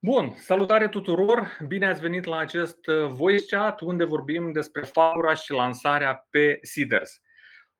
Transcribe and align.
Bun, 0.00 0.34
salutare 0.36 0.88
tuturor! 0.88 1.58
Bine 1.66 1.86
ați 1.86 2.00
venit 2.00 2.24
la 2.24 2.36
acest 2.36 2.86
uh, 2.86 3.06
voice 3.06 3.56
chat 3.56 3.80
unde 3.80 4.04
vorbim 4.04 4.52
despre 4.52 4.82
Fagura 4.82 5.34
și 5.34 5.52
lansarea 5.52 6.26
pe 6.30 6.58
Seeders. 6.62 7.20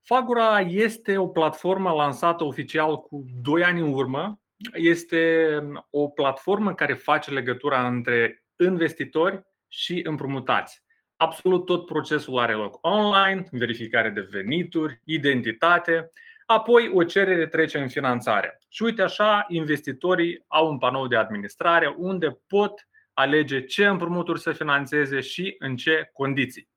Fagura 0.02 0.60
este 0.60 1.18
o 1.18 1.28
platformă 1.28 1.90
lansată 1.90 2.44
oficial 2.44 2.96
cu 3.00 3.24
2 3.42 3.64
ani 3.64 3.80
în 3.80 3.92
urmă. 3.92 4.40
Este 4.72 5.48
um, 5.62 5.86
o 5.90 6.08
platformă 6.08 6.74
care 6.74 6.94
face 6.94 7.30
legătura 7.30 7.86
între 7.86 8.44
investitori 8.56 9.42
și 9.68 10.00
împrumutați. 10.04 10.82
Absolut 11.16 11.64
tot 11.64 11.86
procesul 11.86 12.38
are 12.38 12.52
loc 12.52 12.78
online, 12.80 13.44
verificare 13.50 14.10
de 14.10 14.28
venituri, 14.30 15.00
identitate, 15.04 16.10
apoi 16.50 16.90
o 16.94 17.04
cerere 17.04 17.46
trece 17.46 17.78
în 17.78 17.88
finanțare. 17.88 18.58
Și 18.68 18.82
uite 18.82 19.02
așa, 19.02 19.44
investitorii 19.48 20.44
au 20.46 20.70
un 20.70 20.78
panou 20.78 21.06
de 21.06 21.16
administrare 21.16 21.94
unde 21.96 22.40
pot 22.46 22.88
alege 23.12 23.64
ce 23.64 23.86
împrumuturi 23.86 24.40
să 24.40 24.52
finanțeze 24.52 25.20
și 25.20 25.54
în 25.58 25.76
ce 25.76 26.10
condiții. 26.12 26.68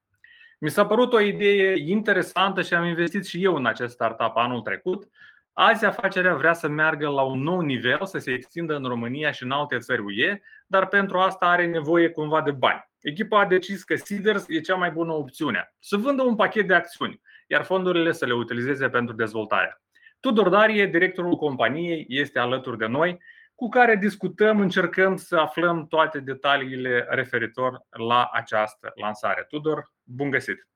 Mi 0.59 0.69
s-a 0.69 0.85
părut 0.85 1.13
o 1.13 1.19
idee 1.19 1.73
interesantă 1.77 2.61
și 2.61 2.73
am 2.73 2.85
investit 2.85 3.25
și 3.25 3.43
eu 3.43 3.55
în 3.55 3.65
acest 3.65 3.93
startup 3.93 4.35
anul 4.35 4.61
trecut. 4.61 5.07
Azi 5.53 5.85
afacerea 5.85 6.35
vrea 6.35 6.53
să 6.53 6.67
meargă 6.67 7.07
la 7.07 7.21
un 7.21 7.41
nou 7.41 7.59
nivel, 7.59 8.05
să 8.05 8.17
se 8.17 8.31
extindă 8.31 8.75
în 8.75 8.83
România 8.83 9.31
și 9.31 9.43
în 9.43 9.51
alte 9.51 9.77
țări 9.77 10.01
UE, 10.01 10.39
dar 10.67 10.87
pentru 10.87 11.17
asta 11.17 11.45
are 11.45 11.65
nevoie 11.65 12.09
cumva 12.09 12.41
de 12.41 12.51
bani. 12.51 12.89
Echipa 13.01 13.39
a 13.39 13.45
decis 13.45 13.83
că 13.83 13.95
Seeders 13.95 14.45
e 14.47 14.59
cea 14.59 14.75
mai 14.75 14.91
bună 14.91 15.11
opțiune. 15.11 15.73
Să 15.79 15.97
vândă 15.97 16.21
un 16.21 16.35
pachet 16.35 16.67
de 16.67 16.73
acțiuni, 16.73 17.21
iar 17.51 17.63
fondurile 17.63 18.11
să 18.11 18.25
le 18.25 18.33
utilizeze 18.33 18.89
pentru 18.89 19.15
dezvoltare. 19.15 19.81
Tudor 20.19 20.49
Darie, 20.49 20.85
directorul 20.85 21.35
companiei, 21.35 22.05
este 22.09 22.39
alături 22.39 22.77
de 22.77 22.85
noi, 22.85 23.21
cu 23.55 23.69
care 23.69 23.95
discutăm, 23.95 24.59
încercăm 24.59 25.15
să 25.15 25.37
aflăm 25.37 25.87
toate 25.87 26.19
detaliile 26.19 27.07
referitor 27.09 27.85
la 27.89 28.29
această 28.31 28.91
lansare. 28.95 29.45
Tudor, 29.49 29.91
bun 30.03 30.29
găsit! 30.29 30.67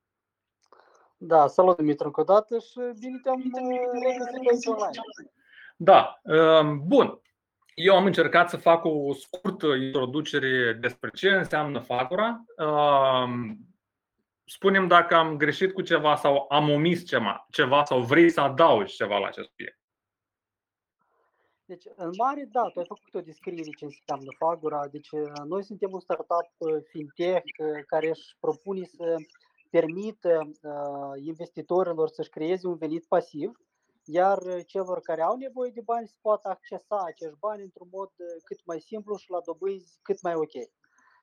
Da, 1.18 1.48
salut 1.48 1.78
Dimitru 1.78 2.06
încă 2.06 2.22
o 2.22 2.24
dată 2.24 2.58
și 2.58 2.80
bine 3.00 3.20
te-am 3.24 3.42
regăsit 4.34 4.68
online. 4.68 4.92
Da, 5.76 6.20
um, 6.24 6.82
bun. 6.88 7.20
Eu 7.74 7.96
am 7.96 8.06
încercat 8.06 8.50
să 8.50 8.58
fac 8.58 8.86
o 8.86 9.14
scurtă 9.14 9.68
introducere 9.68 10.78
despre 10.82 11.10
ce 11.10 11.30
înseamnă 11.30 11.80
Fagura. 11.80 12.44
Um, 14.46 14.52
spunem 14.52 14.88
dacă 14.88 15.16
am 15.16 15.38
greșit 15.38 15.74
cu 15.74 15.82
ceva 15.82 16.16
sau 16.16 16.46
am 16.50 16.70
omis 16.70 17.06
ceva, 17.06 17.48
ceva 17.52 17.84
sau 17.84 18.02
vrei 18.02 18.30
să 18.30 18.42
adaugi 18.42 18.96
ceva 18.96 19.18
la 19.18 19.28
acest 19.28 19.48
subiect. 19.50 19.80
Deci, 21.66 21.86
în 21.96 22.10
mare, 22.18 22.48
da, 22.52 22.70
tu 22.70 22.80
ai 22.80 22.86
făcut 22.86 23.14
o 23.14 23.22
descriere 23.22 23.70
ce 23.78 23.86
înseamnă 23.86 24.32
Fagura. 24.38 24.88
Deci, 24.88 25.10
noi 25.46 25.64
suntem 25.64 25.92
un 25.92 26.00
startup 26.00 26.50
uh, 26.58 26.84
fintech 26.90 27.44
uh, 27.58 27.84
care 27.88 28.10
își 28.10 28.36
propune 28.40 28.86
să 28.86 29.16
permită 29.70 30.52
uh, 30.62 31.26
investitorilor 31.26 32.08
să-și 32.08 32.30
creeze 32.30 32.68
un 32.68 32.76
venit 32.76 33.06
pasiv, 33.06 33.52
iar 34.04 34.38
celor 34.66 35.00
care 35.02 35.22
au 35.22 35.38
nevoie 35.38 35.72
de 35.72 35.82
bani 35.82 36.08
să 36.08 36.16
poată 36.22 36.50
accesa 36.50 37.04
acești 37.06 37.40
bani 37.40 37.64
într-un 37.64 37.88
mod 37.92 38.12
cât 38.44 38.66
mai 38.66 38.80
simplu 38.80 39.18
și 39.18 39.30
la 39.30 39.42
dobânzi 39.46 40.00
cât 40.02 40.22
mai 40.22 40.34
ok. 40.36 40.54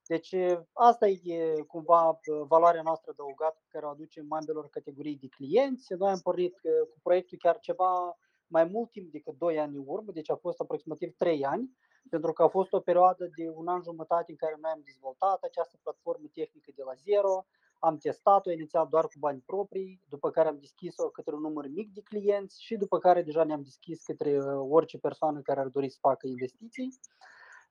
Deci 0.06 0.34
asta 0.72 1.06
e 1.08 1.62
cumva 1.67 2.20
valoarea 2.48 2.83
noastră 2.83 3.11
adăugată 3.11 3.58
pe 3.62 3.69
care 3.70 3.86
o 3.86 3.89
aducem 3.89 4.33
ambelor 4.33 4.69
categorii 4.69 5.17
de 5.17 5.28
clienți. 5.28 5.92
Noi 5.92 6.11
am 6.11 6.19
pornit 6.19 6.55
cu 6.91 6.98
proiectul 7.03 7.39
chiar 7.39 7.58
ceva 7.58 8.19
mai 8.47 8.64
mult 8.64 8.91
timp 8.91 9.12
decât 9.12 9.39
2 9.39 9.58
ani 9.58 9.77
în 9.77 9.84
urmă, 9.86 10.12
deci 10.12 10.30
a 10.30 10.36
fost 10.36 10.61
aproximativ 10.61 11.17
3 11.17 11.45
ani, 11.45 11.77
pentru 12.11 12.33
că 12.33 12.42
a 12.42 12.48
fost 12.48 12.73
o 12.73 12.80
perioadă 12.80 13.30
de 13.36 13.50
un 13.55 13.69
an 13.69 13.83
jumătate 13.83 14.30
în 14.30 14.36
care 14.36 14.56
noi 14.61 14.70
am 14.75 14.80
dezvoltat 14.84 15.42
această 15.42 15.78
platformă 15.83 16.27
tehnică 16.33 16.70
de 16.75 16.83
la 16.83 16.92
zero, 16.95 17.47
am 17.78 17.97
testat-o 17.97 18.50
inițial 18.50 18.86
doar 18.91 19.05
cu 19.05 19.19
bani 19.19 19.42
proprii, 19.47 20.00
după 20.08 20.30
care 20.30 20.48
am 20.48 20.58
deschis-o 20.58 21.08
către 21.08 21.35
un 21.35 21.41
număr 21.41 21.68
mic 21.68 21.92
de 21.92 22.01
clienți 22.01 22.62
și 22.62 22.77
după 22.77 22.98
care 22.98 23.23
deja 23.23 23.45
ne-am 23.45 23.62
deschis 23.62 24.02
către 24.02 24.39
orice 24.48 24.98
persoană 24.98 25.41
care 25.41 25.61
ar 25.61 25.68
dori 25.68 25.89
să 25.89 25.98
facă 26.01 26.27
investiții. 26.27 26.98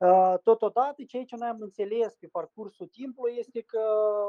Uh, 0.01 0.33
totodată, 0.43 1.03
ceea 1.03 1.23
ce 1.23 1.35
noi 1.35 1.47
am 1.47 1.61
înțeles 1.61 2.15
pe 2.15 2.27
parcursul 2.31 2.87
timpului 2.87 3.35
este 3.37 3.61
că 3.61 3.83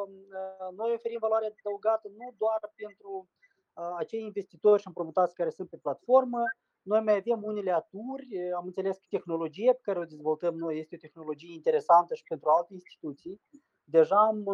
uh, 0.06 0.76
noi 0.76 0.92
oferim 0.94 1.18
valoare 1.20 1.54
adăugată 1.58 2.08
nu 2.18 2.34
doar 2.38 2.60
pentru 2.74 3.28
uh, 3.72 3.94
acei 3.98 4.22
investitori 4.22 4.80
și 4.80 4.86
împrumutați 4.86 5.34
care 5.34 5.50
sunt 5.50 5.68
pe 5.68 5.76
platformă, 5.76 6.42
noi 6.82 7.00
mai 7.00 7.16
avem 7.16 7.42
unele 7.42 7.72
aturi, 7.72 8.26
am 8.56 8.66
înțeles 8.66 8.96
că 8.98 9.06
tehnologia 9.08 9.72
pe 9.72 9.80
care 9.82 9.98
o 9.98 10.04
dezvoltăm 10.04 10.54
noi 10.54 10.78
este 10.78 10.94
o 10.94 11.04
tehnologie 11.06 11.52
interesantă 11.52 12.14
și 12.14 12.24
pentru 12.28 12.48
alte 12.48 12.72
instituții. 12.72 13.40
Deja 13.84 14.16
am, 14.16 14.48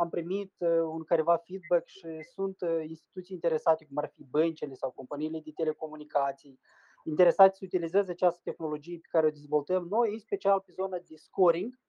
am 0.00 0.08
primit 0.10 0.52
un 0.96 1.04
careva 1.04 1.36
feedback 1.36 1.86
și 1.86 2.06
sunt 2.34 2.56
instituții 2.86 3.34
interesate, 3.34 3.84
cum 3.84 3.96
ar 3.96 4.10
fi 4.14 4.24
băncile 4.24 4.74
sau 4.74 4.90
companiile 4.90 5.40
de 5.44 5.50
telecomunicații, 5.54 6.60
interesați 7.04 7.58
să 7.58 7.64
utilizeze 7.64 8.10
această 8.10 8.40
tehnologie 8.44 8.98
pe 8.98 9.08
care 9.10 9.26
o 9.26 9.30
dezvoltăm 9.30 9.86
noi, 9.88 10.12
în 10.12 10.18
special 10.18 10.60
pe 10.60 10.72
zona 10.72 10.98
de 10.98 11.16
scoring, 11.16 11.80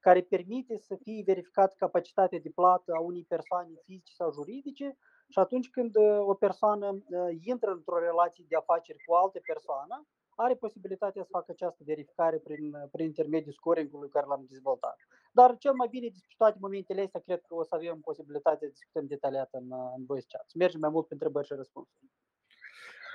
care 0.00 0.22
permite 0.22 0.76
să 0.76 0.96
fie 1.02 1.22
verificat 1.26 1.74
capacitatea 1.74 2.38
de 2.38 2.50
plată 2.54 2.92
a 2.92 3.00
unei 3.00 3.24
persoane 3.28 3.72
fizice 3.84 4.12
sau 4.12 4.32
juridice 4.32 4.96
și 5.28 5.38
atunci 5.38 5.70
când 5.70 5.96
uh, 5.96 6.18
o 6.20 6.34
persoană 6.34 6.88
uh, 6.90 7.36
intră 7.40 7.70
într-o 7.70 7.98
relație 7.98 8.44
de 8.48 8.56
afaceri 8.56 8.98
cu 9.04 9.12
o 9.12 9.16
altă 9.16 9.40
persoană, 9.46 10.06
are 10.34 10.54
posibilitatea 10.54 11.22
să 11.22 11.28
facă 11.30 11.50
această 11.50 11.82
verificare 11.86 12.38
prin, 12.38 12.74
uh, 12.74 12.88
prin 12.90 13.06
intermediul 13.06 13.52
scoringului 13.52 14.08
care 14.08 14.26
l-am 14.26 14.44
dezvoltat. 14.48 14.96
Dar 15.32 15.56
cel 15.56 15.72
mai 15.72 15.88
bine 15.88 16.08
despre 16.08 16.34
toate 16.36 16.58
momentele 16.60 17.02
astea, 17.02 17.20
cred 17.20 17.40
că 17.40 17.54
o 17.54 17.62
să 17.62 17.74
avem 17.74 18.00
posibilitatea 18.00 18.68
să 18.68 18.74
discutăm 18.76 19.06
detaliat 19.06 19.48
în, 19.52 19.72
în 19.96 20.04
voice 20.04 20.26
chat. 20.28 20.46
Mergem 20.54 20.80
mai 20.80 20.90
mult 20.90 21.06
pe 21.06 21.12
întrebări 21.12 21.46
și 21.46 21.54
răspunsuri. 21.54 22.10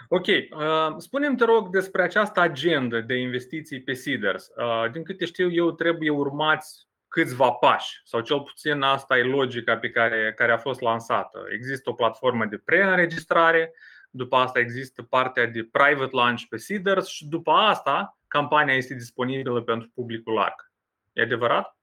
Ok. 0.07 0.27
Uh, 0.27 0.95
spune-mi, 0.97 1.37
te 1.37 1.45
rog, 1.45 1.69
despre 1.69 2.01
această 2.03 2.39
agendă 2.39 3.01
de 3.01 3.15
investiții 3.15 3.81
pe 3.81 3.93
Seeders. 3.93 4.51
Uh, 4.55 4.91
din 4.91 5.03
câte 5.03 5.25
știu 5.25 5.51
eu, 5.51 5.71
trebuie 5.71 6.09
urmați 6.09 6.87
câțiva 7.07 7.51
pași, 7.51 8.01
sau 8.03 8.19
cel 8.19 8.41
puțin 8.41 8.81
asta 8.81 9.17
e 9.17 9.23
logica 9.23 9.77
pe 9.77 9.89
care, 9.89 10.33
care 10.35 10.51
a 10.51 10.57
fost 10.57 10.81
lansată. 10.81 11.45
Există 11.51 11.89
o 11.89 11.93
platformă 11.93 12.45
de 12.45 12.57
preînregistrare, 12.57 13.73
după 14.09 14.35
asta 14.35 14.59
există 14.59 15.01
partea 15.01 15.45
de 15.45 15.69
private 15.71 16.15
launch 16.15 16.43
pe 16.49 16.57
Seeders 16.57 17.07
și 17.07 17.27
după 17.27 17.51
asta 17.51 18.17
campania 18.27 18.73
este 18.73 18.93
disponibilă 18.93 19.61
pentru 19.61 19.91
publicul 19.93 20.33
larg. 20.33 20.71
E 21.13 21.21
adevărat? 21.21 21.77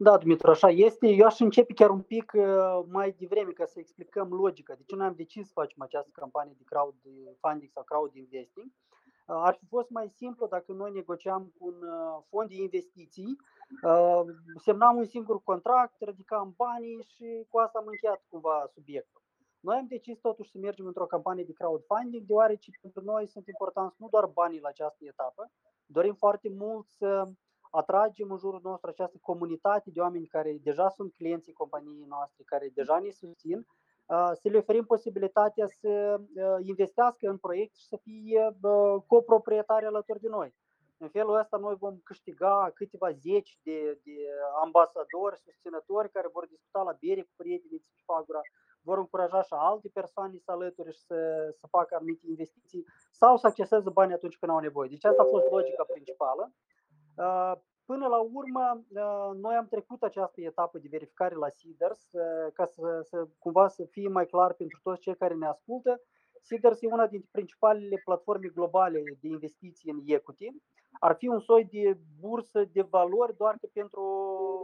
Da, 0.00 0.18
Dumitru, 0.18 0.50
așa 0.50 0.68
este. 0.68 1.08
Eu 1.08 1.26
aș 1.26 1.40
începe 1.40 1.72
chiar 1.72 1.90
un 1.90 2.02
pic 2.02 2.32
uh, 2.34 2.80
mai 2.88 3.14
devreme 3.18 3.52
ca 3.52 3.64
să 3.64 3.78
explicăm 3.78 4.28
logica. 4.32 4.74
De 4.74 4.82
ce 4.86 4.96
noi 4.96 5.06
am 5.06 5.14
decis 5.16 5.46
să 5.46 5.52
facem 5.54 5.82
această 5.82 6.10
campanie 6.12 6.54
de 6.58 6.64
crowdfunding 6.64 7.70
sau 7.70 7.82
crowd 7.82 8.14
investing? 8.14 8.66
Uh, 8.66 9.40
ar 9.48 9.54
fi 9.54 9.66
fost 9.66 9.90
mai 9.90 10.08
simplu 10.08 10.46
dacă 10.46 10.72
noi 10.72 10.90
negociam 10.90 11.52
cu 11.58 11.66
un 11.66 11.74
uh, 11.82 12.22
fond 12.28 12.48
de 12.48 12.54
investiții, 12.54 13.36
semnam 14.56 14.96
un 14.96 15.04
singur 15.04 15.42
contract, 15.42 15.94
ridicam 15.98 16.54
banii 16.56 17.06
și 17.14 17.44
cu 17.48 17.58
asta 17.58 17.78
am 17.78 17.86
încheiat 17.86 18.24
cumva 18.28 18.66
subiectul. 18.74 19.22
Noi 19.60 19.76
am 19.76 19.86
decis 19.86 20.18
totuși 20.18 20.50
să 20.50 20.58
mergem 20.58 20.86
într-o 20.86 21.06
campanie 21.06 21.44
de 21.44 21.52
crowdfunding, 21.52 22.26
deoarece 22.26 22.70
pentru 22.80 23.02
noi 23.04 23.26
sunt 23.26 23.46
importanți 23.46 23.96
nu 23.98 24.08
doar 24.10 24.26
banii 24.26 24.60
la 24.60 24.68
această 24.68 25.04
etapă, 25.04 25.50
dorim 25.86 26.14
foarte 26.14 26.48
mult 26.48 26.86
să 26.86 27.28
atragem 27.70 28.30
în 28.30 28.38
jurul 28.38 28.60
nostru 28.62 28.88
această 28.90 29.18
comunitate 29.22 29.90
de 29.90 30.00
oameni 30.00 30.26
care 30.26 30.58
deja 30.62 30.88
sunt 30.88 31.12
clienții 31.12 31.52
companiei 31.52 32.06
noastre, 32.08 32.42
care 32.46 32.70
deja 32.74 32.98
ne 32.98 33.10
susțin, 33.10 33.66
să 34.32 34.48
le 34.48 34.58
oferim 34.58 34.84
posibilitatea 34.84 35.66
să 35.66 36.20
investească 36.62 37.28
în 37.28 37.36
proiect 37.36 37.74
și 37.76 37.86
să 37.86 37.96
fie 37.96 38.56
coproprietari 39.06 39.86
alături 39.86 40.20
de 40.20 40.28
noi. 40.28 40.54
În 41.00 41.08
felul 41.08 41.38
ăsta 41.38 41.56
noi 41.56 41.74
vom 41.74 41.96
câștiga 42.04 42.70
câteva 42.74 43.10
zeci 43.10 43.58
de, 43.62 44.00
de 44.04 44.16
ambasadori, 44.62 45.38
susținători 45.38 46.10
care 46.10 46.28
vor 46.32 46.46
discuta 46.46 46.82
la 46.82 46.96
bere 47.00 47.22
cu 47.22 47.32
prietenii 47.36 47.78
de 47.78 48.02
Fagura, 48.04 48.40
vor 48.80 48.98
încuraja 48.98 49.42
și 49.42 49.54
alte 49.56 49.88
persoane 49.92 50.38
să 50.38 50.50
alături 50.50 50.92
și 50.92 51.00
să, 51.00 51.48
să 51.60 51.66
facă 51.66 51.94
anumite 51.94 52.26
investiții 52.28 52.84
sau 53.10 53.36
să 53.36 53.46
acceseze 53.46 53.90
bani 53.90 54.12
atunci 54.12 54.38
când 54.38 54.52
au 54.52 54.58
nevoie. 54.58 54.88
Deci 54.88 55.04
asta 55.04 55.22
a 55.22 55.32
fost 55.34 55.46
logica 55.50 55.84
principală. 55.84 56.52
Uh, 57.18 57.52
până 57.84 58.06
la 58.06 58.18
urmă, 58.18 58.84
uh, 58.88 59.30
noi 59.40 59.54
am 59.54 59.66
trecut 59.66 60.02
această 60.02 60.40
etapă 60.40 60.78
de 60.78 60.88
verificare 60.90 61.34
la 61.34 61.48
Seeders 61.48 62.08
uh, 62.12 62.52
ca 62.52 62.64
să, 62.66 63.00
să 63.02 63.28
cumva 63.38 63.68
să 63.68 63.84
fie 63.90 64.08
mai 64.08 64.26
clar 64.26 64.52
pentru 64.52 64.80
toți 64.82 65.00
cei 65.00 65.16
care 65.16 65.34
ne 65.34 65.46
ascultă. 65.46 66.00
Seeders 66.40 66.82
e 66.82 66.86
una 66.86 67.06
dintre 67.06 67.28
principalele 67.32 68.00
platforme 68.04 68.48
globale 68.48 69.02
de 69.20 69.28
investiții 69.28 69.90
în 69.90 70.00
equity. 70.04 70.48
Ar 71.00 71.14
fi 71.16 71.26
un 71.28 71.40
soi 71.40 71.64
de 71.64 71.98
bursă 72.20 72.64
de 72.72 72.82
valori 72.82 73.36
doar 73.36 73.54
că 73.60 73.68
pentru 73.72 74.04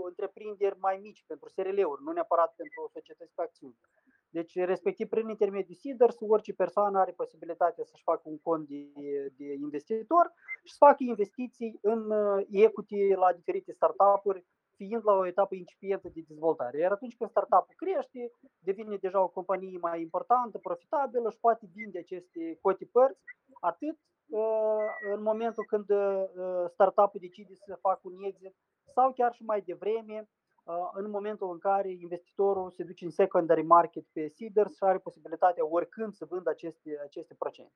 întreprinderi 0.09 0.79
mai 0.79 0.99
mici, 1.03 1.25
pentru 1.27 1.49
SRL-uri, 1.49 2.03
nu 2.03 2.13
neapărat 2.13 2.55
pentru 2.57 2.91
societăți 2.93 3.35
pe 3.35 3.43
acțiuni. 3.43 3.79
Deci, 4.39 4.55
respectiv, 4.55 5.09
prin 5.09 5.29
intermediul 5.29 5.77
Seeders, 5.81 6.17
orice 6.21 6.53
persoană 6.55 6.99
are 6.99 7.13
posibilitatea 7.13 7.85
să-și 7.85 8.03
facă 8.03 8.23
un 8.25 8.39
cont 8.39 8.69
de, 8.69 8.89
de 9.37 9.53
investitor 9.53 10.33
și 10.65 10.73
să 10.73 10.77
facă 10.79 11.03
investiții 11.03 11.79
în 11.83 12.01
equity 12.51 13.13
la 13.15 13.33
diferite 13.33 13.73
startup-uri, 13.73 14.45
fiind 14.77 15.03
la 15.05 15.13
o 15.13 15.27
etapă 15.27 15.55
incipientă 15.55 16.09
de 16.09 16.25
dezvoltare. 16.29 16.79
Iar 16.79 16.93
atunci 16.93 17.17
când 17.17 17.31
startup-ul 17.31 17.75
crește, 17.77 18.31
devine 18.59 18.97
deja 18.97 19.23
o 19.23 19.29
companie 19.29 19.79
mai 19.81 20.01
importantă, 20.01 20.59
profitabilă 20.59 21.31
și 21.31 21.39
poate 21.41 21.67
vinde 21.75 21.99
aceste 21.99 22.59
cote 22.61 22.89
părți 22.93 23.23
atât 23.61 23.99
în 25.15 25.23
momentul 25.23 25.65
când 25.65 25.87
startup-ul 26.69 27.21
decide 27.21 27.55
să 27.55 27.79
facă 27.81 28.01
un 28.03 28.23
exit 28.23 28.55
sau 28.85 29.13
chiar 29.13 29.33
și 29.33 29.43
mai 29.43 29.61
devreme, 29.61 30.29
în 30.93 31.11
momentul 31.11 31.53
în 31.53 31.59
care 31.59 31.91
investitorul 31.91 32.71
se 32.71 32.85
duce 32.85 33.05
în 33.05 33.11
secondary 33.11 33.63
market 33.63 34.05
pe 34.13 34.29
Seeders 34.29 34.77
și 34.77 34.85
are 34.85 34.99
posibilitatea 34.99 35.67
oricând 35.67 36.13
să 36.13 36.25
vândă 36.25 36.51
aceste, 36.51 37.01
aceste 37.03 37.35
procente. 37.39 37.73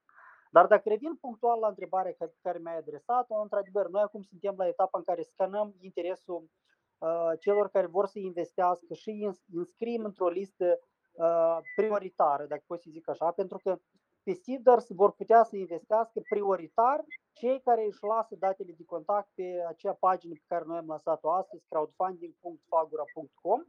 Dar 0.50 0.66
dacă 0.66 0.88
revin 0.88 1.14
punctual 1.14 1.58
la 1.58 1.68
întrebarea 1.68 2.16
care 2.42 2.58
mi-ai 2.58 2.78
adresat-o, 2.78 3.40
într-adevăr, 3.40 3.88
noi 3.88 4.02
acum 4.02 4.22
suntem 4.22 4.54
la 4.56 4.66
etapa 4.66 4.98
în 4.98 5.04
care 5.04 5.22
scanăm 5.22 5.74
interesul 5.80 6.50
uh, 6.98 7.32
celor 7.38 7.68
care 7.68 7.86
vor 7.86 8.06
să 8.06 8.18
investească 8.18 8.94
și 8.94 9.30
înscriem 9.52 10.04
într-o 10.04 10.28
listă 10.28 10.78
uh, 11.12 11.58
prioritară, 11.76 12.46
dacă 12.46 12.62
pot 12.66 12.80
să 12.80 12.88
zic 12.90 13.08
așa, 13.08 13.30
pentru 13.30 13.58
că 13.62 13.78
pe 14.22 14.32
Seeders 14.32 14.86
vor 14.90 15.12
putea 15.12 15.42
să 15.42 15.56
investească 15.56 16.20
prioritar 16.28 17.04
cei 17.32 17.60
care 17.60 17.84
își 17.84 18.04
lasă 18.04 18.36
datele 18.38 18.72
de 18.72 18.84
contact 18.84 19.28
pe 19.34 19.64
acea 19.68 19.92
pagină 19.92 20.32
pe 20.34 20.44
care 20.46 20.64
noi 20.66 20.76
am 20.76 20.86
lăsat-o 20.86 21.30
astăzi, 21.30 21.64
crowdfunding.fagura.com. 21.68 23.64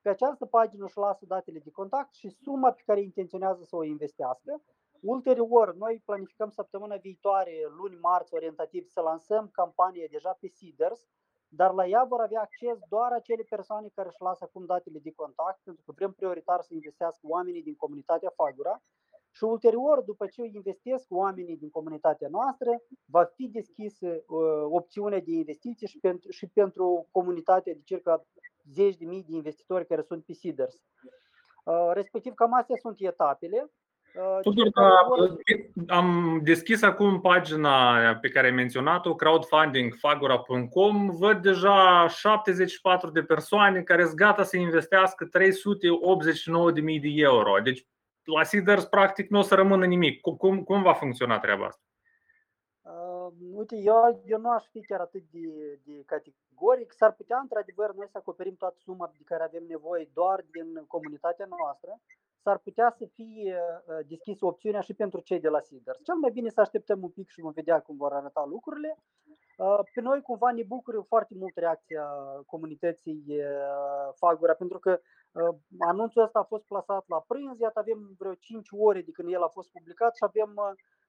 Pe 0.00 0.08
această 0.08 0.46
pagină 0.46 0.84
își 0.84 0.98
lasă 0.98 1.24
datele 1.26 1.58
de 1.58 1.70
contact 1.70 2.14
și 2.14 2.28
suma 2.28 2.72
pe 2.72 2.82
care 2.86 3.00
intenționează 3.00 3.62
să 3.64 3.76
o 3.76 3.84
investească. 3.84 4.62
Ulterior, 5.00 5.74
noi 5.74 6.02
planificăm 6.04 6.50
săptămâna 6.50 6.96
viitoare, 6.96 7.52
luni, 7.76 7.98
marți, 8.00 8.34
orientativ, 8.34 8.86
să 8.86 9.00
lansăm 9.00 9.48
campania 9.52 10.06
deja 10.10 10.36
pe 10.40 10.48
Seeders, 10.48 11.08
dar 11.48 11.72
la 11.72 11.86
ea 11.86 12.04
vor 12.04 12.20
avea 12.20 12.40
acces 12.40 12.78
doar 12.88 13.12
acele 13.12 13.42
persoane 13.42 13.88
care 13.94 14.08
își 14.08 14.22
lasă 14.22 14.44
acum 14.44 14.64
datele 14.66 14.98
de 14.98 15.12
contact, 15.12 15.60
pentru 15.62 15.82
că 15.86 15.92
vrem 15.92 16.12
prioritar 16.12 16.60
să 16.60 16.74
investească 16.74 17.26
oamenii 17.26 17.62
din 17.62 17.76
comunitatea 17.76 18.32
Fagura 18.36 18.82
și 19.38 19.44
ulterior, 19.44 20.02
după 20.06 20.26
ce 20.26 20.42
investesc 20.42 21.06
oamenii 21.08 21.56
din 21.56 21.70
comunitatea 21.70 22.28
noastră, 22.30 22.70
va 23.04 23.24
fi 23.24 23.48
deschisă 23.48 24.06
uh, 24.06 24.64
opțiunea 24.70 25.20
de 25.20 25.32
investiții 25.32 25.86
și 25.86 25.98
pentru, 25.98 26.30
și 26.30 26.46
pentru 26.46 27.08
comunitatea 27.10 27.72
de 27.72 27.80
circa 27.84 28.26
10.000 28.78 28.96
de 28.98 29.36
investitori 29.40 29.86
care 29.86 30.02
sunt 30.02 30.24
pe 30.24 30.32
Seeders. 30.32 30.76
Uh, 31.64 31.90
respectiv, 31.92 32.32
cam 32.34 32.54
astea 32.54 32.76
sunt 32.80 32.96
etapele. 32.98 33.70
Uh, 34.14 34.38
Tudor, 34.42 34.68
da, 34.70 35.96
am 35.96 36.40
deschis 36.44 36.82
acum 36.82 37.20
pagina 37.20 37.98
pe 38.20 38.28
care 38.28 38.46
ai 38.46 38.52
menționat-o, 38.52 39.14
crowdfundingfagora.com. 39.14 41.10
Văd 41.10 41.42
deja 41.42 42.08
74 42.08 43.10
de 43.10 43.22
persoane 43.22 43.82
care 43.82 44.04
sunt 44.04 44.16
gata 44.16 44.42
să 44.42 44.56
investească 44.56 45.24
389.000 45.24 45.30
de 46.84 47.08
euro. 47.14 47.60
Deci 47.62 47.86
la 48.34 48.42
Seeders 48.42 48.84
practic 48.84 49.28
nu 49.28 49.38
o 49.38 49.42
să 49.42 49.54
rămână 49.54 49.86
nimic. 49.86 50.20
Cum, 50.20 50.62
cum 50.62 50.82
va 50.82 50.92
funcționa 50.92 51.38
treaba 51.38 51.66
asta? 51.66 51.82
Uh, 52.82 53.32
uite, 53.52 53.76
eu, 53.76 54.22
eu 54.24 54.38
nu 54.38 54.50
aș 54.50 54.64
fi 54.64 54.80
chiar 54.80 55.00
atât 55.00 55.22
de, 55.30 55.78
de 55.84 56.02
categoric. 56.06 56.92
S-ar 56.92 57.12
putea, 57.12 57.38
într-adevăr, 57.38 57.94
noi 57.94 58.08
să 58.10 58.18
acoperim 58.18 58.56
toată 58.56 58.76
suma 58.78 59.10
de 59.16 59.22
care 59.24 59.42
avem 59.42 59.64
nevoie 59.68 60.10
doar 60.12 60.44
din 60.50 60.84
comunitatea 60.86 61.46
noastră. 61.58 62.00
S-ar 62.42 62.58
putea 62.58 62.94
să 62.98 63.06
fie 63.12 63.60
uh, 63.86 64.06
deschisă 64.06 64.46
opțiunea 64.46 64.80
și 64.80 64.94
pentru 64.94 65.20
cei 65.20 65.40
de 65.40 65.48
la 65.48 65.60
Seeders. 65.60 66.02
Cel 66.02 66.14
mai 66.14 66.30
bine 66.30 66.48
să 66.48 66.60
așteptăm 66.60 67.02
un 67.02 67.10
pic 67.10 67.28
și 67.28 67.40
vom 67.40 67.52
vedea 67.52 67.80
cum 67.80 67.96
vor 67.96 68.12
arăta 68.12 68.44
lucrurile. 68.48 68.98
Uh, 69.58 69.78
pe 69.94 70.00
noi 70.00 70.20
cumva 70.20 70.50
ne 70.50 70.62
bucură 70.62 71.00
foarte 71.08 71.34
mult 71.38 71.56
reacția 71.56 72.06
comunității 72.46 73.24
uh, 73.28 74.08
Fagura, 74.14 74.54
pentru 74.54 74.78
că 74.78 75.00
uh, 75.32 75.54
anunțul 75.78 76.22
ăsta 76.22 76.38
a 76.38 76.50
fost 76.52 76.64
plasat 76.64 77.04
la 77.08 77.24
prânz, 77.28 77.58
iată 77.60 77.78
avem 77.78 78.14
vreo 78.18 78.34
5 78.34 78.68
ore 78.70 79.00
de 79.02 79.10
când 79.10 79.32
el 79.32 79.42
a 79.42 79.48
fost 79.48 79.70
publicat 79.70 80.16
și 80.16 80.24
avem 80.24 80.50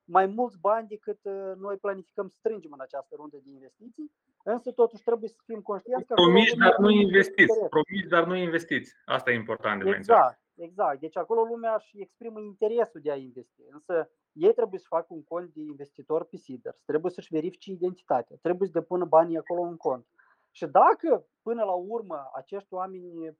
mai 0.03 0.25
mulți 0.25 0.59
bani 0.59 0.87
decât 0.87 1.19
noi 1.65 1.75
planificăm 1.77 2.27
să 2.27 2.35
strângem 2.37 2.71
în 2.73 2.81
această 2.81 3.15
rundă 3.15 3.37
de 3.43 3.49
investiții. 3.49 4.11
Însă 4.43 4.71
totuși 4.71 5.03
trebuie 5.03 5.29
să 5.29 5.41
fim 5.45 5.61
conștienți 5.61 6.05
că... 6.05 6.13
Promiși, 6.13 6.55
dar 6.55 6.77
nu 6.77 6.89
investiți. 6.89 7.53
Promiși, 7.75 8.07
dar 8.07 8.23
nu 8.25 8.35
investiți. 8.35 8.95
Asta 9.05 9.31
e 9.31 9.35
important 9.35 9.83
de 9.83 9.89
menționat. 9.89 10.41
Exact, 10.59 10.71
exact. 10.71 10.99
Deci 10.99 11.17
acolo 11.17 11.41
lumea 11.43 11.73
își 11.75 12.01
exprimă 12.01 12.39
interesul 12.39 13.01
de 13.01 13.11
a 13.11 13.15
investi. 13.15 13.61
Însă 13.71 14.09
ei 14.31 14.53
trebuie 14.53 14.79
să 14.79 14.85
facă 14.89 15.07
un 15.09 15.23
cont 15.23 15.53
de 15.53 15.61
investitor 15.61 16.23
pe 16.25 16.37
Seeders, 16.37 16.81
trebuie 16.85 17.11
să-și 17.11 17.33
verifice 17.33 17.71
identitatea, 17.71 18.35
trebuie 18.41 18.67
să 18.67 18.79
depună 18.79 19.05
banii 19.05 19.37
acolo 19.37 19.61
în 19.61 19.77
cont. 19.77 20.05
Și 20.51 20.65
dacă 20.65 21.25
până 21.41 21.63
la 21.63 21.73
urmă 21.73 22.29
acești 22.33 22.73
oameni, 22.73 23.37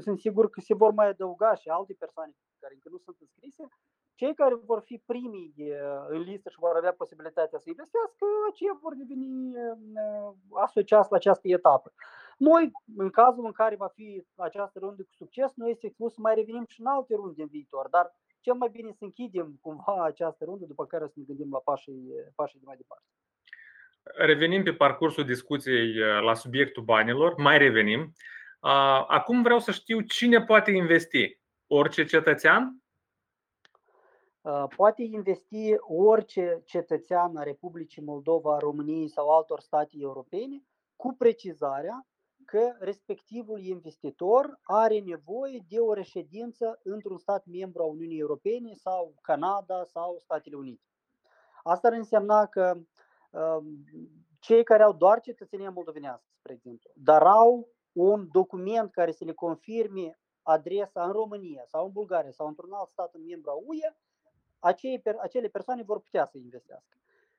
sunt 0.00 0.18
sigur 0.18 0.50
că 0.50 0.60
se 0.60 0.74
vor 0.74 0.92
mai 0.92 1.08
adăuga 1.08 1.54
și 1.54 1.68
alte 1.68 1.94
persoane 1.98 2.32
care 2.60 2.74
încă 2.74 2.88
nu 2.92 2.98
sunt 2.98 3.16
înscrise, 3.20 3.64
cei 4.14 4.34
care 4.34 4.54
vor 4.54 4.80
fi 4.84 5.02
primii 5.06 5.54
în 6.08 6.20
listă 6.20 6.48
și 6.48 6.58
vor 6.58 6.76
avea 6.76 6.92
posibilitatea 6.92 7.58
să 7.58 7.68
investească, 7.68 8.24
aceia 8.50 8.78
vor 8.80 8.94
deveni 8.94 9.52
asociați 10.66 11.10
la 11.10 11.16
această 11.16 11.48
etapă. 11.48 11.92
Noi, 12.38 12.70
în 12.96 13.10
cazul 13.10 13.44
în 13.44 13.52
care 13.52 13.76
va 13.76 13.88
fi 13.88 14.24
această 14.36 14.78
rundă 14.78 15.02
cu 15.02 15.14
succes, 15.14 15.52
noi 15.54 15.70
este 15.70 15.86
expus 15.86 16.12
să 16.12 16.20
mai 16.20 16.34
revenim 16.34 16.64
și 16.68 16.80
în 16.80 16.86
alte 16.86 17.14
runde 17.14 17.42
în 17.42 17.48
viitor, 17.48 17.88
dar 17.88 18.14
cel 18.40 18.54
mai 18.54 18.68
bine 18.68 18.92
să 18.92 19.04
închidem 19.04 19.58
cumva 19.60 20.04
această 20.04 20.44
rundă, 20.44 20.64
după 20.64 20.86
care 20.86 21.06
să 21.06 21.12
ne 21.16 21.24
gândim 21.26 21.50
la 21.50 21.58
pașii, 21.58 22.08
pașii 22.34 22.58
de 22.58 22.64
mai 22.66 22.76
departe. 22.76 23.04
Revenim 24.02 24.62
pe 24.62 24.72
parcursul 24.72 25.24
discuției 25.24 26.00
uh, 26.00 26.22
la 26.22 26.34
subiectul 26.34 26.82
banilor, 26.82 27.34
mai 27.36 27.58
revenim. 27.58 28.00
Uh, 28.00 29.04
acum 29.06 29.42
vreau 29.42 29.58
să 29.58 29.70
știu 29.70 30.00
cine 30.00 30.42
poate 30.44 30.70
investi. 30.70 31.40
Orice 31.66 32.04
cetățean? 32.04 32.82
Uh, 34.40 34.64
poate 34.76 35.02
investi 35.02 35.74
orice 35.80 36.62
cetățean 36.64 37.36
a 37.36 37.42
Republicii 37.42 38.02
Moldova, 38.02 38.58
României 38.58 39.08
sau 39.08 39.28
altor 39.28 39.60
state 39.60 39.96
europene, 39.98 40.62
cu 40.96 41.14
precizarea 41.18 42.06
că 42.50 42.76
respectivul 42.78 43.60
investitor 43.60 44.60
are 44.62 45.00
nevoie 45.00 45.64
de 45.68 45.78
o 45.78 45.92
reședință 45.92 46.80
într-un 46.82 47.18
stat 47.18 47.46
membru 47.46 47.82
a 47.82 47.86
Uniunii 47.86 48.18
Europene 48.18 48.72
sau 48.74 49.14
Canada 49.22 49.84
sau 49.84 50.18
Statele 50.18 50.56
Unite. 50.56 50.82
Asta 51.62 51.88
ar 51.88 51.94
însemna 51.94 52.46
că 52.46 52.74
um, 53.30 53.84
cei 54.38 54.62
care 54.64 54.82
au 54.82 54.92
doar 54.92 55.20
cetățenia 55.20 55.70
moldovenească, 55.70 56.28
spre 56.32 56.52
exemplu, 56.52 56.90
dar 56.94 57.22
au 57.22 57.68
un 57.92 58.28
document 58.32 58.90
care 58.90 59.12
să 59.12 59.24
le 59.24 59.32
confirme 59.32 60.18
adresa 60.42 61.04
în 61.04 61.12
România 61.12 61.64
sau 61.66 61.84
în 61.84 61.92
Bulgaria 61.92 62.30
sau 62.30 62.46
într-un 62.46 62.72
alt 62.72 62.88
stat 62.88 63.16
membru 63.26 63.50
a 63.50 63.54
UE, 63.66 63.96
acele 65.20 65.48
persoane 65.48 65.82
vor 65.82 66.00
putea 66.00 66.26
să 66.26 66.38
investească 66.38 66.96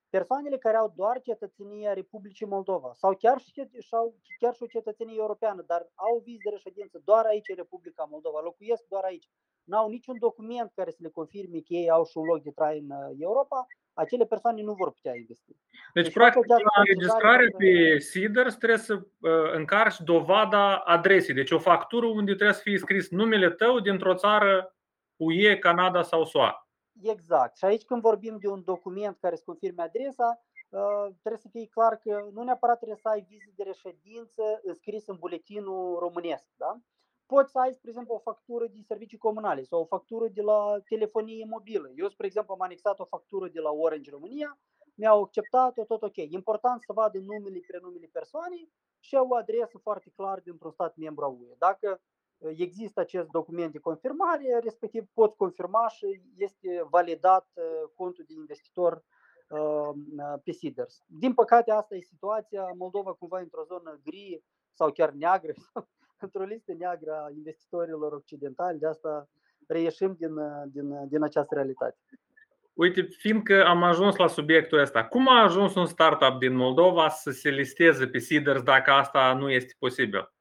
persoanele 0.09 0.57
care 0.57 0.77
au 0.77 0.93
doar 0.95 1.21
cetățenia 1.21 1.93
Republicii 1.93 2.45
Moldova 2.45 2.91
sau 2.95 3.15
chiar 3.15 3.39
și, 3.39 3.51
sau 3.89 4.15
chiar 4.39 4.53
și 4.53 4.63
o 4.63 4.73
cetățenie 4.75 5.15
europeană, 5.17 5.63
dar 5.67 5.87
au 5.95 6.21
viz 6.25 6.37
de 6.43 6.49
reședință 6.49 7.01
doar 7.03 7.25
aici 7.25 7.49
în 7.49 7.55
Republica 7.55 8.07
Moldova, 8.09 8.39
locuiesc 8.41 8.83
doar 8.89 9.03
aici, 9.03 9.29
n-au 9.63 9.89
niciun 9.89 10.17
document 10.19 10.71
care 10.75 10.91
să 10.91 10.97
le 11.01 11.09
confirme 11.09 11.57
că 11.57 11.73
ei 11.73 11.89
au 11.89 12.05
și 12.05 12.17
un 12.17 12.25
loc 12.25 12.41
de 12.41 12.51
trai 12.51 12.77
în 12.79 12.89
uh, 12.89 13.15
Europa, 13.17 13.67
acele 13.93 14.25
persoane 14.25 14.61
nu 14.61 14.73
vor 14.73 14.91
putea 14.91 15.15
investi. 15.15 15.55
Deci, 15.93 16.03
deci 16.03 16.13
practic, 16.13 16.47
la 16.47 16.55
înregistrare 16.75 17.47
pe 17.57 17.97
SIDERS 17.97 18.55
trebuie 18.55 18.77
să 18.77 18.93
uh, 18.93 19.31
încarci 19.53 19.99
dovada 19.99 20.77
adresei, 20.77 21.33
deci 21.33 21.51
o 21.51 21.59
factură 21.59 22.05
unde 22.05 22.33
trebuie 22.33 22.53
să 22.53 22.61
fie 22.61 22.77
scris 22.77 23.09
numele 23.09 23.49
tău 23.49 23.79
dintr-o 23.79 24.15
țară 24.15 24.75
UE, 25.15 25.57
Canada 25.57 26.01
sau 26.01 26.25
SUA. 26.25 26.68
Exact. 27.01 27.57
Și 27.57 27.65
aici 27.65 27.83
când 27.83 28.01
vorbim 28.01 28.37
de 28.37 28.47
un 28.47 28.63
document 28.63 29.17
care 29.19 29.33
îți 29.33 29.43
confirme 29.43 29.81
adresa, 29.81 30.41
uh, 30.69 31.05
trebuie 31.19 31.41
să 31.41 31.49
fie 31.51 31.67
clar 31.67 31.97
că 31.97 32.29
nu 32.31 32.43
neapărat 32.43 32.77
trebuie 32.77 32.99
să 33.01 33.07
ai 33.07 33.21
viză 33.21 33.51
de 33.55 33.63
reședință 33.63 34.59
înscris 34.63 35.07
în 35.07 35.15
buletinul 35.19 35.99
românesc. 35.99 36.47
Da? 36.57 36.79
Poți 37.25 37.51
să 37.51 37.59
ai, 37.59 37.73
spre 37.73 37.89
exemplu, 37.89 38.13
o 38.13 38.19
factură 38.19 38.65
de 38.67 38.81
servicii 38.87 39.17
comunale 39.17 39.63
sau 39.63 39.81
o 39.81 39.85
factură 39.85 40.27
de 40.27 40.41
la 40.41 40.77
telefonie 40.85 41.45
mobilă. 41.49 41.91
Eu, 41.95 42.09
spre 42.09 42.25
exemplu, 42.25 42.53
am 42.53 42.61
anexat 42.61 42.99
o 42.99 43.05
factură 43.05 43.47
de 43.47 43.59
la 43.59 43.71
Orange 43.71 44.09
România, 44.09 44.59
mi-au 44.95 45.21
acceptat-o, 45.21 45.83
tot 45.83 46.01
ok. 46.01 46.15
Important 46.15 46.81
să 46.83 46.93
vadă 46.93 47.19
numele, 47.19 47.59
prenumele 47.67 48.09
persoanei 48.11 48.71
și 48.99 49.15
o 49.15 49.35
adresă 49.35 49.77
foarte 49.77 50.09
clar 50.15 50.39
dintr-un 50.39 50.71
stat 50.71 50.95
membru 50.95 51.23
a 51.23 51.27
UE. 51.27 51.55
Dacă 51.57 52.01
există 52.39 53.00
acest 53.00 53.29
document 53.29 53.72
de 53.72 53.79
confirmare, 53.79 54.60
respectiv 54.63 55.03
pot 55.13 55.36
confirma 55.36 55.88
și 55.88 56.22
este 56.38 56.88
validat 56.89 57.50
uh, 57.53 57.63
contul 57.96 58.25
de 58.27 58.34
investitor 58.34 59.03
uh, 59.50 59.89
pe 60.43 60.51
SIDERS. 60.51 61.03
Din 61.05 61.34
păcate, 61.34 61.72
asta 61.72 61.96
e 61.96 62.01
situația. 62.01 62.72
Moldova 62.77 63.13
cumva 63.13 63.39
într-o 63.39 63.63
zonă 63.63 64.00
gri 64.03 64.43
sau 64.74 64.91
chiar 64.91 65.12
neagră, 65.12 65.53
într-o 66.25 66.43
listă 66.43 66.74
neagră 66.77 67.12
a 67.12 67.31
investitorilor 67.31 68.13
occidentali. 68.13 68.79
De 68.79 68.88
asta 68.88 69.29
reieșim 69.67 70.15
din, 70.19 70.34
din, 70.72 71.08
din 71.08 71.24
această 71.24 71.55
realitate. 71.55 71.98
Uite, 72.74 73.01
fiindcă 73.01 73.65
am 73.65 73.84
ajuns 73.84 74.15
la 74.15 74.27
subiectul 74.27 74.79
ăsta, 74.79 75.05
cum 75.05 75.27
a 75.27 75.43
ajuns 75.43 75.75
un 75.75 75.86
startup 75.86 76.39
din 76.39 76.55
Moldova 76.55 77.10
să 77.10 77.31
se 77.31 77.50
listeze 77.50 78.08
pe 78.08 78.17
Seeders 78.17 78.62
dacă 78.62 78.91
asta 78.91 79.34
nu 79.34 79.50
este 79.50 79.75
posibil? 79.79 80.34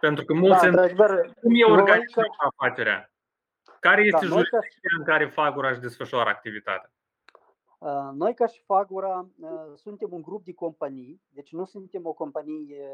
Pentru 0.00 0.24
că 0.24 0.34
mulți 0.34 0.62
da, 0.62 0.68
întreabă 0.68 1.32
cum 1.40 1.52
e 1.54 1.64
organizată 1.64 2.34
afacerea. 2.36 3.12
Care 3.80 4.02
este 4.02 4.26
da, 4.26 4.26
jurisdicția 4.26 4.90
în 4.98 5.04
care 5.04 5.26
Fagura 5.26 5.70
își 5.70 5.80
desfășoară 5.80 6.28
activitatea? 6.28 6.92
Uh, 7.78 8.10
noi, 8.14 8.34
ca 8.34 8.46
și 8.46 8.62
Fagura, 8.64 9.28
uh, 9.40 9.48
suntem 9.74 10.08
un 10.12 10.22
grup 10.22 10.44
de 10.44 10.54
companii, 10.54 11.22
deci 11.28 11.52
nu 11.52 11.64
suntem 11.64 12.06
o 12.06 12.12
companie 12.12 12.90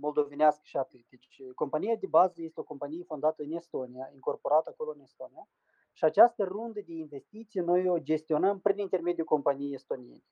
moldovenească 0.00 0.60
și 0.64 0.76
atât. 0.76 1.00
Deci, 1.08 1.42
compania 1.54 1.94
de 1.94 2.06
bază 2.06 2.42
este 2.42 2.60
o 2.60 2.62
companie 2.62 3.04
fondată 3.04 3.42
în 3.42 3.52
Estonia, 3.52 4.10
incorporată 4.14 4.70
acolo 4.72 4.92
în 4.94 5.00
Estonia, 5.00 5.48
și 5.92 6.04
această 6.04 6.44
rundă 6.44 6.80
de 6.86 6.92
investiții 6.92 7.60
noi 7.60 7.88
o 7.88 7.98
gestionăm 7.98 8.60
prin 8.60 8.78
intermediul 8.78 9.26
companiei 9.26 9.74
estoniene. 9.74 10.22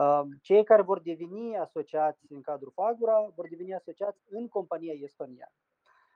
Uh, 0.00 0.22
cei 0.42 0.64
care 0.64 0.82
vor 0.82 1.00
deveni 1.00 1.56
asociați 1.56 2.26
în 2.28 2.40
cadrul 2.40 2.72
Fagura 2.74 3.32
vor 3.34 3.48
deveni 3.48 3.74
asociați 3.74 4.20
în 4.30 4.48
compania 4.48 4.92
estoniană. 4.92 5.52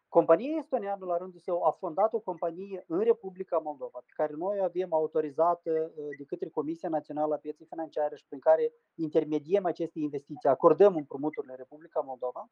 Compania 0.08 0.56
estoniană, 0.58 1.04
la 1.04 1.16
rândul 1.16 1.40
său, 1.40 1.62
a 1.62 1.70
fondat 1.70 2.12
o 2.12 2.18
companie 2.18 2.84
în 2.86 3.00
Republica 3.00 3.58
Moldova, 3.58 3.98
pe 4.06 4.12
care 4.16 4.32
noi 4.36 4.60
avem 4.60 4.92
autorizată 4.92 5.70
uh, 5.70 6.06
de 6.18 6.24
către 6.24 6.48
Comisia 6.48 6.88
Națională 6.88 7.34
a 7.34 7.38
Pieței 7.38 7.66
Financiare 7.66 8.16
și 8.16 8.26
prin 8.26 8.38
care 8.38 8.72
intermediem 8.94 9.64
aceste 9.64 9.98
investiții, 9.98 10.48
acordăm 10.48 10.96
împrumuturile 10.96 11.52
în 11.52 11.58
Republica 11.58 12.00
Moldova. 12.00 12.48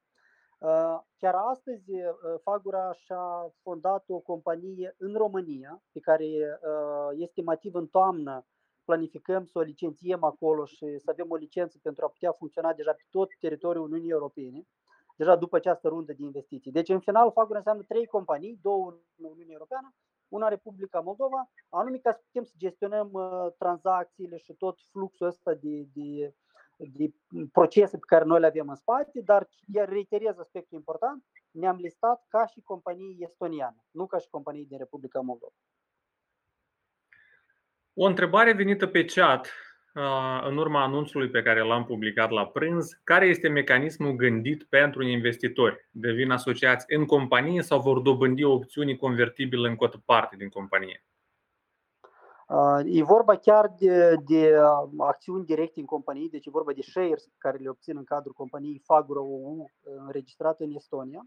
Uh, 0.59 0.99
chiar 1.17 1.35
astăzi, 1.35 1.93
uh, 1.93 2.11
Fagura 2.43 2.93
și-a 2.93 3.53
fondat 3.63 4.05
o 4.09 4.19
companie 4.19 4.95
în 4.99 5.15
România, 5.15 5.83
pe 5.93 6.01
care 6.01 6.27
estimativ 7.17 7.75
în 7.75 7.87
toamnă 7.87 8.47
planificăm 8.85 9.45
să 9.45 9.59
o 9.59 9.61
licențiem 9.61 10.25
acolo 10.25 10.65
și 10.65 10.99
să 10.99 11.11
avem 11.11 11.27
o 11.31 11.37
licență 11.37 11.79
pentru 11.83 12.05
a 12.05 12.09
putea 12.09 12.33
funcționa 12.33 12.73
deja 12.73 12.93
pe 12.93 13.03
tot 13.11 13.29
teritoriul 13.41 13.85
Uniunii 13.85 14.11
Europene 14.11 14.67
deja 15.17 15.37
după 15.37 15.57
această 15.57 15.89
rundă 15.89 16.13
de 16.13 16.23
investiții. 16.23 16.73
Deci, 16.73 16.89
în 16.89 17.01
final, 17.01 17.33
Fagura 17.33 17.59
înseamnă 17.59 17.83
trei 17.83 18.07
companii, 18.07 18.59
două 18.63 18.91
în 19.17 19.25
Uniunea 19.25 19.53
Europeană, 19.53 19.95
una 20.29 20.49
Republica 20.49 21.01
Moldova, 21.01 21.51
anume 21.69 21.99
ca 21.99 22.13
să 22.13 22.21
putem 22.25 22.45
să 22.45 22.55
gestionăm 22.57 23.09
uh, 23.13 23.53
tranzacțiile 23.59 24.37
și 24.37 24.53
tot 24.53 24.79
fluxul 24.91 25.27
ăsta 25.27 25.55
de, 25.55 25.87
de, 25.95 26.35
de 26.77 27.13
procese 27.53 27.97
pe 27.97 28.07
care 28.07 28.25
noi 28.25 28.41
le 28.41 28.47
avem 28.47 28.69
în 28.69 28.75
spate, 28.75 29.21
dar 29.21 29.49
iar 29.75 29.89
reiterez 29.89 30.39
aspectul 30.39 30.79
important, 30.79 31.25
ne-am 31.51 31.77
listat 31.77 32.25
ca 32.29 32.47
și 32.47 32.61
companie 32.61 33.17
estoniană, 33.19 33.85
nu 33.91 34.07
ca 34.07 34.19
și 34.19 34.29
companie 34.31 34.65
din 34.69 34.79
Republica 34.79 35.21
Moldova. 35.21 35.55
O 37.95 38.07
întrebare 38.07 38.53
venită 38.53 38.87
pe 38.87 39.05
chat 39.05 39.49
în 40.49 40.57
urma 40.57 40.83
anunțului 40.83 41.31
pe 41.31 41.43
care 41.43 41.61
l-am 41.61 41.85
publicat 41.85 42.31
la 42.31 42.47
prânz, 42.47 43.01
care 43.05 43.27
este 43.27 43.49
mecanismul 43.49 44.13
gândit 44.13 44.65
pentru 44.65 45.03
investitori? 45.03 45.89
Devin 45.91 46.31
asociați 46.31 46.95
în 46.95 47.05
companie 47.05 47.63
sau 47.63 47.81
vor 47.81 48.01
dobândi 48.01 48.45
opțiuni 48.45 48.97
convertibile 48.97 49.69
în 49.69 49.77
cotă 49.77 50.03
parte 50.05 50.37
din 50.37 50.49
companie? 50.49 51.05
E 52.85 53.03
vorba 53.03 53.37
chiar 53.37 53.75
de, 53.79 54.15
de 54.27 54.55
acțiuni 54.99 55.45
directe 55.45 55.81
în 55.81 55.87
companie, 55.87 56.29
deci 56.31 56.47
e 56.47 56.51
vorba 56.51 56.73
de 56.73 56.83
shares 56.83 57.29
care 57.39 57.59
le 57.59 57.69
obțin 57.69 57.97
în 57.97 58.05
cadrul 58.05 58.33
companiei 58.33 58.83
Fagura 58.85 59.21
OU 59.21 59.71
înregistrată 60.07 60.65
în 60.65 60.71
Estonia. 60.75 61.27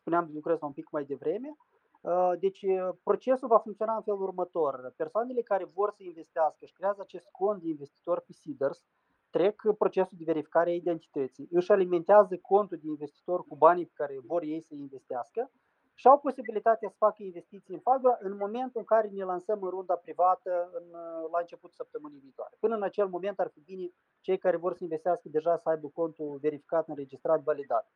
Spuneam, 0.00 0.30
lucrez 0.34 0.58
un 0.60 0.72
pic 0.72 0.90
mai 0.90 1.04
devreme. 1.04 1.48
Uh, 1.48 1.77
deci 2.38 2.62
uh, 2.62 2.88
procesul 3.02 3.48
va 3.48 3.58
funcționa 3.58 3.94
în 3.94 4.02
felul 4.02 4.22
următor. 4.22 4.92
Persoanele 4.96 5.42
care 5.42 5.64
vor 5.64 5.90
să 5.96 6.02
investească 6.02 6.64
și 6.64 6.72
creează 6.72 7.00
acest 7.00 7.28
cont 7.30 7.62
de 7.62 7.68
investitor 7.68 8.20
pe 8.20 8.32
Seeders, 8.32 8.84
trec 9.30 9.62
procesul 9.78 10.16
de 10.18 10.24
verificare 10.24 10.70
a 10.70 10.74
identității, 10.74 11.48
își 11.50 11.72
alimentează 11.72 12.36
contul 12.36 12.78
de 12.82 12.88
investitor 12.88 13.44
cu 13.46 13.56
banii 13.56 13.86
pe 13.86 13.92
care 13.94 14.18
vor 14.26 14.42
ei 14.42 14.62
să 14.62 14.74
investească 14.74 15.50
și 16.00 16.06
au 16.06 16.18
posibilitatea 16.18 16.88
să 16.88 16.94
facă 16.98 17.22
investiții 17.22 17.74
în 17.74 17.80
Fagura 17.80 18.16
în 18.20 18.36
momentul 18.36 18.80
în 18.80 18.84
care 18.84 19.08
ne 19.08 19.24
lansăm 19.24 19.62
în 19.62 19.68
runda 19.68 19.94
privată 19.94 20.70
în, 20.72 20.86
uh, 20.90 21.30
la 21.32 21.38
începutul 21.38 21.74
săptămânii 21.76 22.18
viitoare. 22.18 22.56
Până 22.60 22.74
în 22.74 22.82
acel 22.82 23.06
moment 23.08 23.40
ar 23.40 23.50
fi 23.54 23.60
bine 23.60 23.90
cei 24.20 24.38
care 24.38 24.56
vor 24.56 24.72
să 24.74 24.82
investească 24.82 25.28
deja 25.28 25.56
să 25.56 25.68
aibă 25.68 25.88
contul 25.88 26.38
verificat, 26.40 26.88
înregistrat, 26.88 27.42
validat. 27.42 27.90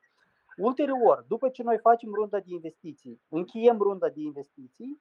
Ulterior, 0.56 1.24
după 1.28 1.48
ce 1.48 1.62
noi 1.62 1.78
facem 1.78 2.12
runda 2.12 2.38
de 2.38 2.52
investiții, 2.52 3.20
încheiem 3.28 3.78
runda 3.78 4.08
de 4.08 4.20
investiții, 4.20 4.98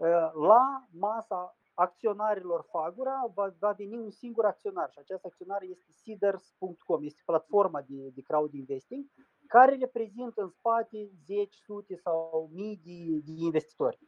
ă, 0.00 0.32
la 0.34 0.86
masa 0.90 1.56
acționarilor 1.74 2.66
Fagura 2.70 3.30
va, 3.34 3.54
va 3.58 3.72
veni 3.72 3.96
un 3.96 4.10
singur 4.10 4.44
acționar 4.44 4.90
și 4.90 4.98
acest 4.98 5.24
acționar 5.24 5.62
este 5.62 5.92
seeders.com, 5.92 7.02
este 7.02 7.22
platforma 7.24 7.80
de, 7.88 8.10
de 8.14 8.20
crowd 8.20 8.52
investing 8.52 9.04
care 9.46 9.76
reprezintă 9.80 10.42
în 10.42 10.48
spate 10.48 11.10
zeci, 11.26 11.54
sute 11.54 11.94
sau 11.96 12.50
mii 12.52 12.80
de, 12.84 12.98
de 13.24 13.32
investitori. 13.36 13.98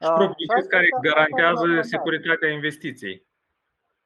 Și 0.00 0.10
proprietăți 0.22 0.68
care 0.68 0.88
garantează 1.00 1.66
securitatea 1.80 2.50
investiției. 2.50 3.26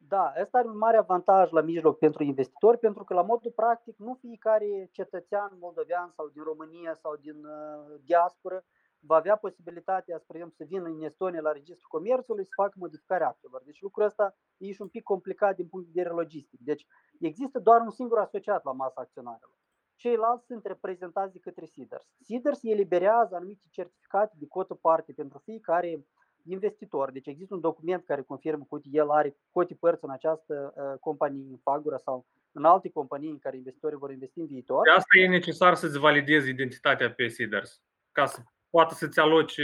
Da, 0.09 0.33
ăsta 0.41 0.59
are 0.59 0.69
un 0.69 0.79
mare 0.79 0.97
avantaj 0.97 1.51
la 1.51 1.61
mijloc 1.61 1.99
pentru 1.99 2.23
investitori, 2.23 2.79
pentru 2.79 3.05
că 3.05 3.15
la 3.15 3.23
modul 3.23 3.51
practic 3.51 3.99
nu 3.99 4.15
fiecare 4.21 4.89
cetățean 4.93 5.57
moldovean 5.61 6.11
sau 6.11 6.29
din 6.29 6.43
România 6.43 6.95
sau 6.95 7.17
din 7.17 7.45
uh, 7.45 8.01
diasporă 8.05 8.65
va 9.01 9.17
avea 9.17 9.37
posibilitatea, 9.37 10.19
spre 10.19 10.37
exemplu, 10.37 10.65
să 10.65 10.71
vină 10.73 10.89
în 10.89 11.03
Estonia 11.03 11.41
la 11.41 11.53
Registrul 11.53 11.89
Comerțului 11.89 12.45
să 12.45 12.51
facă 12.55 12.75
modificarea 12.77 13.29
actelor. 13.29 13.63
Deci 13.65 13.81
lucrul 13.81 14.05
ăsta 14.05 14.37
e 14.57 14.73
și 14.73 14.83
un 14.83 14.89
pic 14.89 15.03
complicat 15.03 15.57
din 15.57 15.69
punct 15.69 15.87
de 15.87 15.93
vedere 15.95 16.15
logistic. 16.15 16.61
Deci 16.61 16.87
există 17.21 17.59
doar 17.59 17.81
un 17.81 17.91
singur 17.91 18.19
asociat 18.19 18.65
la 18.65 18.73
masa 18.73 19.01
acționarilor. 19.01 19.55
Ceilalți 19.95 20.47
sunt 20.47 20.65
reprezentați 20.65 21.33
de 21.33 21.39
către 21.39 21.65
SIDERS. 21.65 22.07
SIDERS 22.21 22.63
eliberează 22.63 23.35
anumite 23.35 23.67
certificate 23.71 24.35
de 24.39 24.47
cotă 24.47 24.75
parte 24.75 25.13
pentru 25.13 25.39
fiecare 25.39 26.07
investitor. 26.45 27.11
Deci 27.11 27.27
există 27.27 27.55
un 27.55 27.61
document 27.61 28.05
care 28.05 28.23
confirmă 28.23 28.67
că 28.71 28.79
el 28.83 29.11
are 29.11 29.37
cote 29.51 29.75
părți 29.75 30.05
în 30.05 30.11
această 30.11 30.75
uh, 30.77 30.99
companie, 31.01 31.47
în 31.51 31.59
Fagura 31.63 31.99
sau 31.99 32.27
în 32.53 32.65
alte 32.65 32.91
companii 32.91 33.31
în 33.31 33.39
care 33.39 33.57
investitorii 33.57 33.99
vor 33.99 34.11
investi 34.11 34.41
în 34.41 34.47
viitor. 34.47 34.83
De 34.83 34.91
asta 34.91 35.19
e 35.19 35.29
necesar 35.29 35.75
să-ți 35.75 35.99
validezi 35.99 36.51
identitatea 36.51 37.13
pe 37.13 37.29
Seeders, 37.29 37.83
ca 38.13 38.27
să 38.27 38.41
poată 38.71 38.95
să-ți 38.95 39.19
aloci 39.19 39.61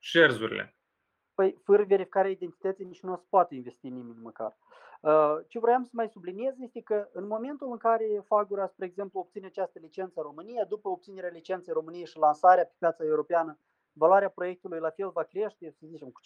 shares-urile. 0.00 0.74
Păi, 1.34 1.56
fără 1.64 1.84
verificarea 1.84 2.30
identității 2.30 2.84
nici 2.84 3.00
nu 3.00 3.12
o 3.12 3.16
să 3.16 3.24
poate 3.28 3.54
investi 3.54 3.88
nimeni 3.88 4.18
măcar. 4.22 4.56
Uh, 5.00 5.36
ce 5.48 5.58
vreau 5.58 5.82
să 5.82 5.90
mai 5.92 6.08
subliniez 6.08 6.54
este 6.58 6.80
că 6.80 7.08
în 7.12 7.26
momentul 7.26 7.70
în 7.70 7.76
care 7.76 8.22
Fagura, 8.24 8.66
spre 8.66 8.86
exemplu, 8.86 9.20
obține 9.20 9.46
această 9.46 9.78
licență 9.82 10.12
în 10.16 10.22
România, 10.22 10.64
după 10.64 10.88
obținerea 10.88 11.30
licenței 11.32 11.72
în 11.74 11.80
România 11.80 12.04
și 12.04 12.18
lansarea 12.18 12.64
pe 12.64 12.74
piața 12.78 13.04
europeană 13.04 13.58
valoarea 14.02 14.36
proiectului 14.38 14.80
la 14.86 14.90
fel 14.90 15.10
va 15.10 15.24
crește, 15.32 15.64
să 15.78 15.86
zicem, 15.92 16.08
cu 16.16 16.20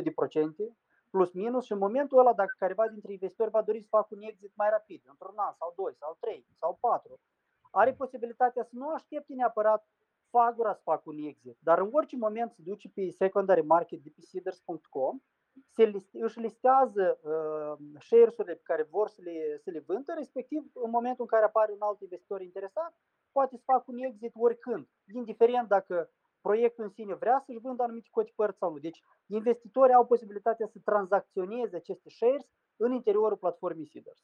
50-100 0.00 0.02
de 0.06 0.12
procente, 0.20 0.64
plus 1.10 1.32
minus 1.32 1.64
și 1.64 1.72
în 1.72 1.78
momentul 1.86 2.18
ăla, 2.18 2.32
dacă 2.32 2.54
careva 2.58 2.88
dintre 2.88 3.12
investitori 3.12 3.50
va 3.56 3.62
dori 3.62 3.80
să 3.80 3.94
facă 3.96 4.08
un 4.10 4.22
exit 4.22 4.52
mai 4.54 4.70
rapid, 4.70 5.00
într-un 5.12 5.38
an 5.46 5.52
sau 5.60 5.72
doi 5.76 5.94
sau 6.02 6.16
trei 6.20 6.46
sau 6.60 6.78
patru, 6.80 7.14
are 7.70 7.92
posibilitatea 7.92 8.62
să 8.62 8.74
nu 8.80 8.88
aștepte 8.88 9.32
neapărat 9.34 9.82
Fagura 10.30 10.74
să 10.74 10.80
facă 10.84 11.02
un 11.04 11.18
exit, 11.18 11.56
dar 11.60 11.78
în 11.78 11.88
orice 11.92 12.16
moment 12.16 12.50
se 12.52 12.62
duce 12.64 12.88
pe 12.94 13.10
secondary 13.10 13.64
market 13.74 13.98
de 14.02 14.10
pe 14.14 14.20
seeders.com, 14.20 15.20
se 15.74 15.84
liste, 15.84 16.18
își 16.22 16.38
listează 16.40 17.18
uh, 17.22 17.74
share-urile 18.00 18.54
pe 18.54 18.68
care 18.70 18.82
vor 18.90 19.08
să 19.08 19.20
le, 19.24 19.58
să 19.64 19.70
le 19.70 19.82
vândă, 19.86 20.12
respectiv 20.16 20.60
în 20.74 20.90
momentul 20.90 21.22
în 21.24 21.26
care 21.26 21.44
apare 21.44 21.72
un 21.72 21.80
alt 21.80 22.00
investitor 22.00 22.40
interesat, 22.40 22.92
poate 23.32 23.56
să 23.56 23.62
facă 23.64 23.84
un 23.86 23.98
exit 23.98 24.32
oricând, 24.34 24.88
indiferent 25.14 25.68
dacă 25.68 26.10
proiectul 26.42 26.84
în 26.84 26.90
sine 26.90 27.14
vrea 27.14 27.42
să-și 27.46 27.58
vândă 27.62 27.82
anumite 27.82 28.08
cote 28.10 28.32
părți 28.36 28.58
sau 28.58 28.72
nu. 28.72 28.78
Deci 28.78 29.00
investitorii 29.26 29.94
au 29.94 30.06
posibilitatea 30.06 30.66
să 30.66 30.78
tranzacționeze 30.84 31.76
aceste 31.76 32.10
shares 32.10 32.44
în 32.76 32.92
interiorul 32.92 33.36
platformei 33.36 33.86
Seeders. 33.86 34.22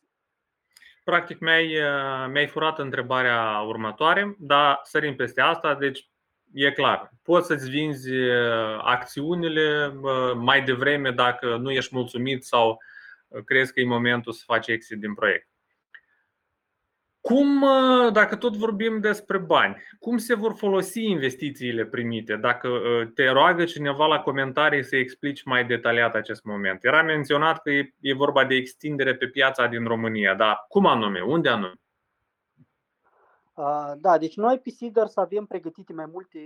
Practic 1.04 1.38
mi-ai, 1.38 1.66
mi-ai 2.30 2.46
furat 2.46 2.78
întrebarea 2.78 3.60
următoare, 3.60 4.36
dar 4.38 4.80
sărim 4.82 5.16
peste 5.16 5.40
asta, 5.40 5.74
deci 5.74 6.10
e 6.52 6.72
clar. 6.72 7.10
Poți 7.22 7.46
să-ți 7.46 7.70
vinzi 7.70 8.10
acțiunile 8.78 9.92
mai 10.34 10.62
devreme 10.62 11.10
dacă 11.10 11.56
nu 11.56 11.70
ești 11.70 11.94
mulțumit 11.94 12.44
sau 12.44 12.78
crezi 13.44 13.72
că 13.72 13.80
e 13.80 13.84
momentul 13.84 14.32
să 14.32 14.42
faci 14.46 14.66
exit 14.66 15.00
din 15.00 15.14
proiect. 15.14 15.47
Cum, 17.20 17.64
dacă 18.12 18.36
tot 18.36 18.56
vorbim 18.56 19.00
despre 19.00 19.38
bani, 19.38 19.76
cum 19.98 20.18
se 20.18 20.34
vor 20.34 20.54
folosi 20.56 21.04
investițiile 21.04 21.84
primite? 21.84 22.36
Dacă 22.36 22.68
ă, 22.68 23.04
te 23.14 23.28
roagă 23.28 23.64
cineva 23.64 24.06
la 24.06 24.20
comentarii 24.20 24.84
să 24.84 24.96
explici 24.96 25.44
mai 25.44 25.66
detaliat 25.66 26.14
acest 26.14 26.44
moment. 26.44 26.84
Era 26.84 27.02
menționat 27.02 27.62
că 27.62 27.70
e 28.00 28.14
vorba 28.14 28.44
de 28.44 28.54
extindere 28.54 29.14
pe 29.14 29.26
piața 29.26 29.66
din 29.66 29.84
România, 29.84 30.34
dar 30.34 30.64
cum 30.68 30.86
anume? 30.86 31.20
Unde 31.20 31.48
anume? 31.48 31.72
Da, 34.00 34.18
deci 34.18 34.36
noi 34.36 34.58
pe 34.58 34.70
Seeders 34.70 35.16
avem 35.16 35.46
pregătite 35.46 35.92
mai 35.92 36.06
multe 36.12 36.38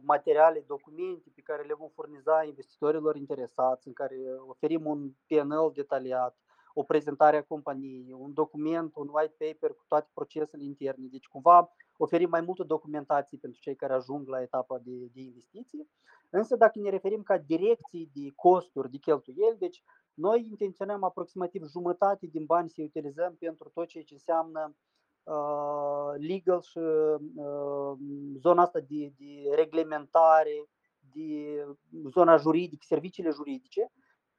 materiale, 0.00 0.64
documente 0.66 1.30
pe 1.34 1.40
care 1.40 1.62
le 1.62 1.74
vom 1.74 1.88
furniza 1.94 2.44
investitorilor 2.46 3.16
interesați, 3.16 3.86
în 3.86 3.92
care 3.92 4.14
oferim 4.46 4.86
un 4.86 5.10
PNL 5.26 5.72
detaliat, 5.74 6.36
o 6.78 6.82
prezentare 6.82 7.36
a 7.36 7.42
companiei, 7.42 8.12
un 8.12 8.32
document, 8.32 8.92
un 8.96 9.08
white 9.12 9.34
paper 9.38 9.70
cu 9.76 9.84
toate 9.88 10.10
procesele 10.14 10.64
interne. 10.64 11.06
Deci 11.10 11.26
cumva 11.26 11.70
oferim 11.96 12.28
mai 12.28 12.40
multă 12.40 12.62
documentație 12.62 13.38
pentru 13.40 13.60
cei 13.60 13.74
care 13.76 13.92
ajung 13.92 14.28
la 14.28 14.42
etapa 14.42 14.78
de, 14.78 15.10
de 15.12 15.20
investiții. 15.20 15.88
Însă 16.30 16.56
dacă 16.56 16.78
ne 16.78 16.90
referim 16.90 17.22
ca 17.22 17.38
direcții 17.38 18.10
de 18.14 18.32
costuri, 18.34 18.90
de 18.90 18.96
cheltuieli, 18.96 19.58
deci 19.58 19.82
noi 20.14 20.46
intenționăm 20.48 21.02
aproximativ 21.02 21.62
jumătate 21.70 22.26
din 22.26 22.44
bani 22.44 22.70
să 22.70 22.82
utilizăm 22.82 23.36
pentru 23.38 23.70
tot 23.74 23.86
ceea 23.86 24.04
ce 24.04 24.14
înseamnă 24.14 24.76
uh, 25.22 26.26
legal 26.28 26.60
și 26.60 26.78
uh, 26.78 27.98
zona 28.38 28.62
asta 28.62 28.78
de, 28.78 29.12
de 29.18 29.54
reglementare, 29.54 30.68
de 31.12 31.64
zona 32.10 32.36
juridică, 32.36 32.84
serviciile 32.86 33.30
juridice. 33.30 33.92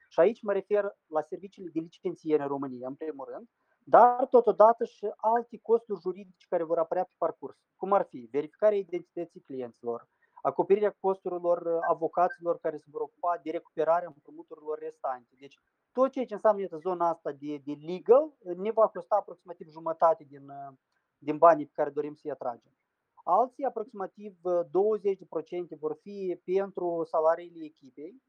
Și 0.07 0.19
aici 0.19 0.41
mă 0.41 0.53
refer 0.53 0.83
la 1.07 1.21
serviciile 1.21 1.69
de 1.73 1.79
licențiere 1.79 2.41
în 2.41 2.47
România, 2.47 2.87
în 2.87 2.95
primul 2.95 3.27
rând, 3.31 3.47
dar 3.83 4.25
totodată 4.25 4.85
și 4.85 5.07
alte 5.15 5.59
costuri 5.61 6.01
juridice 6.01 6.45
care 6.49 6.63
vor 6.63 6.77
apărea 6.77 7.03
pe 7.03 7.15
parcurs, 7.17 7.57
cum 7.75 7.93
ar 7.93 8.05
fi 8.09 8.27
verificarea 8.31 8.77
identității 8.77 9.41
clienților, 9.41 10.07
acoperirea 10.41 10.95
costurilor 10.99 11.79
avocaților 11.89 12.59
care 12.59 12.77
se 12.77 12.87
vor 12.91 13.01
ocupa 13.01 13.39
de 13.43 13.51
recuperarea 13.51 14.07
împrumuturilor 14.07 14.79
restante. 14.79 15.35
Deci 15.39 15.59
tot 15.91 16.11
ceea 16.11 16.25
ce 16.25 16.33
înseamnă 16.33 16.67
zona 16.77 17.09
asta 17.09 17.31
de, 17.31 17.61
de 17.65 17.73
legal 17.85 18.33
ne 18.55 18.71
va 18.71 18.87
costa 18.87 19.15
aproximativ 19.15 19.67
jumătate 19.69 20.23
din, 20.23 20.45
din 21.17 21.37
banii 21.37 21.65
pe 21.65 21.71
care 21.75 21.89
dorim 21.89 22.13
să-i 22.13 22.31
atragem. 22.31 22.71
Alții, 23.23 23.63
aproximativ 23.63 24.37
20% 25.75 25.79
vor 25.79 25.97
fi 26.01 26.41
pentru 26.43 27.03
salariile 27.09 27.65
echipei, 27.65 28.21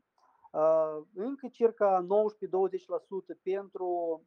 încă 1.14 1.48
circa 1.52 2.06
19-20% 2.06 2.08
pentru 3.42 4.22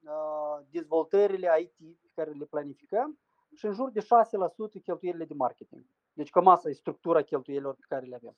dezvoltările 0.69 1.49
IT 1.59 1.97
pe 2.01 2.09
care 2.15 2.31
le 2.31 2.45
planificăm 2.45 3.19
și 3.55 3.65
în 3.65 3.73
jur 3.73 3.89
de 3.89 3.99
6% 3.99 4.83
cheltuielile 4.83 5.25
de 5.25 5.33
marketing. 5.33 5.85
Deci 6.13 6.29
cam 6.29 6.47
asta 6.47 6.69
e 6.69 6.73
structura 6.73 7.21
cheltuielilor 7.21 7.73
pe 7.73 7.85
care 7.87 8.05
le 8.05 8.15
avem. 8.15 8.37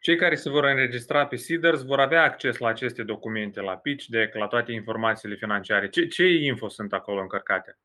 Cei 0.00 0.16
care 0.16 0.34
se 0.34 0.50
vor 0.50 0.64
înregistra 0.64 1.26
pe 1.26 1.36
Seeders 1.36 1.82
vor 1.82 2.00
avea 2.00 2.22
acces 2.22 2.58
la 2.58 2.68
aceste 2.68 3.02
documente, 3.02 3.60
la 3.60 3.76
pitch 3.76 4.04
deck, 4.06 4.34
la 4.34 4.46
toate 4.46 4.72
informațiile 4.72 5.34
financiare. 5.34 5.88
Ce, 5.88 6.06
ce 6.06 6.26
info 6.26 6.68
sunt 6.68 6.92
acolo 6.92 7.20
încărcate? 7.20 7.78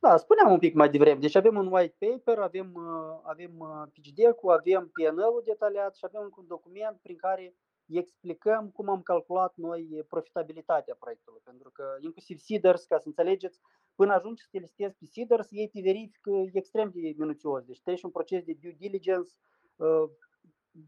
Da, 0.00 0.16
spuneam 0.16 0.52
un 0.52 0.58
pic 0.58 0.74
mai 0.74 0.90
devreme. 0.90 1.18
Deci 1.18 1.36
avem 1.36 1.56
un 1.56 1.72
white 1.72 1.96
paper, 1.98 2.38
avem, 2.38 2.76
avem 3.22 3.50
pitch 3.92 4.08
deck-ul, 4.14 4.50
avem 4.50 4.90
PNL-ul 4.92 5.42
detaliat 5.44 5.96
și 5.96 6.04
avem 6.04 6.34
un 6.36 6.46
document 6.46 6.98
prin 7.02 7.16
care 7.16 7.54
explicăm 7.98 8.70
cum 8.70 8.88
am 8.88 9.02
calculat 9.02 9.52
noi 9.56 10.04
profitabilitatea 10.08 10.96
proiectului. 10.98 11.40
Pentru 11.44 11.70
că 11.70 11.84
inclusiv 12.00 12.38
Seeders, 12.38 12.84
ca 12.84 12.98
să 12.98 13.08
înțelegeți, 13.08 13.60
până 13.94 14.12
ajungi 14.12 14.42
să 14.42 14.48
te 14.50 14.58
listezi 14.58 14.96
pe 14.98 15.06
Seeders, 15.06 15.48
ei 15.50 15.68
te 15.68 15.80
verifică 15.80 16.30
extrem 16.52 16.90
de 16.94 17.14
minuțios. 17.16 17.64
Deci 17.64 17.82
treci 17.82 18.02
un 18.02 18.10
proces 18.10 18.44
de 18.44 18.56
due 18.60 18.74
diligence, 18.78 19.32
uh, 19.76 20.04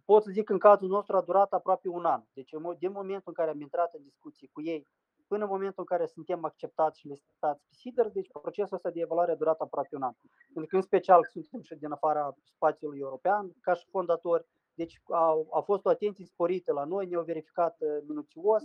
pot 0.04 0.23
să 0.23 0.30
zic 0.30 0.44
că 0.44 0.52
în 0.52 0.59
cazul 0.59 0.88
nostru 0.88 1.16
a 1.16 1.23
durat 1.23 1.52
aproape 1.52 1.88
un 1.88 2.04
an. 2.04 2.23
Deci 2.32 2.50
din 2.78 2.92
momentul 2.92 3.23
în 3.32 3.32
care 3.32 3.50
am 3.50 3.61
intrat 3.61 3.94
în 3.94 4.02
discuții 4.02 4.50
cu 4.52 4.62
ei 4.62 4.88
până 5.32 5.44
în 5.44 5.50
momentul 5.50 5.85
în 5.87 5.97
care 5.97 6.06
suntem 6.06 6.44
acceptați 6.44 6.99
și 6.99 7.06
listați 7.06 7.62
pe 7.68 7.75
Seeders, 7.75 8.12
deci 8.12 8.30
procesul 8.42 8.76
ăsta 8.76 8.90
de 8.90 9.00
evaluare 9.00 9.32
a 9.32 9.42
durat 9.42 9.61
aproape 9.61 9.97
un 9.97 10.02
an. 10.02 10.14
Pentru 10.52 10.66
că 10.71 10.76
în 10.76 10.82
special 10.82 11.21
suntem 11.30 11.61
și 11.62 11.75
din 11.75 11.92
afara 11.92 12.35
spațiului 12.42 12.99
european, 12.99 13.52
ca 13.61 13.73
și 13.75 13.87
fondatori, 13.90 14.47
deci 14.75 15.00
a, 15.11 15.35
a 15.50 15.61
fost 15.61 15.85
o 15.85 15.88
atenție 15.88 16.25
sporită 16.25 16.73
la 16.73 16.85
noi, 16.85 17.07
ne-au 17.07 17.23
verificat 17.23 17.76
uh, 17.79 17.88
minuțios. 18.09 18.62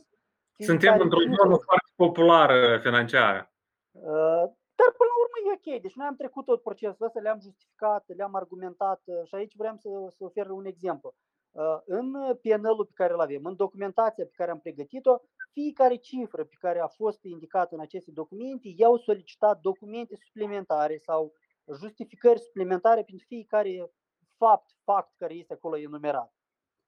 Suntem 0.58 1.00
într-o 1.00 1.20
zonă 1.20 1.56
foarte 1.68 1.92
populară 1.96 2.80
financiară. 2.80 3.52
Uh, 3.92 4.46
dar 4.80 4.90
până 5.00 5.10
la 5.12 5.18
urmă 5.24 5.38
e 5.46 5.58
ok. 5.58 5.82
Deci 5.82 5.96
noi 5.96 6.08
am 6.08 6.16
trecut 6.16 6.46
tot 6.46 6.62
procesul 6.62 7.06
ăsta, 7.06 7.20
le-am 7.20 7.40
justificat, 7.40 8.04
le-am 8.16 8.36
argumentat 8.36 9.02
uh, 9.06 9.28
și 9.28 9.36
aici 9.36 9.56
vreau 9.56 9.76
să, 9.76 9.90
să 10.10 10.24
ofer 10.24 10.50
un 10.50 10.66
exemplu. 10.66 11.16
În 11.86 12.12
PNL-ul 12.42 12.86
pe 12.86 12.92
care 12.94 13.14
îl 13.14 13.20
avem, 13.20 13.46
în 13.46 13.56
documentația 13.56 14.24
pe 14.24 14.36
care 14.36 14.52
am 14.52 14.60
pregătit-o, 14.60 15.18
fiecare 15.52 15.96
cifră 15.96 16.44
pe 16.44 16.56
care 16.60 16.80
a 16.80 16.88
fost 16.88 17.24
indicată 17.24 17.76
în 17.76 17.82
aceste 17.82 18.12
documente, 18.12 18.74
i-au 18.76 18.98
solicitat 18.98 19.60
documente 19.60 20.16
suplimentare 20.16 20.98
sau 20.98 21.34
justificări 21.80 22.40
suplimentare 22.40 23.04
pentru 23.04 23.26
fiecare 23.28 23.92
fapt, 24.38 24.76
fapt 24.84 25.14
care 25.18 25.34
este 25.34 25.54
acolo 25.54 25.78
enumerat. 25.78 26.34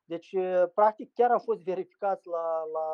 Deci, 0.06 0.36
practic, 0.74 1.14
chiar 1.14 1.32
a 1.32 1.40
fost 1.40 1.64
verificat 1.64 2.26
la, 2.26 2.64
la, 2.74 2.88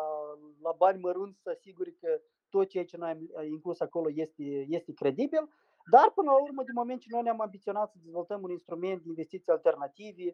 la 0.62 0.72
bani 0.78 1.00
mărunți 1.00 1.42
să 1.42 1.50
asiguri 1.50 1.96
că 1.96 2.22
tot 2.50 2.70
ceea 2.70 2.86
ce 2.86 2.98
noi 2.98 3.10
am 3.10 3.46
inclus 3.46 3.80
acolo 3.80 4.10
este, 4.16 4.66
este 4.70 4.94
credibil, 4.94 5.50
dar 5.92 6.12
până 6.16 6.32
la 6.32 6.42
urmă, 6.42 6.64
din 6.64 6.74
moment 6.76 7.00
ce 7.00 7.08
noi 7.12 7.22
ne-am 7.22 7.42
ambiționat 7.42 7.92
să 7.92 7.98
dezvoltăm 8.02 8.44
un 8.44 8.50
instrument 8.50 9.02
de 9.02 9.10
investiții 9.10 9.52
alternative, 9.52 10.34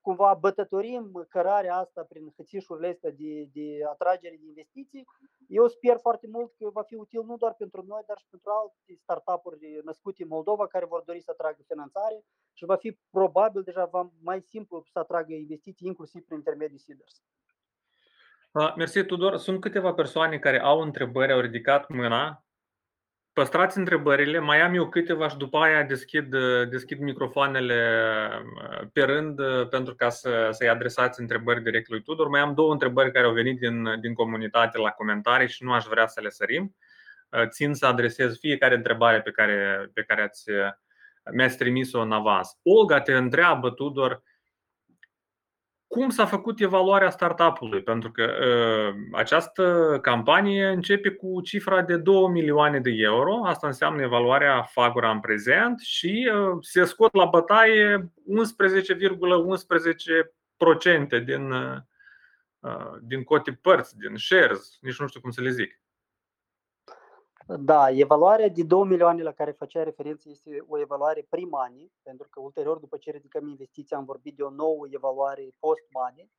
cumva 0.00 0.38
bătătorim 0.40 1.26
cărarea 1.28 1.76
asta 1.76 2.02
prin 2.02 2.32
hățișurile 2.36 2.88
astea 2.88 3.10
de, 3.10 3.48
de 3.52 3.66
atragere 3.90 4.36
de 4.40 4.46
investiții, 4.46 5.04
eu 5.48 5.66
sper 5.68 5.96
foarte 6.00 6.26
mult 6.30 6.52
că 6.58 6.70
va 6.72 6.82
fi 6.82 6.94
util 6.94 7.22
nu 7.24 7.36
doar 7.36 7.54
pentru 7.54 7.84
noi, 7.86 8.02
dar 8.06 8.18
și 8.18 8.26
pentru 8.30 8.50
alte 8.50 9.00
startup-uri 9.02 9.80
născute 9.84 10.22
în 10.22 10.28
Moldova 10.28 10.66
care 10.66 10.84
vor 10.84 11.02
dori 11.06 11.20
să 11.20 11.30
atragă 11.30 11.62
finanțare 11.66 12.24
și 12.52 12.64
va 12.64 12.76
fi 12.76 12.98
probabil 13.10 13.62
deja 13.62 13.90
mai 14.22 14.40
simplu 14.40 14.84
să 14.92 14.98
atragă 14.98 15.32
investiții, 15.32 15.86
inclusiv 15.86 16.24
prin 16.24 16.36
intermediul 16.36 16.78
Seeders. 16.78 17.22
Mersi, 18.76 19.04
Tudor. 19.04 19.36
Sunt 19.36 19.60
câteva 19.60 19.92
persoane 19.92 20.38
care 20.38 20.60
au 20.60 20.80
întrebări, 20.80 21.32
au 21.32 21.40
ridicat 21.40 21.88
mâna. 21.88 22.45
Păstrați 23.36 23.78
întrebările, 23.78 24.38
mai 24.38 24.60
am 24.60 24.74
eu 24.74 24.88
câteva 24.88 25.28
și 25.28 25.36
după 25.36 25.58
aia 25.58 25.82
deschid, 25.82 26.36
deschid 26.70 27.00
microfoanele 27.00 28.00
pe 28.92 29.02
rând 29.02 29.40
pentru 29.70 29.94
ca 29.94 30.08
să, 30.08 30.48
să-i 30.50 30.68
adresați 30.68 31.20
întrebări 31.20 31.62
direct 31.62 31.88
lui 31.88 32.02
Tudor. 32.02 32.28
Mai 32.28 32.40
am 32.40 32.54
două 32.54 32.72
întrebări 32.72 33.12
care 33.12 33.26
au 33.26 33.32
venit 33.32 33.58
din, 33.58 34.00
din 34.00 34.14
comunitate 34.14 34.78
la 34.78 34.90
comentarii 34.90 35.48
și 35.48 35.64
nu 35.64 35.72
aș 35.72 35.84
vrea 35.84 36.06
să 36.06 36.20
le 36.20 36.28
sărim. 36.28 36.76
Țin 37.48 37.74
să 37.74 37.86
adresez 37.86 38.38
fiecare 38.38 38.74
întrebare 38.74 39.20
pe 39.20 39.30
care, 39.30 39.90
pe 39.94 40.02
care 40.02 40.22
ați, 40.22 40.50
mi-ați 41.32 41.56
trimis-o 41.56 42.00
în 42.00 42.12
avans. 42.12 42.58
Olga 42.62 43.00
te 43.00 43.14
întreabă, 43.14 43.70
Tudor, 43.70 44.22
cum 45.88 46.08
s-a 46.08 46.26
făcut 46.26 46.60
evaluarea 46.60 47.10
startup-ului? 47.10 47.82
Pentru 47.82 48.10
că 48.10 48.22
uh, 48.22 48.94
această 49.12 49.98
campanie 50.02 50.66
începe 50.66 51.10
cu 51.10 51.40
cifra 51.40 51.82
de 51.82 51.96
2 51.96 52.28
milioane 52.28 52.80
de 52.80 52.90
euro. 52.96 53.44
Asta 53.44 53.66
înseamnă 53.66 54.02
evaluarea 54.02 54.62
Fagura 54.62 55.10
în 55.10 55.20
prezent 55.20 55.80
și 55.80 56.30
uh, 56.34 56.58
se 56.60 56.84
scot 56.84 57.14
la 57.14 57.24
bătaie 57.24 57.96
11,11% 57.98 58.08
,11 61.20 61.24
din, 61.24 61.50
uh, 61.50 61.76
din 63.00 63.24
cote 63.24 63.58
părți, 63.62 63.96
din 63.96 64.16
shares, 64.16 64.78
nici 64.80 64.98
nu 64.98 65.06
știu 65.06 65.20
cum 65.20 65.30
să 65.30 65.40
le 65.40 65.50
zic. 65.50 65.80
Da, 67.48 67.90
evaluarea 67.90 68.48
de 68.48 68.62
2 68.62 68.84
milioane 68.84 69.22
la 69.22 69.32
care 69.32 69.50
făcea 69.50 69.82
referință 69.82 70.28
este 70.28 70.64
o 70.68 70.78
evaluare 70.78 71.26
prim-money, 71.28 71.92
pentru 72.02 72.28
că 72.30 72.40
ulterior, 72.40 72.78
după 72.78 72.96
ce 72.96 73.10
ridicăm 73.10 73.48
investiția, 73.48 73.96
am 73.96 74.04
vorbit 74.04 74.36
de 74.36 74.42
o 74.42 74.50
nouă 74.50 74.86
evaluare 74.90 75.54
post-money. 75.58 76.30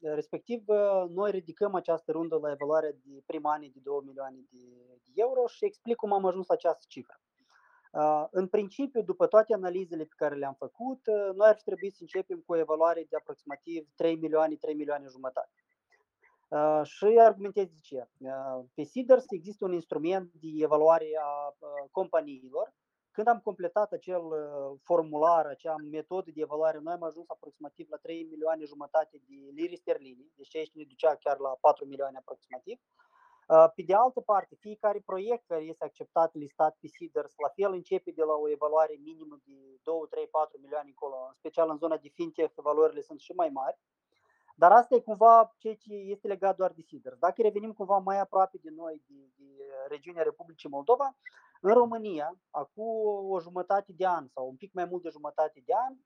Respectiv, 0.00 0.64
noi 1.08 1.30
ridicăm 1.30 1.74
această 1.74 2.12
rundă 2.12 2.38
la 2.42 2.50
evaluarea 2.50 2.90
de 2.90 3.22
prim-money 3.26 3.70
de 3.70 3.80
2 3.82 4.00
milioane 4.04 4.46
de 4.50 5.12
euro 5.14 5.46
și 5.46 5.64
explic 5.64 5.96
cum 5.96 6.12
am 6.12 6.26
ajuns 6.26 6.46
la 6.46 6.54
această 6.54 6.84
cifră. 6.88 7.20
În 8.30 8.46
principiu, 8.46 9.02
după 9.02 9.26
toate 9.26 9.54
analizele 9.54 10.04
pe 10.04 10.14
care 10.16 10.34
le-am 10.34 10.54
făcut, 10.58 11.00
noi 11.34 11.48
ar 11.48 11.60
trebui 11.64 11.90
să 11.90 11.98
începem 12.00 12.42
cu 12.46 12.52
o 12.52 12.58
evaluare 12.58 13.06
de 13.08 13.16
aproximativ 13.16 13.88
3 13.94 14.16
milioane, 14.16 14.54
3 14.54 14.74
milioane 14.74 15.06
jumătate. 15.08 15.63
Și 16.82 17.04
argumentez 17.04 17.66
de 17.66 17.78
ce. 17.80 18.08
Pe 18.74 18.82
Seeders 18.82 19.24
există 19.28 19.64
un 19.64 19.72
instrument 19.72 20.32
de 20.32 20.48
evaluare 20.62 21.06
a 21.20 21.54
companiilor. 21.90 22.74
Când 23.10 23.26
am 23.26 23.40
completat 23.40 23.92
acel 23.92 24.22
formular, 24.82 25.46
acea 25.46 25.74
metodă 25.90 26.30
de 26.34 26.40
evaluare, 26.40 26.78
noi 26.78 26.92
am 26.92 27.02
ajuns 27.02 27.28
aproximativ 27.28 27.86
la 27.90 27.96
3 27.96 28.22
milioane 28.30 28.64
jumătate 28.64 29.22
de 29.26 29.34
liri 29.54 29.76
sterline, 29.76 30.24
deci 30.34 30.56
aici 30.56 30.72
ne 30.72 30.84
ducea 30.84 31.14
chiar 31.14 31.38
la 31.38 31.56
4 31.60 31.84
milioane 31.84 32.18
aproximativ. 32.18 32.78
Pe 33.74 33.82
de 33.82 33.94
altă 33.94 34.20
parte, 34.20 34.54
fiecare 34.54 35.02
proiect 35.04 35.44
care 35.46 35.62
este 35.62 35.84
acceptat, 35.84 36.34
listat 36.34 36.76
pe 36.80 36.86
Seeders, 36.86 37.34
la 37.36 37.48
fel 37.48 37.72
începe 37.72 38.10
de 38.10 38.22
la 38.22 38.34
o 38.34 38.50
evaluare 38.50 38.94
minimă 39.02 39.38
de 39.44 39.56
2, 39.82 39.96
3, 40.10 40.28
4 40.28 40.58
milioane 40.60 40.92
acolo, 40.94 41.16
în 41.28 41.34
special 41.34 41.70
în 41.70 41.76
zona 41.76 41.96
de 41.96 42.08
fintech, 42.08 42.54
valorile 42.56 43.00
sunt 43.00 43.20
și 43.20 43.32
mai 43.32 43.48
mari. 43.48 43.78
Dar 44.54 44.72
asta 44.72 44.94
e 44.94 45.00
cumva 45.00 45.54
ceea 45.58 45.74
ce 45.74 45.94
este 45.94 46.26
legat 46.26 46.56
doar 46.56 46.72
de 46.72 46.82
Siders. 46.82 47.18
Dacă 47.18 47.42
revenim 47.42 47.72
cumva 47.72 47.98
mai 47.98 48.20
aproape 48.20 48.58
de 48.62 48.70
noi, 48.76 49.02
de, 49.06 49.14
de 49.36 49.64
regiunea 49.88 50.22
Republicii 50.22 50.68
Moldova, 50.68 51.16
în 51.60 51.72
România, 51.72 52.36
acum 52.50 52.86
o 53.28 53.40
jumătate 53.40 53.92
de 53.92 54.06
an 54.06 54.26
sau 54.28 54.48
un 54.48 54.56
pic 54.56 54.72
mai 54.72 54.84
mult 54.84 55.02
de 55.02 55.08
jumătate 55.08 55.62
de 55.66 55.72
an, 55.88 55.96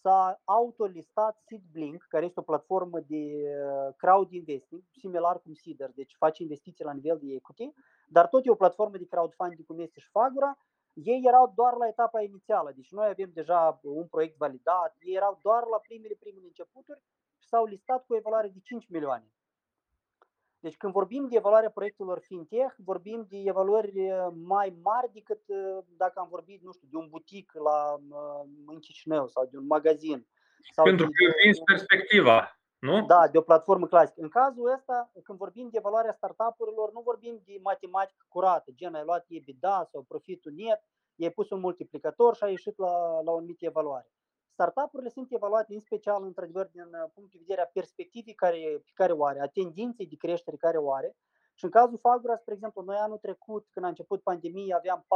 s-a 0.00 0.40
autolistat 0.44 1.42
SeedBlink, 1.46 2.06
care 2.08 2.24
este 2.24 2.40
o 2.40 2.42
platformă 2.50 3.00
de 3.00 3.24
uh, 3.24 3.94
crowd 3.96 4.30
investing, 4.30 4.82
similar 4.98 5.40
cum 5.40 5.54
Seeder, 5.54 5.90
deci 5.94 6.14
face 6.18 6.42
investiții 6.42 6.84
la 6.84 6.92
nivel 6.92 7.18
de 7.18 7.32
equity, 7.32 7.72
dar 8.08 8.28
tot 8.28 8.46
e 8.46 8.50
o 8.50 8.54
platformă 8.54 8.96
de 8.96 9.06
crowdfunding 9.06 9.66
cum 9.66 9.78
este 9.78 10.00
și 10.00 10.10
Fagura. 10.10 10.58
Ei 10.92 11.22
erau 11.24 11.52
doar 11.54 11.74
la 11.74 11.86
etapa 11.86 12.22
inițială, 12.22 12.72
deci 12.76 12.90
noi 12.90 13.08
avem 13.08 13.30
deja 13.34 13.80
un 13.82 14.06
proiect 14.06 14.36
validat, 14.36 14.96
ei 15.00 15.14
erau 15.14 15.38
doar 15.42 15.66
la 15.66 15.78
primele 15.78 16.14
primele 16.20 16.46
începuturi 16.46 17.00
și 17.22 17.25
s-au 17.48 17.64
listat 17.64 18.06
cu 18.06 18.12
o 18.12 18.16
evaluare 18.16 18.48
de 18.48 18.60
5 18.62 18.88
milioane. 18.88 19.30
Deci 20.58 20.76
când 20.76 20.92
vorbim 20.92 21.28
de 21.28 21.36
evaluarea 21.36 21.70
proiectelor 21.70 22.18
fintech, 22.18 22.74
vorbim 22.76 23.26
de 23.28 23.36
evaluări 23.44 24.10
uh, 24.10 24.26
mai 24.42 24.76
mari 24.82 25.12
decât 25.12 25.42
uh, 25.46 25.78
dacă 25.96 26.20
am 26.20 26.28
vorbit, 26.30 26.62
nu 26.62 26.72
știu, 26.72 26.88
de 26.90 26.96
un 26.96 27.08
butic 27.08 27.52
la 27.52 27.92
uh, 27.92 28.48
în 28.66 28.78
Chișinău 28.78 29.28
sau 29.28 29.48
de 29.50 29.56
un 29.56 29.66
magazin. 29.66 30.26
Sau 30.72 30.84
Pentru 30.84 31.06
că 31.06 31.32
vinzi 31.42 31.62
perspectiva, 31.62 32.58
nu? 32.78 33.06
Da, 33.06 33.28
de 33.28 33.38
o 33.38 33.40
platformă 33.40 33.86
clasică. 33.86 34.20
În 34.22 34.28
cazul 34.28 34.72
ăsta, 34.72 35.10
când 35.22 35.38
vorbim 35.38 35.68
de 35.68 35.76
evaluarea 35.76 36.12
startup-urilor, 36.12 36.92
nu 36.92 37.00
vorbim 37.00 37.42
de 37.44 37.58
matematică 37.62 38.24
curată, 38.28 38.70
gen 38.74 38.94
ai 38.94 39.04
luat 39.04 39.24
EBITDA 39.28 39.88
sau 39.90 40.02
profitul 40.02 40.52
net, 40.52 40.80
ai 41.20 41.30
pus 41.30 41.50
un 41.50 41.60
multiplicator 41.60 42.36
și 42.36 42.44
ai 42.44 42.50
ieșit 42.50 42.78
la, 42.78 43.20
la 43.20 43.30
o 43.30 43.36
anumită 43.36 43.64
evaluare. 43.64 44.08
Startup-urile 44.56 45.08
sunt 45.08 45.32
evaluate 45.32 45.74
în 45.74 45.80
special, 45.80 46.24
într-adevăr, 46.24 46.66
din 46.72 46.82
uh, 46.82 47.10
punct 47.14 47.30
de 47.32 47.38
vedere 47.40 47.60
a 47.60 47.74
perspectivei 47.78 48.34
care, 48.34 48.60
pe 48.84 48.92
care 48.94 49.12
o 49.12 49.24
are, 49.24 49.40
a 49.40 49.46
tendinței 49.46 50.06
de 50.06 50.16
creștere 50.16 50.56
care 50.56 50.78
o 50.78 50.92
are. 50.92 51.16
Și 51.54 51.64
în 51.64 51.70
cazul 51.70 51.98
Fagura, 51.98 52.36
spre 52.36 52.54
exemplu, 52.54 52.82
noi 52.82 52.96
anul 52.96 53.18
trecut, 53.18 53.66
când 53.70 53.84
a 53.84 53.88
început 53.88 54.22
pandemia, 54.22 54.76
aveam 54.76 55.00
40.000 55.00 55.06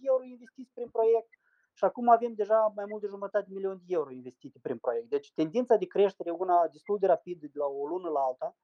de 0.00 0.06
euro 0.12 0.24
investiți 0.24 0.72
prin 0.74 0.88
proiect 0.88 1.32
și 1.72 1.84
acum 1.84 2.08
avem 2.08 2.32
deja 2.34 2.72
mai 2.74 2.84
mult 2.88 3.02
de 3.02 3.08
jumătate 3.14 3.44
de 3.48 3.54
milion 3.54 3.76
de 3.86 3.94
euro 3.94 4.10
investite 4.10 4.58
prin 4.62 4.78
proiect. 4.78 5.08
Deci 5.08 5.32
tendința 5.34 5.76
de 5.76 5.86
creștere 5.86 6.28
e 6.28 6.32
una 6.32 6.68
destul 6.72 6.98
de 6.98 7.06
rapidă 7.06 7.46
de 7.46 7.58
la 7.62 7.66
o 7.66 7.86
lună 7.86 8.08
la 8.08 8.20
alta. 8.20 8.56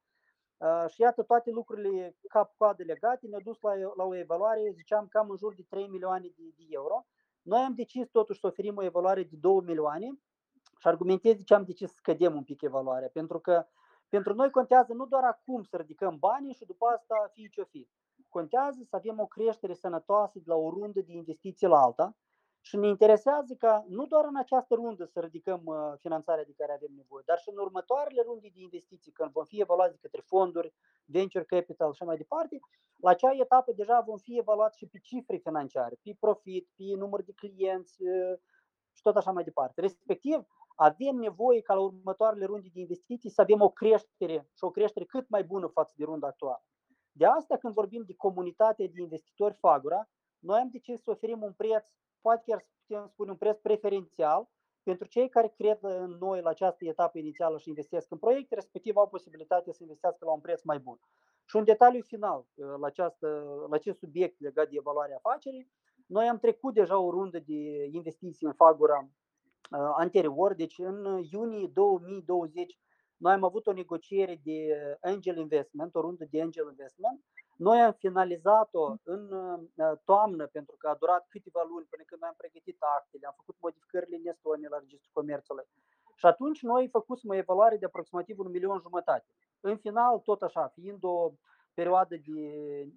Uh, 0.57 0.89
și 0.89 1.01
iată, 1.01 1.23
toate 1.23 1.49
lucrurile 1.51 2.15
cap-coadă 2.29 2.83
legate 2.83 3.27
ne-au 3.27 3.41
dus 3.41 3.59
la, 3.61 3.73
la 3.95 4.03
o 4.03 4.15
evaluare, 4.15 4.71
ziceam, 4.73 5.07
cam 5.07 5.29
în 5.29 5.37
jur 5.37 5.53
de 5.55 5.63
3 5.69 5.87
milioane 5.87 6.27
de, 6.37 6.43
de 6.57 6.65
euro. 6.69 7.05
Noi 7.47 7.59
am 7.59 7.73
decis 7.73 8.07
totuși 8.09 8.39
să 8.39 8.47
oferim 8.47 8.77
o 8.77 8.83
evaluare 8.83 9.23
de 9.23 9.35
2 9.35 9.59
milioane 9.63 10.19
și 10.79 10.87
argumentez 10.87 11.35
de 11.35 11.43
ce 11.43 11.53
am 11.53 11.63
decis 11.63 11.87
să 11.87 11.93
scădem 11.97 12.35
un 12.35 12.43
pic 12.43 12.61
evaluarea. 12.61 13.09
Pentru 13.13 13.39
că 13.39 13.67
pentru 14.09 14.33
noi 14.33 14.49
contează 14.49 14.93
nu 14.93 15.05
doar 15.05 15.23
acum 15.23 15.63
să 15.63 15.77
ridicăm 15.77 16.17
banii 16.19 16.53
și 16.53 16.65
după 16.65 16.85
asta 16.85 17.31
fi 17.33 17.49
ce-o 17.49 17.63
fi. 17.63 17.87
Contează 18.29 18.83
să 18.89 18.95
avem 18.95 19.19
o 19.19 19.25
creștere 19.25 19.73
sănătoasă 19.73 20.39
de 20.39 20.43
la 20.45 20.55
o 20.55 20.69
rundă 20.69 21.01
de 21.01 21.13
investiții 21.13 21.67
la 21.67 21.81
alta 21.81 22.15
și 22.67 22.77
ne 22.77 22.87
interesează 22.87 23.53
ca 23.55 23.85
nu 23.87 24.05
doar 24.05 24.25
în 24.25 24.35
această 24.35 24.73
rundă 24.73 25.05
să 25.05 25.19
ridicăm 25.19 25.61
uh, 25.65 25.75
finanțarea 25.99 26.43
de 26.43 26.53
care 26.57 26.71
avem 26.71 26.91
nevoie, 26.95 27.23
dar 27.25 27.37
și 27.37 27.49
în 27.49 27.57
următoarele 27.57 28.21
runde 28.21 28.49
de 28.53 28.61
investiții, 28.61 29.11
când 29.11 29.31
vom 29.31 29.45
fi 29.45 29.59
evaluați 29.59 29.91
de 29.91 29.97
către 30.01 30.21
fonduri, 30.25 30.73
venture 31.05 31.43
capital 31.43 31.93
și 31.93 32.03
mai 32.03 32.17
departe, 32.17 32.59
la 32.97 33.09
acea 33.09 33.31
etapă 33.33 33.71
deja 33.71 34.03
vom 34.05 34.17
fi 34.17 34.37
evaluați 34.37 34.77
și 34.77 34.87
pe 34.87 34.99
cifre 34.99 35.37
financiare, 35.37 35.99
pe 36.03 36.15
profit, 36.19 36.69
pe 36.75 36.83
număr 36.97 37.23
de 37.23 37.33
clienți 37.33 38.01
uh, 38.01 38.39
și 38.91 39.01
tot 39.01 39.15
așa 39.15 39.31
mai 39.31 39.43
departe. 39.43 39.81
Respectiv, 39.81 40.37
avem 40.75 41.15
nevoie 41.15 41.61
ca 41.61 41.73
la 41.73 41.81
următoarele 41.81 42.45
runde 42.45 42.69
de 42.73 42.79
investiții 42.79 43.29
să 43.29 43.41
avem 43.41 43.61
o 43.61 43.69
creștere 43.69 44.49
și 44.57 44.63
o 44.63 44.71
creștere 44.71 45.05
cât 45.05 45.29
mai 45.29 45.43
bună 45.43 45.67
față 45.67 45.93
de 45.97 46.03
runda 46.03 46.27
actuală. 46.27 46.63
De 47.11 47.25
asta, 47.25 47.57
când 47.57 47.73
vorbim 47.73 48.03
de 48.07 48.15
comunitate 48.15 48.87
de 48.87 49.01
investitori 49.01 49.53
Fagura, 49.53 50.09
noi 50.39 50.59
am 50.59 50.69
decis 50.71 51.01
să 51.01 51.11
oferim 51.11 51.41
un 51.41 51.53
preț 51.53 51.87
poate 52.21 52.43
chiar 52.45 52.59
să 52.59 52.67
putem 52.87 53.07
spune 53.07 53.31
un 53.31 53.37
preț 53.37 53.57
preferențial 53.57 54.49
pentru 54.83 55.07
cei 55.07 55.29
care 55.29 55.53
cred 55.57 55.77
în 55.81 56.17
noi 56.19 56.41
la 56.41 56.49
această 56.49 56.85
etapă 56.85 57.17
inițială 57.17 57.57
și 57.57 57.69
investesc 57.69 58.11
în 58.11 58.17
proiecte, 58.17 58.55
respectiv 58.55 58.97
au 58.97 59.07
posibilitatea 59.07 59.73
să 59.73 59.83
investească 59.83 60.25
la 60.25 60.31
un 60.31 60.39
preț 60.39 60.61
mai 60.63 60.79
bun. 60.79 60.99
Și 61.45 61.55
un 61.55 61.63
detaliu 61.63 62.01
final 62.01 62.39
uh, 62.55 62.65
la, 62.79 62.87
această, 62.87 63.27
la 63.69 63.75
acest 63.75 63.99
subiect 63.99 64.39
legat 64.39 64.69
de 64.69 64.75
evaluarea 64.79 65.19
afacerii. 65.23 65.71
Noi 66.05 66.27
am 66.27 66.37
trecut 66.37 66.73
deja 66.73 66.99
o 66.99 67.09
rundă 67.09 67.39
de 67.39 67.87
investiții 67.91 68.47
în 68.47 68.53
Fagura 68.53 68.99
uh, 68.99 69.91
anterior, 69.97 70.53
deci 70.53 70.77
în 70.77 71.23
iunie 71.31 71.67
2020 71.73 72.79
noi 73.17 73.33
am 73.33 73.43
avut 73.43 73.67
o 73.67 73.71
negociere 73.71 74.41
de 74.43 74.59
angel 75.01 75.37
investment, 75.37 75.95
o 75.95 76.01
rundă 76.01 76.25
de 76.29 76.41
angel 76.41 76.67
investment, 76.69 77.23
noi 77.57 77.79
am 77.79 77.91
finalizat-o 77.91 78.95
în 79.03 79.31
uh, 79.31 79.91
toamnă 80.03 80.47
pentru 80.47 80.75
că 80.77 80.87
a 80.87 80.95
durat 80.99 81.25
câteva 81.29 81.65
luni 81.69 81.85
până 81.89 82.03
când 82.05 82.23
am 82.23 82.33
pregătit 82.37 82.77
actele, 82.79 83.27
am 83.27 83.33
făcut 83.37 83.55
modificările 83.59 84.15
în 84.15 84.25
Estonia 84.25 84.67
la 84.71 84.79
Registrul 84.79 85.11
Comerțului. 85.13 85.65
Și 86.15 86.25
atunci 86.25 86.61
noi 86.61 86.87
făcusem 86.87 87.29
o 87.29 87.35
evaluare 87.35 87.77
de 87.77 87.85
aproximativ 87.85 88.39
un 88.39 88.51
milion 88.51 88.79
jumătate. 88.79 89.25
În 89.59 89.77
final, 89.77 90.19
tot 90.19 90.41
așa, 90.41 90.67
fiind 90.67 91.03
o 91.03 91.31
perioadă 91.73 92.15
de 92.15 92.41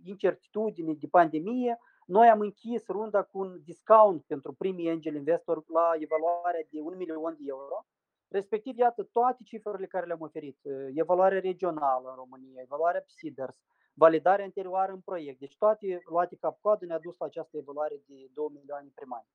incertitudine, 0.05 0.93
de 0.93 1.07
pandemie, 1.11 1.79
noi 2.07 2.29
am 2.29 2.41
închis 2.41 2.87
runda 2.87 3.23
cu 3.23 3.39
un 3.39 3.61
discount 3.65 4.23
pentru 4.27 4.53
primii 4.53 4.91
angel 4.91 5.15
investor 5.15 5.65
la 5.69 5.93
evaluarea 5.99 6.67
de 6.71 6.81
un 6.81 6.97
milion 6.97 7.37
de 7.39 7.45
euro. 7.47 7.87
Respectiv, 8.31 8.79
iată, 8.79 9.03
toate 9.03 9.43
cifrele 9.45 9.87
care 9.87 10.07
le-am 10.07 10.21
oferit, 10.21 10.59
evaluare 10.95 11.39
regională 11.39 12.09
în 12.09 12.15
România, 12.15 12.63
evaluarea 12.63 13.01
PSIDERS, 13.01 13.57
validare 13.93 14.43
anterioară 14.43 14.93
în 14.93 15.01
proiect. 15.01 15.39
Deci 15.39 15.57
toate 15.57 16.03
luate 16.05 16.37
cap-coadă 16.37 16.85
ne-a 16.85 16.99
dus 16.99 17.19
la 17.19 17.27
această 17.27 17.57
evaluare 17.57 17.95
de 18.07 18.15
2 18.33 18.47
milioane 18.53 18.91
primari. 18.95 19.27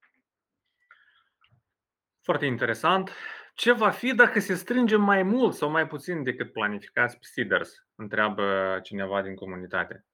Foarte 2.22 2.46
interesant. 2.46 3.10
Ce 3.54 3.72
va 3.72 3.90
fi 3.90 4.14
dacă 4.14 4.40
se 4.40 4.54
strânge 4.54 4.96
mai 4.96 5.24
mult 5.24 5.54
sau 5.54 5.70
mai 5.70 5.88
puțin 5.88 6.24
decât 6.24 6.52
planificați 6.52 7.18
pe 7.18 7.24
Seeders? 7.24 7.88
Întreabă 7.96 8.80
cineva 8.84 9.22
din 9.22 9.36
comunitate. 9.36 10.06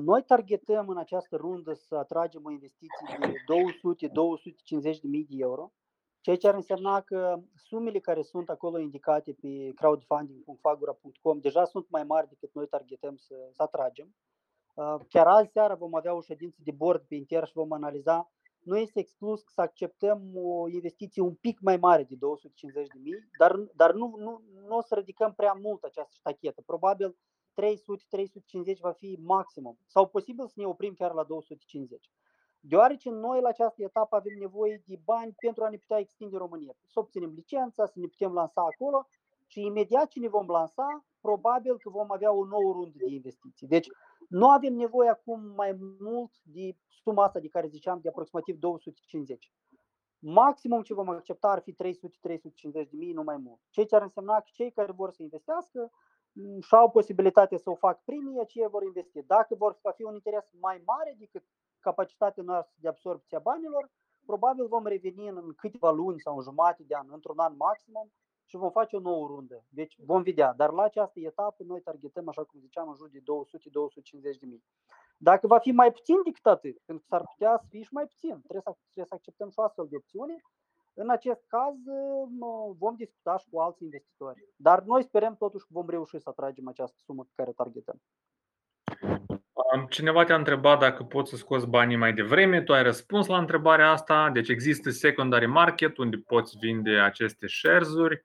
Noi 0.00 0.22
targetăm 0.22 0.88
în 0.88 0.98
această 0.98 1.36
rundă 1.36 1.72
să 1.72 1.96
atragem 1.96 2.44
o 2.44 2.50
investiție 2.50 3.16
de 3.20 3.26
200-250 3.26 5.00
de 5.00 5.08
mii 5.08 5.26
de 5.28 5.34
euro 5.38 5.72
ceea 6.26 6.38
ce 6.38 6.48
ar 6.48 6.54
însemna 6.54 7.00
că 7.00 7.40
sumele 7.54 7.98
care 7.98 8.22
sunt 8.22 8.48
acolo 8.48 8.78
indicate 8.78 9.32
pe 9.40 9.72
crowdfunding.fagura.com 9.74 11.38
deja 11.38 11.64
sunt 11.64 11.86
mai 11.90 12.04
mari 12.04 12.28
decât 12.28 12.54
noi 12.54 12.66
targetăm 12.66 13.16
să, 13.16 13.34
să 13.52 13.62
atragem. 13.62 14.14
Uh, 14.74 14.96
chiar 15.08 15.26
azi 15.26 15.50
seara 15.50 15.74
vom 15.74 15.94
avea 15.94 16.14
o 16.14 16.20
ședință 16.20 16.58
de 16.64 16.70
board 16.70 17.02
pe 17.08 17.14
inter 17.14 17.46
și 17.46 17.52
vom 17.52 17.72
analiza. 17.72 18.30
Nu 18.60 18.76
este 18.76 19.00
exclus 19.00 19.44
să 19.46 19.60
acceptăm 19.60 20.30
o 20.34 20.68
investiție 20.68 21.22
un 21.22 21.34
pic 21.34 21.60
mai 21.60 21.76
mare 21.76 22.04
de 22.04 22.14
250 22.14 22.86
de 22.86 22.98
mii, 23.02 23.28
dar, 23.38 23.56
dar 23.74 23.92
nu, 23.92 24.14
nu, 24.18 24.42
nu 24.68 24.76
o 24.76 24.82
să 24.82 24.94
ridicăm 24.94 25.32
prea 25.34 25.52
mult 25.52 25.82
această 25.82 26.14
ștachetă. 26.16 26.62
Probabil 26.66 27.16
300-350 28.74 28.78
va 28.80 28.92
fi 28.92 29.18
maximum. 29.22 29.78
Sau 29.86 30.06
posibil 30.08 30.46
să 30.46 30.54
ne 30.56 30.66
oprim 30.66 30.94
chiar 30.94 31.12
la 31.12 31.24
250 31.24 32.10
deoarece 32.68 33.10
noi 33.10 33.40
la 33.40 33.48
această 33.48 33.82
etapă 33.82 34.16
avem 34.16 34.36
nevoie 34.38 34.82
de 34.86 34.98
bani 35.04 35.34
pentru 35.36 35.64
a 35.64 35.68
ne 35.68 35.76
putea 35.76 35.98
extinde 35.98 36.36
România, 36.36 36.72
să 36.86 36.98
obținem 36.98 37.30
licența, 37.30 37.86
să 37.86 37.98
ne 37.98 38.06
putem 38.06 38.32
lansa 38.32 38.60
acolo 38.60 39.08
și 39.46 39.64
imediat 39.64 40.08
ce 40.08 40.20
ne 40.20 40.28
vom 40.28 40.46
lansa, 40.46 41.06
probabil 41.20 41.78
că 41.78 41.90
vom 41.90 42.12
avea 42.12 42.32
o 42.32 42.44
nouă 42.44 42.72
rundă 42.72 42.96
de 42.98 43.14
investiții. 43.14 43.66
Deci 43.66 43.88
nu 44.28 44.48
avem 44.48 44.74
nevoie 44.74 45.08
acum 45.08 45.40
mai 45.56 45.76
mult 46.00 46.32
de 46.42 46.76
suma 46.88 47.24
asta 47.24 47.40
de 47.40 47.48
care 47.48 47.66
ziceam, 47.66 48.00
de 48.02 48.08
aproximativ 48.08 48.58
250. 48.58 49.52
Maximum 50.18 50.82
ce 50.82 50.94
vom 50.94 51.08
accepta 51.08 51.48
ar 51.48 51.60
fi 51.62 51.72
300-350 51.72 51.76
de 52.72 52.88
mii, 52.90 53.12
nu 53.12 53.22
mai 53.22 53.36
mult. 53.36 53.60
Ceea 53.70 53.86
ce 53.86 53.96
ar 53.96 54.02
însemna 54.02 54.40
că 54.40 54.48
cei 54.52 54.70
care 54.70 54.92
vor 54.92 55.10
să 55.10 55.22
investească 55.22 55.90
mm, 56.32 56.60
și 56.60 56.74
au 56.74 56.90
posibilitatea 56.90 57.58
să 57.58 57.70
o 57.70 57.74
fac 57.74 58.04
primii, 58.04 58.40
aceia 58.40 58.68
vor 58.68 58.82
investi. 58.82 59.22
Dacă 59.22 59.54
vor 59.54 59.78
fi 59.96 60.02
un 60.02 60.14
interes 60.14 60.50
mai 60.60 60.82
mare 60.84 61.14
decât 61.18 61.44
capacitatea 61.88 62.42
noastră 62.42 62.74
de 62.80 62.88
absorbție 62.88 63.36
a 63.36 63.46
banilor, 63.50 63.90
probabil 64.26 64.66
vom 64.66 64.86
reveni 64.86 65.28
în 65.28 65.52
câteva 65.62 65.90
luni 65.90 66.20
sau 66.20 66.36
în 66.36 66.42
jumătate 66.42 66.82
de 66.86 66.94
an, 66.94 67.06
într-un 67.10 67.38
an 67.38 67.54
maximum, 67.56 68.06
și 68.48 68.56
vom 68.56 68.70
face 68.70 68.96
o 68.96 69.00
nouă 69.00 69.26
rundă. 69.26 69.64
Deci 69.68 69.94
vom 70.10 70.22
vedea. 70.22 70.52
Dar 70.52 70.70
la 70.70 70.82
această 70.82 71.20
etapă 71.20 71.62
noi 71.62 71.80
targetăm, 71.80 72.28
așa 72.28 72.44
cum 72.44 72.60
ziceam, 72.60 72.88
în 72.88 72.94
jur 72.94 73.08
de 73.08 73.18
200-250 73.18 73.22
de 74.40 74.46
mii. 74.46 74.64
Dacă 75.18 75.46
va 75.46 75.58
fi 75.58 75.70
mai 75.70 75.92
puțin 75.92 76.16
decât 76.24 76.46
atât, 76.46 76.76
pentru 76.84 77.04
că 77.04 77.16
s-ar 77.16 77.24
putea 77.32 77.56
să 77.60 77.66
fie 77.68 77.82
și 77.82 77.92
mai 77.92 78.06
puțin, 78.06 78.34
trebuie 78.46 78.62
să, 78.66 78.72
trebuie 78.92 79.06
să 79.12 79.14
acceptăm 79.14 79.48
și 79.50 79.58
o 79.58 79.62
astfel 79.62 79.86
de 79.88 79.96
opțiune, 79.96 80.36
în 80.94 81.08
acest 81.10 81.42
caz 81.46 81.76
vom 82.78 82.94
discuta 82.96 83.36
și 83.36 83.46
cu 83.50 83.58
alți 83.58 83.82
investitori. 83.82 84.48
Dar 84.56 84.82
noi 84.82 85.02
sperăm 85.02 85.36
totuși 85.36 85.64
că 85.66 85.70
vom 85.72 85.88
reuși 85.88 86.18
să 86.18 86.28
atragem 86.28 86.68
această 86.68 86.96
sumă 87.04 87.22
pe 87.24 87.32
care 87.34 87.52
targetăm. 87.52 88.00
Cineva 89.88 90.24
te-a 90.24 90.36
întrebat 90.36 90.78
dacă 90.78 91.02
poți 91.02 91.30
să 91.30 91.36
scoți 91.36 91.66
banii 91.66 91.96
mai 91.96 92.12
devreme, 92.12 92.62
tu 92.62 92.72
ai 92.72 92.82
răspuns 92.82 93.26
la 93.26 93.38
întrebarea 93.38 93.90
asta, 93.90 94.30
deci 94.32 94.48
există 94.48 94.90
secondary 94.90 95.46
market 95.46 95.96
unde 95.96 96.16
poți 96.16 96.56
vinde 96.58 96.90
aceste 96.90 97.46
shares-uri. 97.46 98.22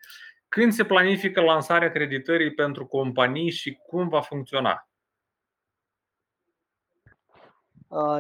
când 0.48 0.72
se 0.72 0.86
planifică 0.86 1.42
lansarea 1.42 1.92
creditării 1.92 2.54
pentru 2.54 2.86
companii 2.86 3.52
și 3.52 3.80
cum 3.88 4.08
va 4.08 4.22
funcționa? 4.22 4.90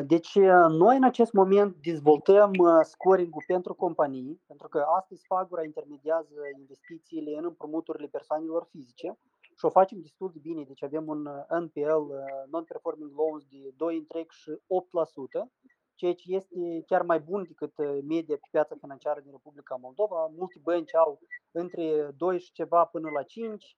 Deci, 0.04 0.36
noi 0.70 0.96
în 0.96 1.04
acest 1.04 1.34
moment 1.34 1.76
dezvoltăm 1.82 2.52
scoring-ul 2.82 3.44
pentru 3.48 3.74
companii, 3.74 4.42
pentru 4.48 4.68
că 4.68 4.86
astăzi 4.98 5.26
Fagura 5.26 5.64
intermediază 5.64 6.34
investițiile 6.60 7.38
în 7.38 7.46
împrumuturile 7.46 8.08
persoanelor 8.08 8.68
fizice 8.72 9.18
și 9.62 9.68
o 9.68 9.80
facem 9.80 10.00
destul 10.00 10.30
de 10.34 10.40
bine. 10.42 10.64
Deci 10.64 10.84
avem 10.84 11.08
un 11.08 11.22
NPL, 11.66 12.04
Non-Performing 12.52 13.12
Loans, 13.16 13.46
de 13.46 13.62
2,8%, 13.70 15.50
ceea 15.96 16.14
ce 16.14 16.36
este 16.36 16.84
chiar 16.86 17.02
mai 17.02 17.20
bun 17.20 17.44
decât 17.44 17.74
media 18.08 18.36
pe 18.36 18.48
piața 18.52 18.76
financiară 18.80 19.20
din 19.20 19.32
Republica 19.32 19.76
Moldova. 19.76 20.26
Multe 20.26 20.60
bănci 20.64 20.96
au 20.96 21.20
între 21.52 22.12
2 22.18 22.40
și 22.40 22.52
ceva 22.52 22.86
până 22.86 23.10
la 23.10 23.24
5, 23.24 23.78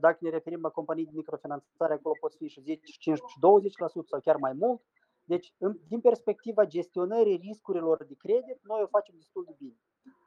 dacă 0.00 0.18
ne 0.20 0.30
referim 0.30 0.60
la 0.60 0.68
companii 0.68 1.04
de 1.04 1.10
microfinanțare, 1.14 1.94
acolo 1.94 2.14
pot 2.20 2.34
fi 2.34 2.46
și 2.48 2.60
10, 2.60 2.80
15 2.98 3.26
și 3.26 3.38
20% 3.38 4.08
sau 4.10 4.20
chiar 4.20 4.36
mai 4.36 4.52
mult. 4.52 4.82
Deci, 5.24 5.54
din 5.88 6.00
perspectiva 6.00 6.64
gestionării 6.64 7.36
riscurilor 7.36 8.04
de 8.04 8.14
credit, 8.14 8.58
noi 8.62 8.82
o 8.82 8.86
facem 8.86 9.14
destul 9.16 9.44
de 9.46 9.54
bine. 9.58 9.78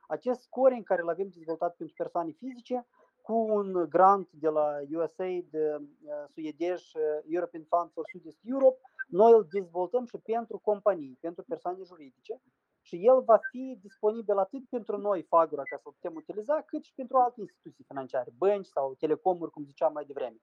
Acest 0.07 0.41
scoring 0.41 0.83
care 0.83 1.01
îl 1.01 1.09
avem 1.09 1.29
dezvoltat 1.29 1.75
pentru 1.75 1.95
persoane 1.97 2.31
fizice, 2.31 2.87
cu 3.27 3.35
un 3.59 3.85
grant 3.89 4.27
de 4.31 4.49
la 4.49 4.67
USAID, 4.91 5.53
uh, 5.53 5.85
suedez, 6.33 6.81
uh, 6.93 7.01
European 7.35 7.63
Fund 7.69 7.91
for 7.91 8.03
Southeast 8.11 8.39
Europe, 8.43 8.79
noi 9.07 9.31
îl 9.31 9.47
dezvoltăm 9.51 10.05
și 10.05 10.17
pentru 10.17 10.57
companii, 10.69 11.17
pentru 11.21 11.43
persoane 11.43 11.83
juridice 11.83 12.41
și 12.81 12.95
el 13.09 13.21
va 13.21 13.39
fi 13.51 13.79
disponibil 13.81 14.37
atât 14.37 14.69
pentru 14.69 14.97
noi, 14.97 15.23
Fagura, 15.23 15.63
ca 15.63 15.77
să-l 15.77 15.91
putem 15.91 16.15
utiliza, 16.15 16.61
cât 16.61 16.83
și 16.83 16.93
pentru 16.93 17.17
alte 17.17 17.41
instituții 17.41 17.83
financiare, 17.87 18.29
bănci 18.37 18.65
sau 18.65 18.95
telecomuri, 18.95 19.51
cum 19.51 19.63
ziceam 19.65 19.93
mai 19.93 20.05
devreme. 20.05 20.37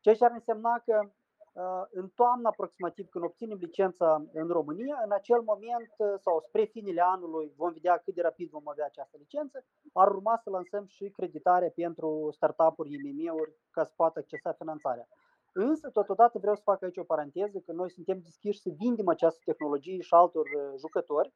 Ceea 0.00 0.14
ce 0.14 0.24
ar 0.24 0.30
însemna 0.30 0.82
că 0.84 0.96
Uh, 1.00 1.25
în 1.90 2.08
toamnă 2.14 2.48
aproximativ, 2.48 3.08
când 3.08 3.24
obținem 3.24 3.58
licența 3.60 4.24
în 4.32 4.48
România, 4.48 5.00
în 5.04 5.12
acel 5.12 5.40
moment 5.40 5.92
uh, 5.96 6.14
sau 6.24 6.40
spre 6.40 6.64
finele 6.64 7.00
anului 7.00 7.52
vom 7.56 7.72
vedea 7.72 7.96
cât 7.96 8.14
de 8.14 8.22
rapid 8.22 8.50
vom 8.50 8.68
avea 8.68 8.84
această 8.84 9.16
licență, 9.18 9.64
ar 9.92 10.08
urma 10.08 10.40
să 10.42 10.50
lansăm 10.50 10.86
și 10.86 11.08
creditare 11.08 11.72
pentru 11.74 12.28
startup-uri, 12.32 12.92
IMM-uri, 12.92 13.54
ca 13.70 13.84
să 13.84 13.92
poată 13.96 14.18
accesa 14.18 14.52
finanțarea. 14.52 15.08
Însă, 15.52 15.90
totodată 15.90 16.38
vreau 16.38 16.54
să 16.54 16.62
fac 16.64 16.82
aici 16.82 16.96
o 16.96 17.04
paranteză, 17.04 17.58
că 17.58 17.72
noi 17.72 17.90
suntem 17.90 18.18
deschiși 18.22 18.60
să 18.60 18.70
vindem 18.78 19.08
această 19.08 19.40
tehnologie 19.44 20.00
și 20.00 20.14
altor 20.14 20.46
uh, 20.46 20.78
jucători. 20.78 21.32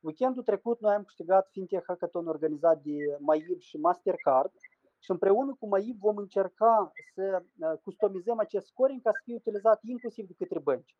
Weekendul 0.00 0.42
trecut 0.42 0.80
noi 0.80 0.94
am 0.94 1.04
câștigat 1.04 1.48
FinTech 1.50 1.84
Hackathon 1.86 2.26
organizat 2.26 2.82
de 2.82 3.16
Maib 3.18 3.60
și 3.60 3.76
Mastercard, 3.76 4.52
și 4.98 5.10
împreună 5.10 5.56
cu 5.60 5.68
MAIB 5.68 5.98
vom 5.98 6.16
încerca 6.16 6.92
să 7.14 7.42
uh, 7.58 7.72
customizăm 7.82 8.38
acest 8.38 8.66
scoring 8.66 9.02
ca 9.02 9.10
să 9.12 9.20
fie 9.24 9.34
utilizat 9.34 9.80
inclusiv 9.82 10.26
de 10.26 10.34
către 10.38 10.58
bănci. 10.58 10.96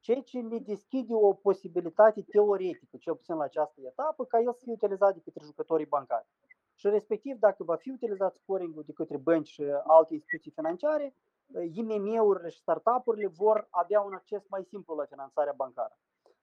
Ceea 0.00 0.20
ce 0.20 0.40
ne 0.40 0.58
deschide 0.58 1.14
o 1.14 1.32
posibilitate 1.32 2.22
teoretică, 2.22 2.96
cel 3.00 3.14
puțin 3.14 3.34
la 3.34 3.44
această 3.44 3.80
etapă, 3.84 4.24
ca 4.24 4.40
el 4.40 4.52
să 4.52 4.60
fie 4.62 4.72
utilizat 4.72 5.14
de 5.14 5.20
către 5.24 5.44
jucătorii 5.44 5.86
bancari. 5.86 6.26
Și 6.74 6.88
respectiv, 6.88 7.38
dacă 7.38 7.64
va 7.64 7.76
fi 7.76 7.90
utilizat 7.90 8.34
scoring-ul 8.34 8.82
de 8.86 8.92
către 8.92 9.16
bănci 9.16 9.48
și 9.48 9.62
alte 9.86 10.14
instituții 10.14 10.50
financiare, 10.50 11.14
uh, 11.46 11.64
IMM-urile 11.72 12.48
și 12.48 12.58
startup-urile 12.58 13.26
vor 13.26 13.66
avea 13.70 14.00
un 14.00 14.12
acces 14.12 14.48
mai 14.48 14.64
simplu 14.64 14.94
la 14.94 15.04
finanțarea 15.04 15.52
bancară. 15.56 15.98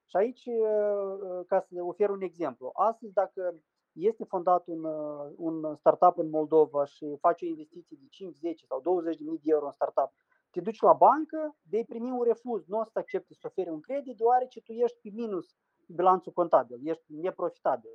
Și 0.06 0.16
aici, 0.16 0.46
uh, 0.46 1.46
ca 1.48 1.60
să 1.60 1.84
ofer 1.84 2.10
un 2.10 2.22
exemplu, 2.22 2.72
astăzi 2.74 3.14
dacă 3.14 3.56
este 3.96 4.24
fondat 4.24 4.68
un, 4.68 4.84
uh, 4.84 5.32
un 5.36 5.76
startup 5.76 6.18
în 6.18 6.30
Moldova 6.30 6.86
și 6.86 7.18
face 7.20 7.46
o 7.46 7.48
investiție 7.48 7.98
de 8.00 8.06
5, 8.10 8.36
10 8.36 8.66
sau 8.66 8.82
20 8.82 9.18
de 9.18 9.24
mii 9.24 9.40
de 9.44 9.52
euro 9.52 9.66
în 9.66 9.72
startup, 9.72 10.12
te 10.50 10.62
duci 10.62 10.82
la 10.82 10.94
bancă, 10.94 11.56
vei 11.70 11.86
primi 11.86 12.12
un 12.12 12.24
refuz, 12.24 12.66
nu 12.66 12.80
o 12.80 12.84
să 12.84 13.00
accepte 13.00 13.34
să 13.34 13.48
oferi 13.48 13.70
un 13.70 13.80
credit, 13.80 14.18
deoarece 14.18 14.62
tu 14.62 14.72
ești 14.72 14.98
pe 15.02 15.10
minus 15.14 15.56
bilanțul 15.88 16.32
contabil, 16.32 16.80
ești 16.84 17.04
neprofitabil. 17.08 17.92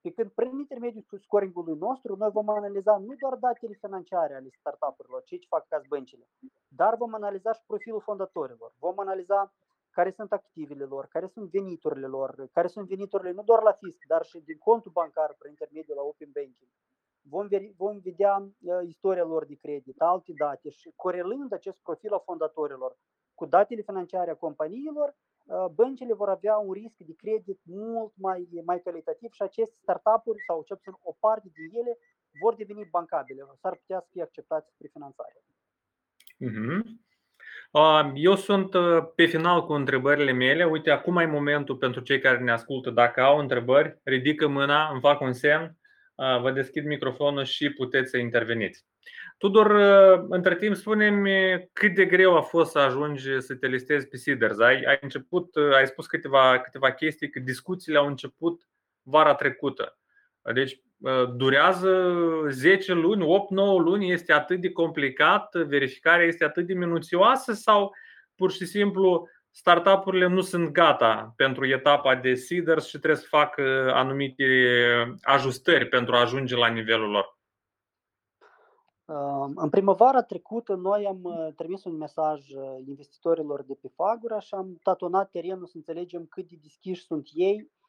Pe 0.00 0.10
când 0.10 0.30
prin 0.30 0.58
intermediul 0.58 1.04
scoringului 1.20 1.76
nostru, 1.78 2.16
noi 2.16 2.30
vom 2.30 2.48
analiza 2.48 2.96
nu 2.98 3.14
doar 3.14 3.34
datele 3.34 3.74
financiare 3.80 4.34
ale 4.34 4.48
startup-urilor, 4.50 5.22
ce 5.24 5.38
fac 5.48 5.66
ca 5.68 5.80
băncile, 5.88 6.28
dar 6.68 6.96
vom 6.96 7.14
analiza 7.14 7.52
și 7.52 7.62
profilul 7.66 8.00
fondatorilor. 8.00 8.72
Vom 8.78 8.98
analiza 8.98 9.52
care 9.98 10.10
sunt 10.10 10.32
activele 10.32 10.84
lor, 10.84 11.04
care 11.06 11.26
sunt 11.26 11.50
veniturile 11.50 12.06
lor, 12.06 12.48
care 12.52 12.68
sunt 12.74 12.86
veniturile 12.88 13.32
nu 13.32 13.42
doar 13.42 13.62
la 13.62 13.72
fisc, 13.72 14.00
dar 14.06 14.22
și 14.24 14.38
din 14.38 14.58
contul 14.58 14.92
bancar 14.98 15.30
prin 15.38 15.50
intermediul 15.50 15.96
la 15.96 16.02
Open 16.02 16.30
Banking. 16.36 16.72
Vom, 17.32 17.46
vom 17.76 17.98
vedea 17.98 18.34
uh, 18.38 18.80
istoria 18.94 19.24
lor 19.24 19.46
de 19.46 19.56
credit, 19.64 20.00
alte 20.00 20.32
date 20.42 20.68
și 20.70 20.92
corelând 20.96 21.52
acest 21.52 21.78
profil 21.82 22.12
a 22.12 22.18
fondatorilor 22.18 22.96
cu 23.34 23.44
datele 23.46 23.82
financiare 23.82 24.30
a 24.30 24.42
companiilor, 24.46 25.08
uh, 25.14 25.66
băncile 25.78 26.14
vor 26.14 26.28
avea 26.28 26.56
un 26.56 26.72
risc 26.72 26.98
de 27.10 27.14
credit 27.22 27.60
mult 27.64 28.12
mai, 28.16 28.48
mai 28.64 28.80
calitativ 28.80 29.30
și 29.32 29.42
aceste 29.42 29.76
startup-uri 29.84 30.44
sau 30.48 30.62
cel 30.62 30.76
puțin 30.76 30.94
o 31.10 31.12
parte 31.24 31.48
din 31.56 31.78
ele 31.80 31.98
vor 32.42 32.54
deveni 32.54 32.88
bancabile, 32.96 33.42
s-ar 33.62 33.74
putea 33.76 34.00
să 34.00 34.08
fie 34.10 34.22
acceptate 34.22 34.68
spre 34.74 34.88
finanțare. 34.96 35.38
Mm-hmm. 36.46 37.05
Eu 38.14 38.36
sunt 38.36 38.74
uh, 38.74 38.98
pe 39.14 39.24
final 39.24 39.66
cu 39.66 39.72
întrebările 39.72 40.32
mele. 40.32 40.64
Uite, 40.64 40.90
acum 40.90 41.16
e 41.16 41.26
momentul 41.26 41.76
pentru 41.76 42.00
cei 42.00 42.18
care 42.18 42.38
ne 42.38 42.50
ascultă. 42.52 42.90
Dacă 42.90 43.20
au 43.20 43.38
întrebări, 43.38 43.98
ridică 44.02 44.46
mâna, 44.46 44.90
îmi 44.90 45.00
fac 45.00 45.20
un 45.20 45.32
semn, 45.32 45.76
uh, 46.14 46.40
vă 46.40 46.50
deschid 46.50 46.84
microfonul 46.84 47.44
și 47.44 47.70
puteți 47.70 48.10
să 48.10 48.16
interveniți. 48.16 48.84
Tudor, 49.38 49.70
uh, 49.70 50.26
între 50.28 50.56
timp, 50.56 50.74
spune-mi 50.74 51.68
cât 51.72 51.94
de 51.94 52.04
greu 52.04 52.36
a 52.36 52.40
fost 52.40 52.70
să 52.70 52.78
ajungi 52.78 53.40
să 53.40 53.54
te 53.54 53.66
listezi 53.66 54.08
pe 54.08 54.16
Siders. 54.16 54.58
Ai, 54.58 54.82
ai, 54.82 54.98
început, 55.00 55.56
ai 55.74 55.86
spus 55.86 56.06
câteva, 56.06 56.60
câteva 56.60 56.92
chestii, 56.92 57.30
că 57.30 57.40
discuțiile 57.40 57.98
au 57.98 58.06
început 58.06 58.68
vara 59.02 59.34
trecută. 59.34 59.98
Deci 60.54 60.80
durează 61.36 62.12
10 62.48 62.92
luni, 62.92 63.24
8-9 63.24 63.24
luni, 63.56 64.10
este 64.10 64.32
atât 64.32 64.60
de 64.60 64.72
complicat, 64.72 65.54
verificarea 65.54 66.26
este 66.26 66.44
atât 66.44 66.66
de 66.66 66.74
minuțioasă 66.74 67.52
sau 67.52 67.92
pur 68.34 68.50
și 68.52 68.66
simplu 68.66 69.28
startup-urile 69.50 70.26
nu 70.26 70.40
sunt 70.40 70.68
gata 70.68 71.32
pentru 71.36 71.66
etapa 71.66 72.14
de 72.14 72.34
seeders 72.34 72.86
și 72.86 72.98
trebuie 72.98 73.20
să 73.20 73.26
facă 73.28 73.90
anumite 73.94 74.44
ajustări 75.22 75.88
pentru 75.88 76.14
a 76.14 76.20
ajunge 76.20 76.56
la 76.56 76.68
nivelul 76.68 77.10
lor? 77.10 77.34
În 79.54 79.68
primăvara 79.70 80.22
trecută 80.22 80.74
noi 80.74 81.06
am 81.06 81.20
uh, 81.22 81.48
trimis 81.56 81.84
un 81.84 81.96
mesaj 81.96 82.50
uh, 82.50 82.62
investitorilor 82.86 83.62
de 83.62 83.74
pe 83.80 83.88
Fagura 83.94 84.40
și 84.40 84.54
am 84.54 84.78
tatonat 84.82 85.30
terenul 85.30 85.66
să 85.66 85.76
înțelegem 85.76 86.26
cât 86.28 86.48
de 86.48 86.56
deschiși 86.62 87.04
sunt 87.04 87.28
ei 87.32 87.70
Uh, 87.80 87.85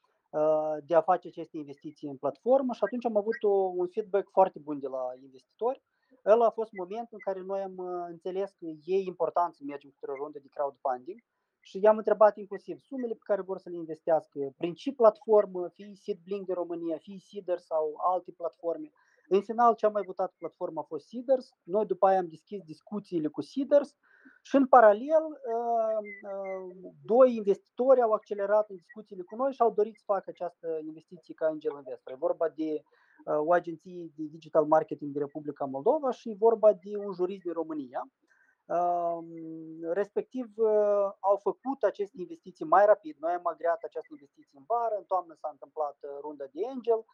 de 0.85 0.95
a 0.95 1.01
face 1.01 1.27
aceste 1.27 1.57
investiții 1.57 2.07
în 2.07 2.17
platformă 2.17 2.73
și 2.73 2.83
atunci 2.83 3.05
am 3.05 3.17
avut 3.17 3.41
un 3.75 3.87
feedback 3.87 4.29
foarte 4.29 4.59
bun 4.59 4.79
de 4.79 4.87
la 4.87 5.03
investitori. 5.21 5.81
El 6.25 6.41
a 6.41 6.49
fost 6.49 6.71
momentul 6.71 7.17
în 7.19 7.23
care 7.27 7.41
noi 7.41 7.61
am 7.61 7.77
uh, 7.77 8.05
înțeles 8.09 8.49
că 8.59 8.65
e 8.65 8.97
important 9.13 9.53
să 9.53 9.61
mergem 9.65 9.89
cu 9.89 10.11
o 10.11 10.15
rundă 10.15 10.39
de 10.39 10.47
crowdfunding 10.55 11.19
și 11.59 11.79
i-am 11.81 11.97
întrebat 11.97 12.37
inclusiv 12.37 12.77
sumele 12.77 13.13
pe 13.13 13.29
care 13.29 13.41
vor 13.41 13.57
să 13.57 13.69
le 13.69 13.77
investească, 13.77 14.39
prin 14.57 14.73
ce 14.73 14.91
platformă, 14.91 15.67
fie 15.67 15.91
Seedblink 16.03 16.45
de 16.45 16.53
România, 16.53 16.97
fie 16.97 17.19
Seeder 17.19 17.57
sau 17.57 17.83
alte 18.13 18.31
platforme. 18.31 18.89
În 19.29 19.41
final, 19.41 19.75
cea 19.75 19.89
mai 19.89 20.03
votată 20.05 20.33
platformă 20.37 20.79
a 20.79 20.83
fost 20.83 21.07
Seeders. 21.07 21.49
Noi 21.63 21.85
după 21.85 22.07
aia 22.07 22.19
am 22.19 22.27
deschis 22.27 22.61
discuțiile 22.63 23.27
cu 23.27 23.41
Seeders 23.41 23.95
și 24.41 24.55
în 24.55 24.67
paralel, 24.67 25.23
uh, 25.55 25.99
uh, 26.31 26.91
doi 27.05 27.35
investitori 27.35 28.01
au 28.01 28.11
accelerat 28.11 28.69
în 28.69 28.75
discuțiile 28.75 29.23
cu 29.23 29.35
noi 29.35 29.51
și 29.53 29.61
au 29.61 29.71
dorit 29.71 29.95
să 29.95 30.03
facă 30.05 30.25
această 30.27 30.79
investiție 30.85 31.33
ca 31.33 31.45
angel 31.45 31.71
investor. 31.75 32.13
E 32.13 32.25
vorba 32.27 32.49
de 32.49 32.81
uh, 33.25 33.39
o 33.47 33.51
agenție 33.53 34.11
de 34.15 34.23
digital 34.23 34.65
marketing 34.65 35.11
din 35.11 35.21
Republica 35.21 35.65
Moldova 35.65 36.11
și 36.11 36.29
e 36.29 36.35
vorba 36.39 36.73
de 36.73 36.97
un 36.97 37.13
jurist 37.13 37.41
din 37.41 37.53
România. 37.53 38.09
Respectiv, 39.81 40.45
au 41.19 41.37
făcut 41.37 41.83
aceste 41.83 42.17
investiții 42.19 42.65
mai 42.65 42.85
rapid. 42.85 43.15
Noi 43.19 43.33
am 43.33 43.47
agreat 43.47 43.83
această 43.83 44.07
investiție 44.11 44.57
în 44.57 44.63
vară, 44.67 44.95
în 44.97 45.03
toamnă 45.03 45.33
s-a 45.33 45.49
întâmplat 45.51 45.97
runda 46.21 46.45
de 46.51 46.61
angel. 46.67 47.05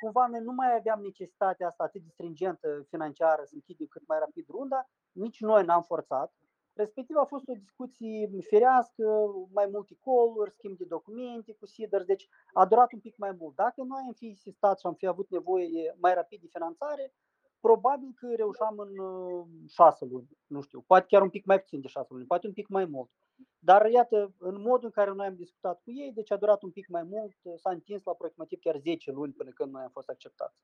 Cumva 0.00 0.26
noi 0.26 0.40
nu 0.40 0.52
mai 0.52 0.74
aveam 0.74 1.00
necesitatea 1.00 1.66
asta 1.66 1.84
atât 1.84 2.02
de 2.02 2.08
stringentă 2.08 2.86
financiară 2.88 3.42
să 3.44 3.54
închidem 3.54 3.86
cât 3.86 4.06
mai 4.06 4.18
rapid 4.18 4.48
runda, 4.48 4.88
nici 5.12 5.40
noi 5.40 5.64
n-am 5.64 5.82
forțat. 5.82 6.34
Respectiv 6.72 7.16
a 7.16 7.24
fost 7.24 7.48
o 7.48 7.52
discuție 7.52 8.30
firească, 8.40 9.04
mai 9.52 9.66
multe 9.66 9.98
call 10.04 10.50
schimb 10.50 10.76
de 10.76 10.84
documente 10.84 11.52
cu 11.52 11.66
SIDER, 11.66 12.04
deci 12.04 12.28
a 12.52 12.66
durat 12.66 12.92
un 12.92 13.00
pic 13.00 13.16
mai 13.16 13.32
mult. 13.38 13.54
Dacă 13.54 13.82
noi 13.82 14.02
am 14.06 14.12
fi 14.12 14.26
insistat 14.26 14.78
și 14.78 14.86
am 14.86 14.94
fi 14.94 15.06
avut 15.06 15.30
nevoie 15.30 15.96
mai 16.00 16.14
rapid 16.14 16.40
de 16.40 16.46
finanțare, 16.50 17.14
probabil 17.60 18.12
că 18.14 18.26
reușeam 18.36 18.78
în 18.78 18.98
uh, 18.98 19.46
șase 19.68 20.04
luni, 20.04 20.28
nu 20.46 20.60
știu, 20.60 20.80
poate 20.86 21.06
chiar 21.08 21.22
un 21.22 21.30
pic 21.30 21.44
mai 21.44 21.60
puțin 21.60 21.80
de 21.80 21.88
șase 21.88 22.08
luni, 22.10 22.26
poate 22.26 22.46
un 22.46 22.52
pic 22.52 22.68
mai 22.68 22.84
mult. 22.84 23.10
Dar 23.58 23.86
iată, 23.86 24.34
în 24.38 24.60
modul 24.60 24.84
în 24.84 24.90
care 24.90 25.10
noi 25.10 25.26
am 25.26 25.34
discutat 25.34 25.80
cu 25.82 25.90
ei, 25.90 26.12
deci 26.14 26.30
a 26.30 26.36
durat 26.36 26.62
un 26.62 26.70
pic 26.70 26.88
mai 26.88 27.02
mult, 27.02 27.32
s-a 27.56 27.70
întins 27.70 28.02
la 28.04 28.12
aproximativ 28.12 28.58
chiar 28.58 28.76
10 28.78 29.10
luni 29.10 29.32
până 29.32 29.50
când 29.50 29.72
noi 29.72 29.82
am 29.82 29.90
fost 29.92 30.08
acceptați. 30.08 30.56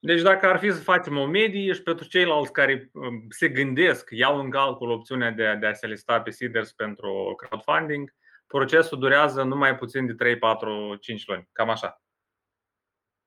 Deci 0.00 0.22
dacă 0.22 0.46
ar 0.46 0.58
fi 0.58 0.70
să 0.70 0.82
facem 0.82 1.16
o 1.16 1.26
medie 1.26 1.72
și 1.72 1.82
pentru 1.82 2.06
ceilalți 2.08 2.52
care 2.52 2.90
um, 2.92 3.26
se 3.28 3.48
gândesc, 3.48 4.10
iau 4.10 4.38
în 4.38 4.50
calcul 4.50 4.90
opțiunea 4.90 5.30
de 5.30 5.46
a, 5.46 5.56
de 5.56 5.66
a 5.66 5.72
se 5.72 5.86
lista 5.86 6.20
pe 6.20 6.30
Seeders 6.30 6.72
pentru 6.72 7.34
crowdfunding, 7.36 8.14
procesul 8.46 8.98
durează 8.98 9.42
numai 9.42 9.76
puțin 9.76 10.06
de 10.06 10.14
3, 10.14 10.38
4, 10.38 10.96
5 10.96 11.26
luni. 11.26 11.48
Cam 11.52 11.70
așa. 11.70 12.02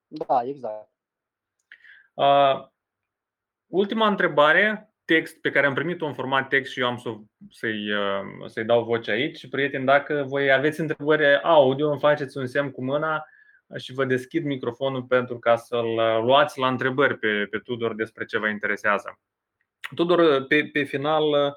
Da, 0.06 0.42
exact. 0.42 0.90
Uh, 2.14 2.71
ultima 3.72 4.06
întrebare, 4.06 4.94
text 5.04 5.40
pe 5.40 5.50
care 5.50 5.66
am 5.66 5.74
primit-o 5.74 6.06
în 6.06 6.14
format 6.14 6.48
text 6.48 6.72
și 6.72 6.80
eu 6.80 6.86
am 6.86 6.96
să, 6.96 7.14
să-i, 7.50 7.92
uh, 7.92 8.46
să-i 8.46 8.64
dau 8.64 8.84
voce 8.84 9.10
aici. 9.10 9.48
Prieteni, 9.48 9.84
dacă 9.84 10.24
voi 10.26 10.52
aveți 10.52 10.80
întrebări 10.80 11.40
audio, 11.42 11.90
îmi 11.90 12.00
faceți 12.00 12.38
un 12.38 12.46
semn 12.46 12.70
cu 12.70 12.84
mâna 12.84 13.24
și 13.76 13.92
vă 13.92 14.04
deschid 14.04 14.44
microfonul 14.44 15.02
pentru 15.02 15.38
ca 15.38 15.56
să-l 15.56 15.94
luați 16.24 16.58
la 16.58 16.68
întrebări 16.68 17.18
pe, 17.18 17.46
pe 17.50 17.58
Tudor 17.58 17.94
despre 17.94 18.24
ce 18.24 18.38
vă 18.38 18.48
interesează. 18.48 19.20
Tudor, 19.94 20.44
pe, 20.46 20.68
pe 20.72 20.82
final, 20.82 21.56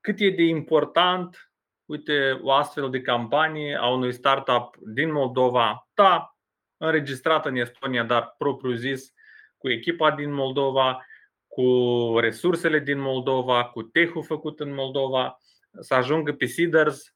cât 0.00 0.20
e 0.20 0.30
de 0.30 0.42
important, 0.42 1.52
uite, 1.84 2.38
o 2.42 2.52
astfel 2.52 2.90
de 2.90 3.00
campanie 3.00 3.76
a 3.80 3.88
unui 3.88 4.12
startup 4.12 4.76
din 4.80 5.12
Moldova, 5.12 5.88
da, 5.94 6.36
înregistrat 6.76 7.46
în 7.46 7.56
Estonia, 7.56 8.02
dar 8.02 8.34
propriu-zis, 8.38 9.12
cu 9.58 9.70
echipa 9.70 10.10
din 10.10 10.32
Moldova, 10.32 11.06
cu 11.54 12.18
resursele 12.18 12.78
din 12.78 13.00
Moldova, 13.00 13.64
cu 13.64 13.82
tehul 13.82 14.22
făcut 14.22 14.60
în 14.60 14.74
Moldova, 14.74 15.40
să 15.80 15.94
ajungă 15.94 16.32
pe 16.32 16.46
Seeders 16.46 17.14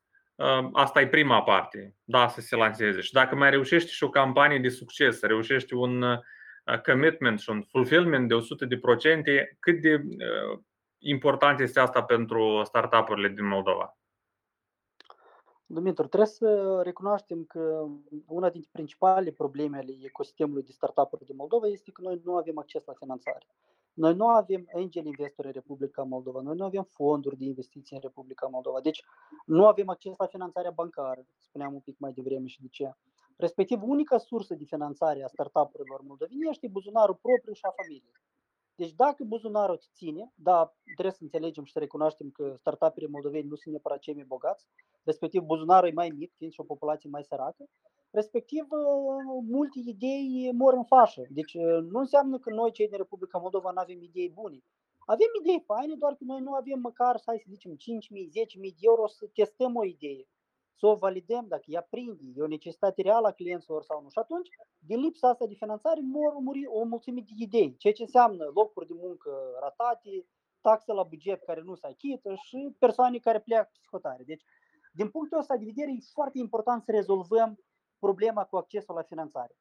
Asta 0.72 1.00
e 1.00 1.08
prima 1.08 1.42
parte, 1.42 1.94
da, 2.04 2.28
să 2.28 2.40
se 2.40 2.56
lanseze. 2.56 3.00
Și 3.00 3.12
dacă 3.12 3.34
mai 3.34 3.50
reușești 3.50 3.90
și 3.92 4.04
o 4.04 4.10
campanie 4.10 4.58
de 4.58 4.68
succes, 4.68 5.18
să 5.18 5.26
reușești 5.26 5.74
un 5.74 6.02
uh, 6.02 6.18
commitment 6.86 7.40
și 7.40 7.50
un 7.50 7.62
fulfillment 7.62 8.28
de 8.28 8.34
100%, 8.34 8.38
cât 9.58 9.80
de 9.80 9.94
uh, 9.94 10.60
important 10.98 11.60
este 11.60 11.80
asta 11.80 12.02
pentru 12.02 12.62
startup-urile 12.64 13.28
din 13.28 13.46
Moldova? 13.46 13.98
Dumitru, 15.66 16.06
trebuie 16.06 16.28
să 16.28 16.80
recunoaștem 16.84 17.44
că 17.44 17.86
una 18.26 18.50
dintre 18.50 18.70
principalele 18.72 19.30
probleme 19.30 19.76
ale 19.76 19.92
ecosistemului 20.02 20.62
de 20.62 20.72
startup-uri 20.72 21.24
din 21.24 21.36
Moldova 21.36 21.66
este 21.66 21.90
că 21.90 22.00
noi 22.02 22.20
nu 22.24 22.36
avem 22.36 22.58
acces 22.58 22.84
la 22.84 22.92
finanțare. 22.92 23.46
Noi 23.98 24.14
nu 24.14 24.28
avem 24.28 24.68
angel 24.74 25.06
investori 25.06 25.46
în 25.46 25.52
Republica 25.52 26.02
Moldova, 26.02 26.40
noi 26.40 26.56
nu 26.56 26.64
avem 26.64 26.82
fonduri 26.82 27.36
de 27.36 27.44
investiții 27.44 27.96
în 27.96 28.02
Republica 28.02 28.46
Moldova, 28.46 28.80
deci 28.80 29.02
nu 29.46 29.66
avem 29.66 29.88
acces 29.88 30.14
la 30.16 30.26
finanțarea 30.26 30.70
bancară, 30.70 31.26
spuneam 31.38 31.74
un 31.74 31.80
pic 31.80 31.98
mai 31.98 32.12
devreme 32.12 32.46
și 32.46 32.60
de 32.60 32.68
ce. 32.70 32.92
Respectiv, 33.36 33.82
unica 33.82 34.18
sursă 34.18 34.54
de 34.54 34.64
finanțare 34.64 35.22
a 35.22 35.26
startup-urilor 35.26 36.00
moldoveni 36.00 36.48
este 36.50 36.68
buzunarul 36.68 37.14
propriu 37.14 37.52
și 37.52 37.64
a 37.64 37.74
familiei. 37.76 38.12
Deci 38.74 38.92
dacă 38.92 39.24
buzunarul 39.24 39.74
îți 39.74 39.90
ține, 39.94 40.32
da, 40.34 40.74
trebuie 40.84 41.12
să 41.12 41.22
înțelegem 41.22 41.64
și 41.64 41.72
să 41.72 41.78
recunoaștem 41.78 42.30
că 42.30 42.54
startup-urile 42.58 43.10
moldoveni 43.10 43.48
nu 43.48 43.54
sunt 43.54 43.74
neapărat 43.74 43.98
cei 43.98 44.14
mai 44.14 44.24
bogați, 44.24 44.66
respectiv 45.02 45.42
buzunarul 45.42 45.88
e 45.88 45.92
mai 45.92 46.08
mic, 46.08 46.32
fiind 46.36 46.52
și 46.52 46.60
o 46.60 46.64
populație 46.64 47.10
mai 47.10 47.24
săracă, 47.24 47.68
respectiv 48.10 48.66
uh, 48.70 49.44
multe 49.48 49.78
idei 49.84 50.52
mor 50.52 50.74
în 50.74 50.84
fașă. 50.84 51.22
Deci 51.30 51.54
uh, 51.54 51.78
nu 51.90 51.98
înseamnă 51.98 52.38
că 52.38 52.50
noi, 52.50 52.70
cei 52.70 52.88
din 52.88 52.96
Republica 52.96 53.38
Moldova, 53.38 53.70
nu 53.70 53.80
avem 53.80 54.02
idei 54.02 54.30
bune. 54.30 54.62
Avem 54.98 55.26
idei 55.40 55.62
faine, 55.66 55.94
doar 55.94 56.12
că 56.14 56.24
noi 56.24 56.40
nu 56.40 56.52
avem 56.52 56.80
măcar, 56.80 57.16
să 57.16 57.22
hai 57.26 57.38
să 57.38 57.46
zicem, 57.48 57.72
5.000, 57.72 57.76
10.000 57.76 57.80
de 58.60 58.84
euro 58.90 59.06
să 59.06 59.26
testăm 59.32 59.76
o 59.76 59.84
idee, 59.84 60.28
să 60.74 60.86
o 60.86 60.94
validăm 60.94 61.44
dacă 61.48 61.64
ea 61.66 61.86
prinde, 61.90 62.22
e 62.36 62.42
o 62.42 62.46
necesitate 62.46 63.02
reală 63.02 63.26
a 63.26 63.32
clienților 63.32 63.82
sau 63.82 64.02
nu. 64.02 64.08
Și 64.08 64.18
atunci, 64.18 64.48
din 64.78 65.00
lipsa 65.00 65.28
asta 65.28 65.46
de 65.46 65.54
finanțare, 65.54 66.00
mor 66.02 66.32
o 66.66 66.84
mulțime 66.84 67.20
de 67.20 67.32
idei, 67.36 67.76
ceea 67.76 67.92
ce 67.92 68.02
înseamnă 68.02 68.50
locuri 68.54 68.86
de 68.86 68.94
muncă 68.96 69.30
ratate, 69.60 70.26
taxe 70.60 70.92
la 70.92 71.02
buget 71.02 71.42
care 71.42 71.60
nu 71.60 71.74
se 71.74 71.86
achită 71.86 72.34
și 72.34 72.74
persoane 72.78 73.18
care 73.18 73.40
pleacă 73.40 73.70
psihotare. 73.72 74.22
Deci, 74.26 74.44
din 74.92 75.08
punctul 75.08 75.38
ăsta 75.38 75.56
de 75.56 75.64
vedere, 75.64 75.90
e 75.90 76.12
foarte 76.12 76.38
important 76.38 76.82
să 76.82 76.90
rezolvăm 76.90 77.58
problema 77.98 78.44
cu 78.44 78.56
accesul 78.56 78.94
la 78.94 79.02
finanțare. 79.02 79.56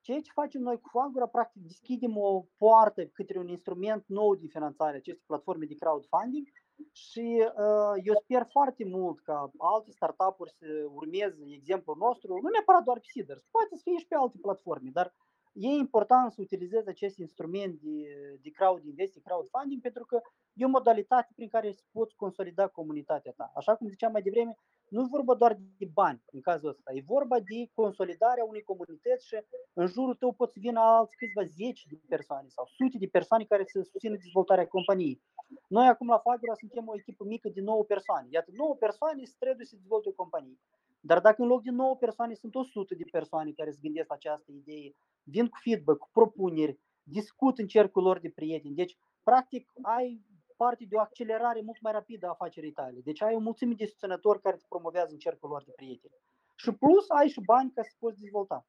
Ceea 0.00 0.20
ce 0.20 0.30
facem 0.32 0.60
noi 0.60 0.80
cu 0.80 0.88
Fagura, 0.88 1.26
practic 1.26 1.62
deschidem 1.62 2.16
o 2.16 2.44
poartă 2.56 3.06
către 3.06 3.38
un 3.38 3.48
instrument 3.48 4.04
nou 4.06 4.34
de 4.34 4.46
finanțare, 4.46 4.96
aceste 4.96 5.22
platforme 5.26 5.64
de 5.64 5.74
crowdfunding 5.74 6.48
și 6.92 7.44
uh, 7.44 8.00
eu 8.04 8.14
sper 8.22 8.46
foarte 8.50 8.84
mult 8.84 9.20
ca 9.20 9.50
alte 9.58 9.90
startup-uri 9.90 10.50
să 10.50 10.66
urmeze 10.94 11.42
exemplul 11.46 11.96
nostru, 11.98 12.38
nu 12.42 12.48
neapărat 12.48 12.82
doar 12.82 12.98
pe 12.98 13.08
Seeders, 13.12 13.44
poate 13.50 13.76
să 13.76 13.80
fie 13.82 13.98
și 13.98 14.06
pe 14.06 14.14
alte 14.14 14.38
platforme, 14.40 14.90
dar 14.92 15.14
e 15.52 15.68
important 15.68 16.32
să 16.32 16.40
utilizezi 16.40 16.88
acest 16.88 17.18
instrument 17.18 17.80
de, 17.80 17.96
de 18.42 18.50
crowd 18.50 18.84
investing, 18.84 19.24
crowdfunding, 19.24 19.80
pentru 19.80 20.04
că 20.04 20.20
e 20.52 20.64
o 20.64 20.68
modalitate 20.68 21.32
prin 21.34 21.48
care 21.48 21.72
să 21.72 21.82
poți 21.92 22.16
consolida 22.16 22.68
comunitatea 22.68 23.32
ta. 23.36 23.52
Așa 23.54 23.76
cum 23.76 23.88
ziceam 23.88 24.12
mai 24.12 24.22
devreme, 24.22 24.56
nu 24.88 25.00
e 25.02 25.16
vorba 25.16 25.34
doar 25.34 25.58
de 25.78 25.88
bani 25.92 26.22
în 26.32 26.40
cazul 26.40 26.68
ăsta, 26.68 26.92
e 26.92 27.02
vorba 27.06 27.38
de 27.38 27.70
consolidarea 27.74 28.44
unei 28.44 28.62
comunități 28.62 29.26
și 29.26 29.36
în 29.72 29.86
jurul 29.86 30.14
tău 30.14 30.32
pot 30.32 30.50
să 30.50 30.58
vină 30.60 30.80
alți 30.80 31.16
câțiva 31.16 31.44
zeci 31.44 31.86
de 31.90 32.00
persoane 32.08 32.48
sau 32.48 32.64
sute 32.66 32.98
de 32.98 33.06
persoane 33.06 33.44
care 33.44 33.64
să 33.64 33.80
susțină 33.82 34.16
dezvoltarea 34.16 34.66
companiei. 34.66 35.22
Noi 35.68 35.86
acum 35.86 36.08
la 36.08 36.18
Fagura 36.18 36.54
suntem 36.54 36.88
o 36.88 36.94
echipă 36.96 37.24
mică 37.24 37.48
de 37.48 37.60
9 37.60 37.84
persoane. 37.84 38.26
Iată, 38.30 38.50
9 38.54 38.74
persoane 38.74 39.24
se 39.24 39.34
trebuie 39.38 39.66
să 39.66 39.76
dezvolte 39.76 40.08
o 40.08 40.12
companie. 40.12 40.58
Dar 41.00 41.20
dacă 41.20 41.42
în 41.42 41.48
loc 41.48 41.62
de 41.62 41.70
9 41.70 41.96
persoane 41.96 42.34
sunt 42.34 42.54
100 42.54 42.94
de 42.94 43.04
persoane 43.10 43.50
care 43.50 43.70
se 43.70 43.78
gândesc 43.82 44.08
la 44.08 44.14
această 44.14 44.52
idee, 44.52 44.94
vin 45.22 45.48
cu 45.48 45.58
feedback, 45.62 45.98
cu 45.98 46.08
propuneri, 46.12 46.78
discut 47.02 47.58
în 47.58 47.66
cercul 47.66 48.02
lor 48.02 48.18
de 48.18 48.32
prieteni. 48.34 48.74
Deci, 48.74 48.96
practic, 49.22 49.70
ai 49.82 50.20
parte 50.56 50.84
de 50.88 50.96
o 50.96 51.00
accelerare 51.00 51.60
mult 51.64 51.80
mai 51.80 51.92
rapidă 51.92 52.26
a 52.26 52.30
afacerii 52.30 52.72
tale. 52.72 52.98
Deci 53.04 53.22
ai 53.22 53.34
o 53.34 53.38
mulțime 53.38 53.74
de 53.76 53.86
susținători 53.86 54.40
care 54.40 54.56
te 54.56 54.64
promovează 54.68 55.12
în 55.12 55.18
cercul 55.18 55.48
lor 55.48 55.62
de 55.64 55.72
prieteni. 55.76 56.14
Și 56.56 56.70
plus 56.72 57.04
ai 57.08 57.28
și 57.28 57.40
bani 57.44 57.72
ca 57.74 57.82
să 57.82 57.94
poți 57.98 58.20
dezvolta. 58.20 58.66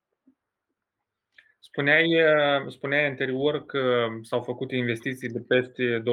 Spuneai, 1.59 2.07
spuneai 2.67 3.05
anterior 3.05 3.65
că 3.65 4.07
s-au 4.21 4.41
făcut 4.41 4.71
investiții 4.71 5.29
de 5.29 5.39
peste 5.39 5.99
200.000 5.99 6.03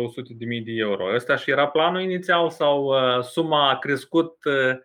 de 0.64 0.72
euro. 0.72 1.14
Ăsta 1.14 1.36
și 1.36 1.50
era 1.50 1.68
planul 1.68 2.00
inițial 2.00 2.50
sau 2.50 2.84
uh, 2.84 3.22
suma 3.22 3.70
a 3.70 3.78
crescut 3.78 4.44
uh, 4.44 4.78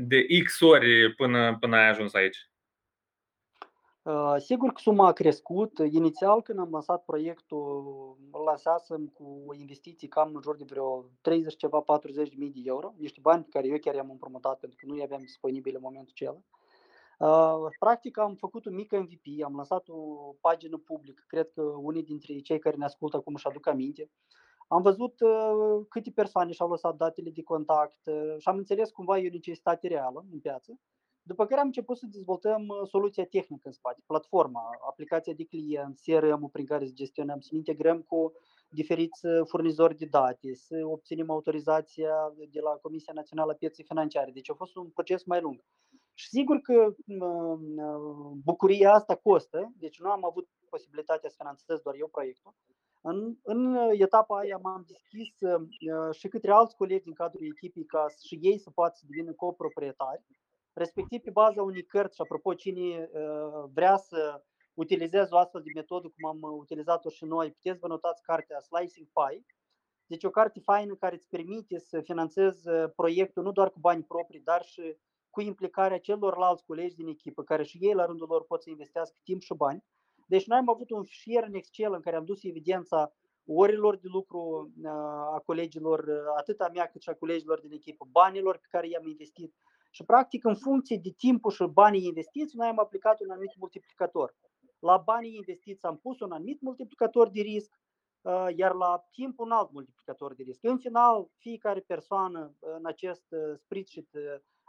de 0.00 0.26
X 0.44 0.60
ori 0.60 1.14
până, 1.14 1.56
până 1.60 1.76
ai 1.76 1.88
ajuns 1.88 2.14
aici? 2.14 2.48
Uh, 4.02 4.34
sigur 4.38 4.72
că 4.72 4.80
suma 4.80 5.06
a 5.06 5.12
crescut. 5.12 5.78
Inițial, 5.90 6.42
când 6.42 6.58
am 6.58 6.70
lansat 6.70 7.04
proiectul, 7.04 7.84
îl 8.32 8.42
lansasem 8.44 9.06
cu 9.06 9.54
investiții 9.58 10.08
cam 10.08 10.34
în 10.34 10.40
jur 10.42 10.56
de 10.56 10.64
vreo 10.66 11.04
30 11.20 11.56
ceva, 11.56 11.80
40 11.80 12.28
de 12.28 12.34
mii 12.38 12.50
de 12.50 12.60
euro, 12.64 12.94
niște 12.98 13.18
bani 13.22 13.42
pe 13.42 13.48
care 13.50 13.66
eu 13.66 13.78
chiar 13.78 13.94
i-am 13.94 14.10
împrumutat 14.10 14.58
pentru 14.58 14.78
că 14.80 14.86
nu 14.86 14.98
i-aveam 14.98 15.20
disponibile 15.20 15.76
în 15.76 15.82
momentul 15.82 16.12
acela. 16.14 16.38
Uh, 17.18 17.74
practic 17.78 18.18
am 18.18 18.34
făcut 18.34 18.64
un 18.64 18.74
mic 18.74 18.92
MVP, 18.92 19.44
am 19.44 19.54
lansat 19.54 19.88
o 19.88 20.34
pagină 20.40 20.76
publică, 20.76 21.24
cred 21.26 21.50
că 21.54 21.62
unii 21.62 22.02
dintre 22.02 22.38
cei 22.38 22.58
care 22.58 22.76
ne 22.76 22.84
ascultă 22.84 23.16
acum 23.16 23.34
își 23.34 23.46
aduc 23.46 23.66
aminte. 23.66 24.10
Am 24.74 24.82
văzut 24.82 25.20
uh, 25.20 25.86
câte 25.88 26.10
persoane 26.10 26.52
și-au 26.52 26.70
lăsat 26.70 26.96
datele 26.96 27.30
de 27.30 27.42
contact 27.42 28.00
și 28.38 28.48
am 28.48 28.56
înțeles 28.56 28.90
cumva 28.90 29.18
e 29.18 29.28
o 29.28 29.32
necesitate 29.32 29.88
reală 29.88 30.26
în 30.32 30.38
piață. 30.40 30.78
După 31.26 31.46
care 31.46 31.60
am 31.60 31.66
început 31.66 31.96
să 31.96 32.06
dezvoltăm 32.06 32.68
uh, 32.68 32.88
soluția 32.88 33.24
tehnică 33.24 33.66
în 33.66 33.72
spate, 33.72 34.02
platforma, 34.06 34.62
aplicația 34.88 35.32
de 35.32 35.44
client, 35.44 36.00
CRM-ul 36.04 36.48
prin 36.52 36.66
care 36.66 36.86
să 36.86 36.92
gestionăm, 36.92 37.40
să 37.40 37.48
ne 37.50 37.58
integrăm 37.58 38.02
cu 38.02 38.32
diferiți 38.68 39.26
uh, 39.26 39.46
furnizori 39.46 39.96
de 39.96 40.06
date, 40.06 40.54
să 40.54 40.76
obținem 40.84 41.30
autorizația 41.30 42.14
de 42.50 42.60
la 42.60 42.70
Comisia 42.70 43.12
Națională 43.12 43.52
a 43.52 43.54
Pieței 43.54 43.84
Financiare. 43.84 44.30
Deci 44.30 44.50
a 44.50 44.54
fost 44.54 44.76
un 44.76 44.88
proces 44.88 45.24
mai 45.24 45.40
lung. 45.40 45.60
Și 46.14 46.28
sigur 46.28 46.56
că 46.60 46.94
uh, 47.06 47.58
bucuria 48.44 48.92
asta 48.92 49.14
costă, 49.16 49.72
deci 49.76 50.00
nu 50.00 50.10
am 50.10 50.24
avut 50.24 50.48
posibilitatea 50.68 51.28
să 51.28 51.36
finanțez 51.38 51.80
doar 51.80 51.94
eu 51.98 52.08
proiectul. 52.08 52.54
În, 53.06 53.36
în 53.42 53.74
etapa 53.92 54.38
aia 54.38 54.58
m-am 54.62 54.84
deschis 54.86 55.34
și 56.12 56.28
către 56.28 56.50
alți 56.52 56.76
colegi 56.76 57.04
din 57.04 57.12
cadrul 57.12 57.44
echipei 57.44 57.84
ca 57.84 58.06
și 58.26 58.38
ei 58.42 58.58
să 58.58 58.70
poată 58.70 58.94
să 58.96 59.04
devină 59.08 59.32
coproprietari 59.32 60.24
respectiv 60.74 61.20
pe 61.20 61.30
baza 61.30 61.62
unei 61.62 61.84
cărți 61.84 62.14
și 62.14 62.20
apropo 62.20 62.54
cine 62.54 63.10
uh, 63.12 63.70
vrea 63.72 63.96
să 63.96 64.42
utilizeze 64.74 65.28
o 65.34 65.36
astfel 65.36 65.62
de 65.62 65.70
metodă 65.74 66.08
cum 66.08 66.28
am 66.28 66.58
utilizat-o 66.58 67.08
și 67.08 67.24
noi, 67.24 67.50
puteți 67.52 67.78
vă 67.78 67.86
notați 67.86 68.22
cartea 68.22 68.60
Slicing 68.60 69.08
Pie, 69.12 69.44
deci 70.06 70.24
o 70.24 70.30
carte 70.30 70.60
faină 70.60 70.94
care 70.94 71.14
îți 71.14 71.28
permite 71.28 71.78
să 71.78 72.00
finanțezi 72.00 72.68
uh, 72.68 72.90
proiectul 72.96 73.42
nu 73.42 73.52
doar 73.52 73.70
cu 73.70 73.78
bani 73.78 74.04
proprii, 74.04 74.40
dar 74.40 74.62
și 74.62 74.96
cu 75.30 75.40
implicarea 75.40 75.98
celorlalți 75.98 76.64
colegi 76.64 76.94
din 76.94 77.06
echipă, 77.06 77.42
care 77.42 77.62
și 77.62 77.78
ei 77.80 77.94
la 77.94 78.04
rândul 78.04 78.26
lor 78.30 78.44
pot 78.44 78.62
să 78.62 78.70
investească 78.70 79.18
timp 79.22 79.40
și 79.40 79.54
bani. 79.54 79.84
Deci 80.26 80.46
noi 80.46 80.58
am 80.58 80.68
avut 80.68 80.90
un 80.90 81.04
fișier 81.04 81.42
în 81.42 81.54
Excel 81.54 81.92
în 81.92 82.00
care 82.00 82.16
am 82.16 82.24
dus 82.24 82.42
evidența 82.42 83.12
orilor 83.46 83.96
de 83.96 84.08
lucru 84.12 84.72
uh, 84.82 84.90
a 85.34 85.42
colegilor, 85.44 86.04
atât 86.36 86.60
a 86.60 86.68
mea 86.72 86.86
cât 86.86 87.02
și 87.02 87.08
a 87.08 87.14
colegilor 87.14 87.60
din 87.60 87.72
echipă, 87.72 88.08
banilor 88.10 88.56
pe 88.56 88.66
care 88.70 88.88
i-am 88.88 89.06
investit, 89.06 89.54
și, 89.90 90.04
practic, 90.04 90.44
în 90.44 90.54
funcție 90.54 91.00
de 91.02 91.10
timpul 91.16 91.50
și 91.50 91.64
banii 91.64 92.04
investiți, 92.04 92.56
noi 92.56 92.68
am 92.68 92.78
aplicat 92.78 93.20
un 93.20 93.30
anumit 93.30 93.56
multiplicator. 93.58 94.34
la 94.78 94.96
banii 94.96 95.34
investiți 95.34 95.84
am 95.84 95.96
pus 95.96 96.20
un 96.20 96.32
anumit 96.32 96.60
multiplicator 96.60 97.28
de 97.28 97.40
risc, 97.40 97.72
uh, 98.20 98.46
iar 98.56 98.74
la 98.74 99.06
timp 99.10 99.38
un 99.38 99.50
alt 99.50 99.72
multiplicator 99.72 100.34
de 100.34 100.42
risc. 100.42 100.58
În 100.62 100.78
final, 100.78 101.28
fiecare 101.38 101.80
persoană 101.80 102.54
în 102.60 102.86
acest 102.86 103.24
spreadsheet 103.56 104.08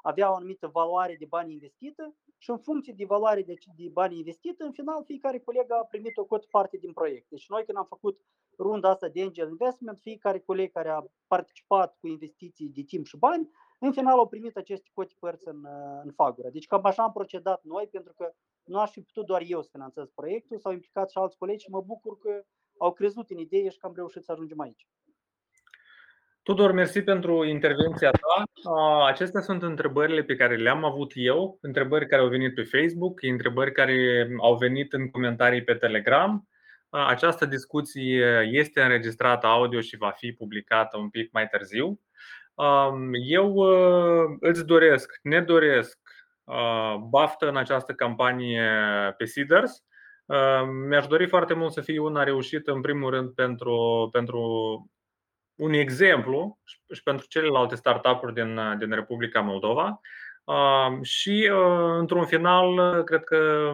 avea 0.05 0.31
o 0.31 0.35
anumită 0.35 0.67
valoare 0.67 1.15
de 1.19 1.25
bani 1.25 1.51
investită 1.51 2.15
și 2.37 2.49
în 2.49 2.57
funcție 2.57 2.93
de 2.97 3.05
valoare 3.05 3.41
de, 3.41 3.53
de 3.75 3.89
bani 3.91 4.17
investită, 4.17 4.63
în 4.63 4.71
final 4.71 5.03
fiecare 5.03 5.39
coleg 5.39 5.71
a 5.71 5.85
primit 5.89 6.17
o 6.17 6.25
cotă 6.25 6.47
parte 6.51 6.77
din 6.77 6.93
proiect. 6.93 7.29
Deci 7.29 7.49
noi 7.49 7.63
când 7.65 7.77
am 7.77 7.85
făcut 7.85 8.19
runda 8.57 8.89
asta 8.89 9.07
de 9.07 9.21
angel 9.21 9.49
investment, 9.49 9.99
fiecare 10.01 10.39
coleg 10.39 10.71
care 10.71 10.89
a 10.89 11.03
participat 11.27 11.97
cu 11.99 12.07
investiții 12.07 12.69
de 12.69 12.81
timp 12.81 13.05
și 13.05 13.17
bani, 13.17 13.49
în 13.79 13.91
final 13.91 14.17
au 14.17 14.27
primit 14.27 14.57
aceste 14.57 14.89
cote 14.93 15.13
părți 15.19 15.47
în, 15.47 15.65
în 16.03 16.11
Fagura. 16.11 16.49
Deci 16.49 16.67
cam 16.67 16.85
așa 16.85 17.03
am 17.03 17.11
procedat 17.11 17.63
noi, 17.63 17.87
pentru 17.87 18.13
că 18.13 18.33
nu 18.63 18.79
aș 18.79 18.91
fi 18.91 19.01
putut 19.01 19.25
doar 19.25 19.43
eu 19.45 19.61
să 19.61 19.69
finanțez 19.71 20.09
proiectul, 20.09 20.59
s-au 20.59 20.71
implicat 20.71 21.09
și 21.09 21.17
alți 21.17 21.37
colegi 21.37 21.63
și 21.63 21.69
mă 21.69 21.81
bucur 21.81 22.17
că 22.17 22.45
au 22.77 22.93
crezut 22.93 23.29
în 23.29 23.37
idee 23.37 23.69
și 23.69 23.77
că 23.77 23.85
am 23.85 23.95
reușit 23.95 24.23
să 24.23 24.31
ajungem 24.31 24.59
aici. 24.59 24.87
Tudor, 26.45 26.71
mersi 26.71 27.01
pentru 27.01 27.43
intervenția 27.43 28.11
ta. 28.11 28.43
Acestea 29.05 29.41
sunt 29.41 29.61
întrebările 29.61 30.23
pe 30.23 30.35
care 30.35 30.55
le-am 30.55 30.83
avut 30.83 31.11
eu, 31.15 31.57
întrebări 31.61 32.07
care 32.07 32.21
au 32.21 32.27
venit 32.27 32.53
pe 32.53 32.63
Facebook, 32.63 33.23
întrebări 33.23 33.71
care 33.71 34.27
au 34.41 34.55
venit 34.55 34.93
în 34.93 35.09
comentarii 35.09 35.63
pe 35.63 35.73
Telegram. 35.73 36.47
Această 36.89 37.45
discuție 37.45 38.49
este 38.51 38.81
înregistrată 38.81 39.47
audio 39.47 39.79
și 39.79 39.97
va 39.97 40.09
fi 40.09 40.31
publicată 40.31 40.97
un 40.97 41.09
pic 41.09 41.31
mai 41.31 41.47
târziu. 41.47 41.99
Eu 43.27 43.55
îți 44.39 44.65
doresc, 44.65 45.19
ne 45.21 45.41
doresc 45.41 45.99
baftă 47.09 47.49
în 47.49 47.57
această 47.57 47.93
campanie 47.93 48.63
pe 49.17 49.25
Seeders. 49.25 49.83
Mi-aș 50.87 51.07
dori 51.07 51.27
foarte 51.27 51.53
mult 51.53 51.71
să 51.71 51.81
fie 51.81 51.99
una 51.99 52.23
reușită, 52.23 52.71
în 52.71 52.81
primul 52.81 53.09
rând, 53.09 53.29
pentru, 53.29 54.09
pentru 54.11 54.39
un 55.55 55.73
exemplu 55.73 56.59
și 56.93 57.03
pentru 57.03 57.25
celelalte 57.27 57.75
startup-uri 57.75 58.33
din, 58.33 58.59
din 58.77 58.91
Republica 58.91 59.41
Moldova. 59.41 59.99
Și, 61.01 61.49
într-un 61.97 62.25
final, 62.25 63.03
cred 63.03 63.23
că 63.23 63.71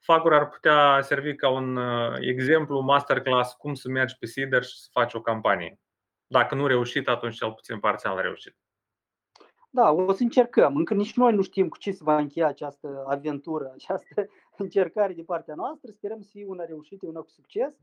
Fagor 0.00 0.34
ar 0.34 0.48
putea 0.48 1.00
servi 1.02 1.34
ca 1.34 1.48
un 1.48 1.78
exemplu, 2.20 2.80
masterclass, 2.80 3.52
cum 3.52 3.74
să 3.74 3.88
mergi 3.88 4.16
pe 4.18 4.26
Seeder 4.26 4.64
și 4.64 4.78
să 4.78 4.88
faci 4.92 5.14
o 5.14 5.20
campanie. 5.20 5.78
Dacă 6.26 6.54
nu 6.54 6.66
reușit, 6.66 7.08
atunci 7.08 7.36
cel 7.36 7.52
puțin 7.52 7.78
parțial 7.78 8.20
reușit. 8.20 8.56
Da, 9.70 9.90
o 9.90 10.12
să 10.12 10.22
încercăm. 10.22 10.76
Încă 10.76 10.94
nici 10.94 11.16
noi 11.16 11.32
nu 11.32 11.42
știm 11.42 11.68
cu 11.68 11.78
ce 11.78 11.90
se 11.90 12.04
va 12.04 12.16
încheia 12.16 12.46
această 12.46 13.04
aventură, 13.08 13.70
această 13.74 14.28
încercare 14.56 15.12
de 15.12 15.22
partea 15.22 15.54
noastră. 15.54 15.90
Sperăm 15.90 16.20
să 16.20 16.28
fie 16.32 16.46
una 16.46 16.64
reușită, 16.64 17.06
una 17.06 17.20
cu 17.20 17.30
succes. 17.30 17.74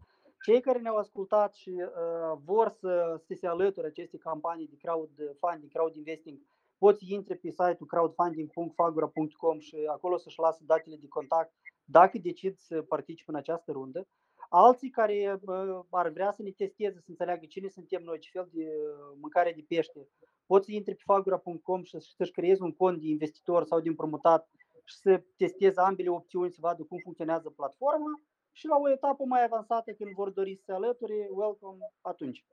Cei 0.46 0.62
care 0.62 0.80
ne-au 0.80 0.96
ascultat 0.96 1.54
și 1.54 1.70
uh, 1.70 2.38
vor 2.44 2.70
să, 2.70 3.22
să 3.26 3.34
se 3.34 3.48
alăture 3.48 3.88
aceste 3.88 4.18
campanii 4.18 4.68
de 4.68 4.76
crowdfunding, 4.76 5.72
crowd 5.72 5.96
investing, 5.96 6.40
pot 6.78 6.98
să 6.98 7.04
intre 7.08 7.36
pe 7.36 7.50
site-ul 7.50 7.88
crowdfunding.fagura.com 7.88 9.60
și 9.60 9.76
acolo 9.92 10.18
să-și 10.18 10.40
lasă 10.40 10.64
datele 10.66 10.96
de 10.96 11.08
contact 11.08 11.54
dacă 11.86 12.18
decid 12.18 12.58
să 12.58 12.82
participe 12.82 13.32
în 13.32 13.38
această 13.38 13.72
rundă. 13.72 14.08
Alții 14.50 14.90
care 14.90 15.40
uh, 15.46 15.80
ar 15.90 16.10
vrea 16.10 16.32
să 16.32 16.42
ne 16.42 16.52
testeze, 16.52 17.00
să 17.00 17.10
înțeleagă 17.10 17.46
cine 17.46 17.68
suntem 17.68 18.04
noi, 18.04 18.20
ce 18.20 18.30
fel 18.32 18.50
de 18.52 18.64
uh, 18.64 19.18
mâncare 19.22 19.54
de 19.56 19.66
pește, 19.68 20.08
pot 20.46 20.64
să 20.64 20.72
intre 20.72 20.94
pe 20.94 21.02
fagura.com 21.06 21.84
și 21.84 21.98
să-și 22.00 22.32
creeze 22.32 22.64
un 22.64 22.72
cont 22.72 23.00
de 23.00 23.08
investitor 23.08 23.64
sau 23.64 23.80
de 23.80 23.90
împrumutat 23.90 24.50
și 24.84 24.96
să 24.96 25.24
testeze 25.38 25.80
ambele 25.80 26.10
opțiuni, 26.10 26.52
să 26.52 26.58
vadă 26.62 26.84
cum 26.84 26.98
funcționează 27.04 27.50
platforma 27.50 28.22
și 28.56 28.68
la 28.68 28.76
o 28.76 28.92
etapă 28.92 29.24
mai 29.24 29.44
avansată 29.44 29.92
când 29.92 30.14
vor 30.14 30.30
dori 30.30 30.56
să 30.56 30.64
se 30.66 30.72
alăture, 30.72 31.28
welcome 31.30 31.78
atunci. 32.02 32.46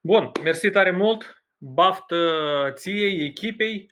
Bun, 0.00 0.30
mersi 0.42 0.70
tare 0.70 0.90
mult, 0.90 1.44
baftă 1.58 2.16
ție, 2.74 3.24
echipei, 3.24 3.90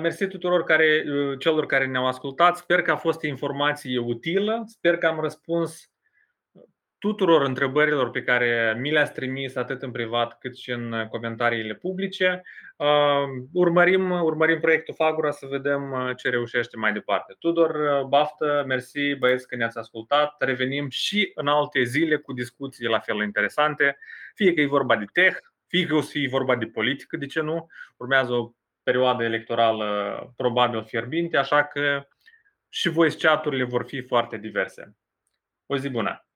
mersi 0.00 0.26
tuturor 0.26 0.64
care, 0.64 1.04
celor 1.38 1.66
care 1.66 1.86
ne-au 1.86 2.06
ascultat, 2.06 2.56
sper 2.56 2.82
că 2.82 2.90
a 2.90 2.96
fost 2.96 3.22
informație 3.22 3.98
utilă, 3.98 4.62
sper 4.66 4.98
că 4.98 5.06
am 5.06 5.20
răspuns 5.20 5.92
tuturor 6.98 7.42
întrebărilor 7.42 8.10
pe 8.10 8.22
care 8.22 8.76
mi 8.78 8.90
le-ați 8.90 9.12
trimis 9.12 9.56
atât 9.56 9.82
în 9.82 9.90
privat 9.90 10.38
cât 10.38 10.56
și 10.56 10.70
în 10.70 11.06
comentariile 11.10 11.74
publice. 11.74 12.42
Urmărim, 13.52 14.10
urmărim 14.10 14.60
proiectul 14.60 14.94
Fagura 14.94 15.30
să 15.30 15.46
vedem 15.46 15.92
uh, 15.92 16.16
ce 16.16 16.28
reușește 16.28 16.76
mai 16.76 16.92
departe. 16.92 17.36
Tudor, 17.38 17.74
uh, 17.74 18.06
baftă, 18.06 18.64
mersi 18.66 19.14
băieți 19.14 19.48
că 19.48 19.56
ne-ați 19.56 19.78
ascultat. 19.78 20.34
Revenim 20.38 20.88
și 20.88 21.32
în 21.34 21.46
alte 21.46 21.82
zile 21.82 22.16
cu 22.16 22.32
discuții 22.32 22.86
la 22.86 22.98
fel 22.98 23.22
interesante, 23.22 23.98
fie 24.34 24.54
că 24.54 24.60
e 24.60 24.66
vorba 24.66 24.96
de 24.96 25.04
tech, 25.12 25.38
fie 25.66 25.86
că 25.86 25.94
o 25.94 26.00
să 26.00 26.10
fie 26.10 26.28
vorba 26.28 26.56
de 26.56 26.66
politică, 26.66 27.16
de 27.16 27.26
ce 27.26 27.40
nu? 27.40 27.66
Urmează 27.96 28.32
o 28.32 28.52
perioadă 28.82 29.24
electorală 29.24 30.32
probabil 30.36 30.84
fierbinte, 30.84 31.36
așa 31.36 31.64
că 31.64 32.08
și 32.68 32.88
voice 32.88 33.26
chat-urile 33.26 33.64
vor 33.64 33.84
fi 33.84 34.02
foarte 34.02 34.36
diverse. 34.36 34.96
O 35.66 35.76
zi 35.76 35.88
bună! 35.88 36.27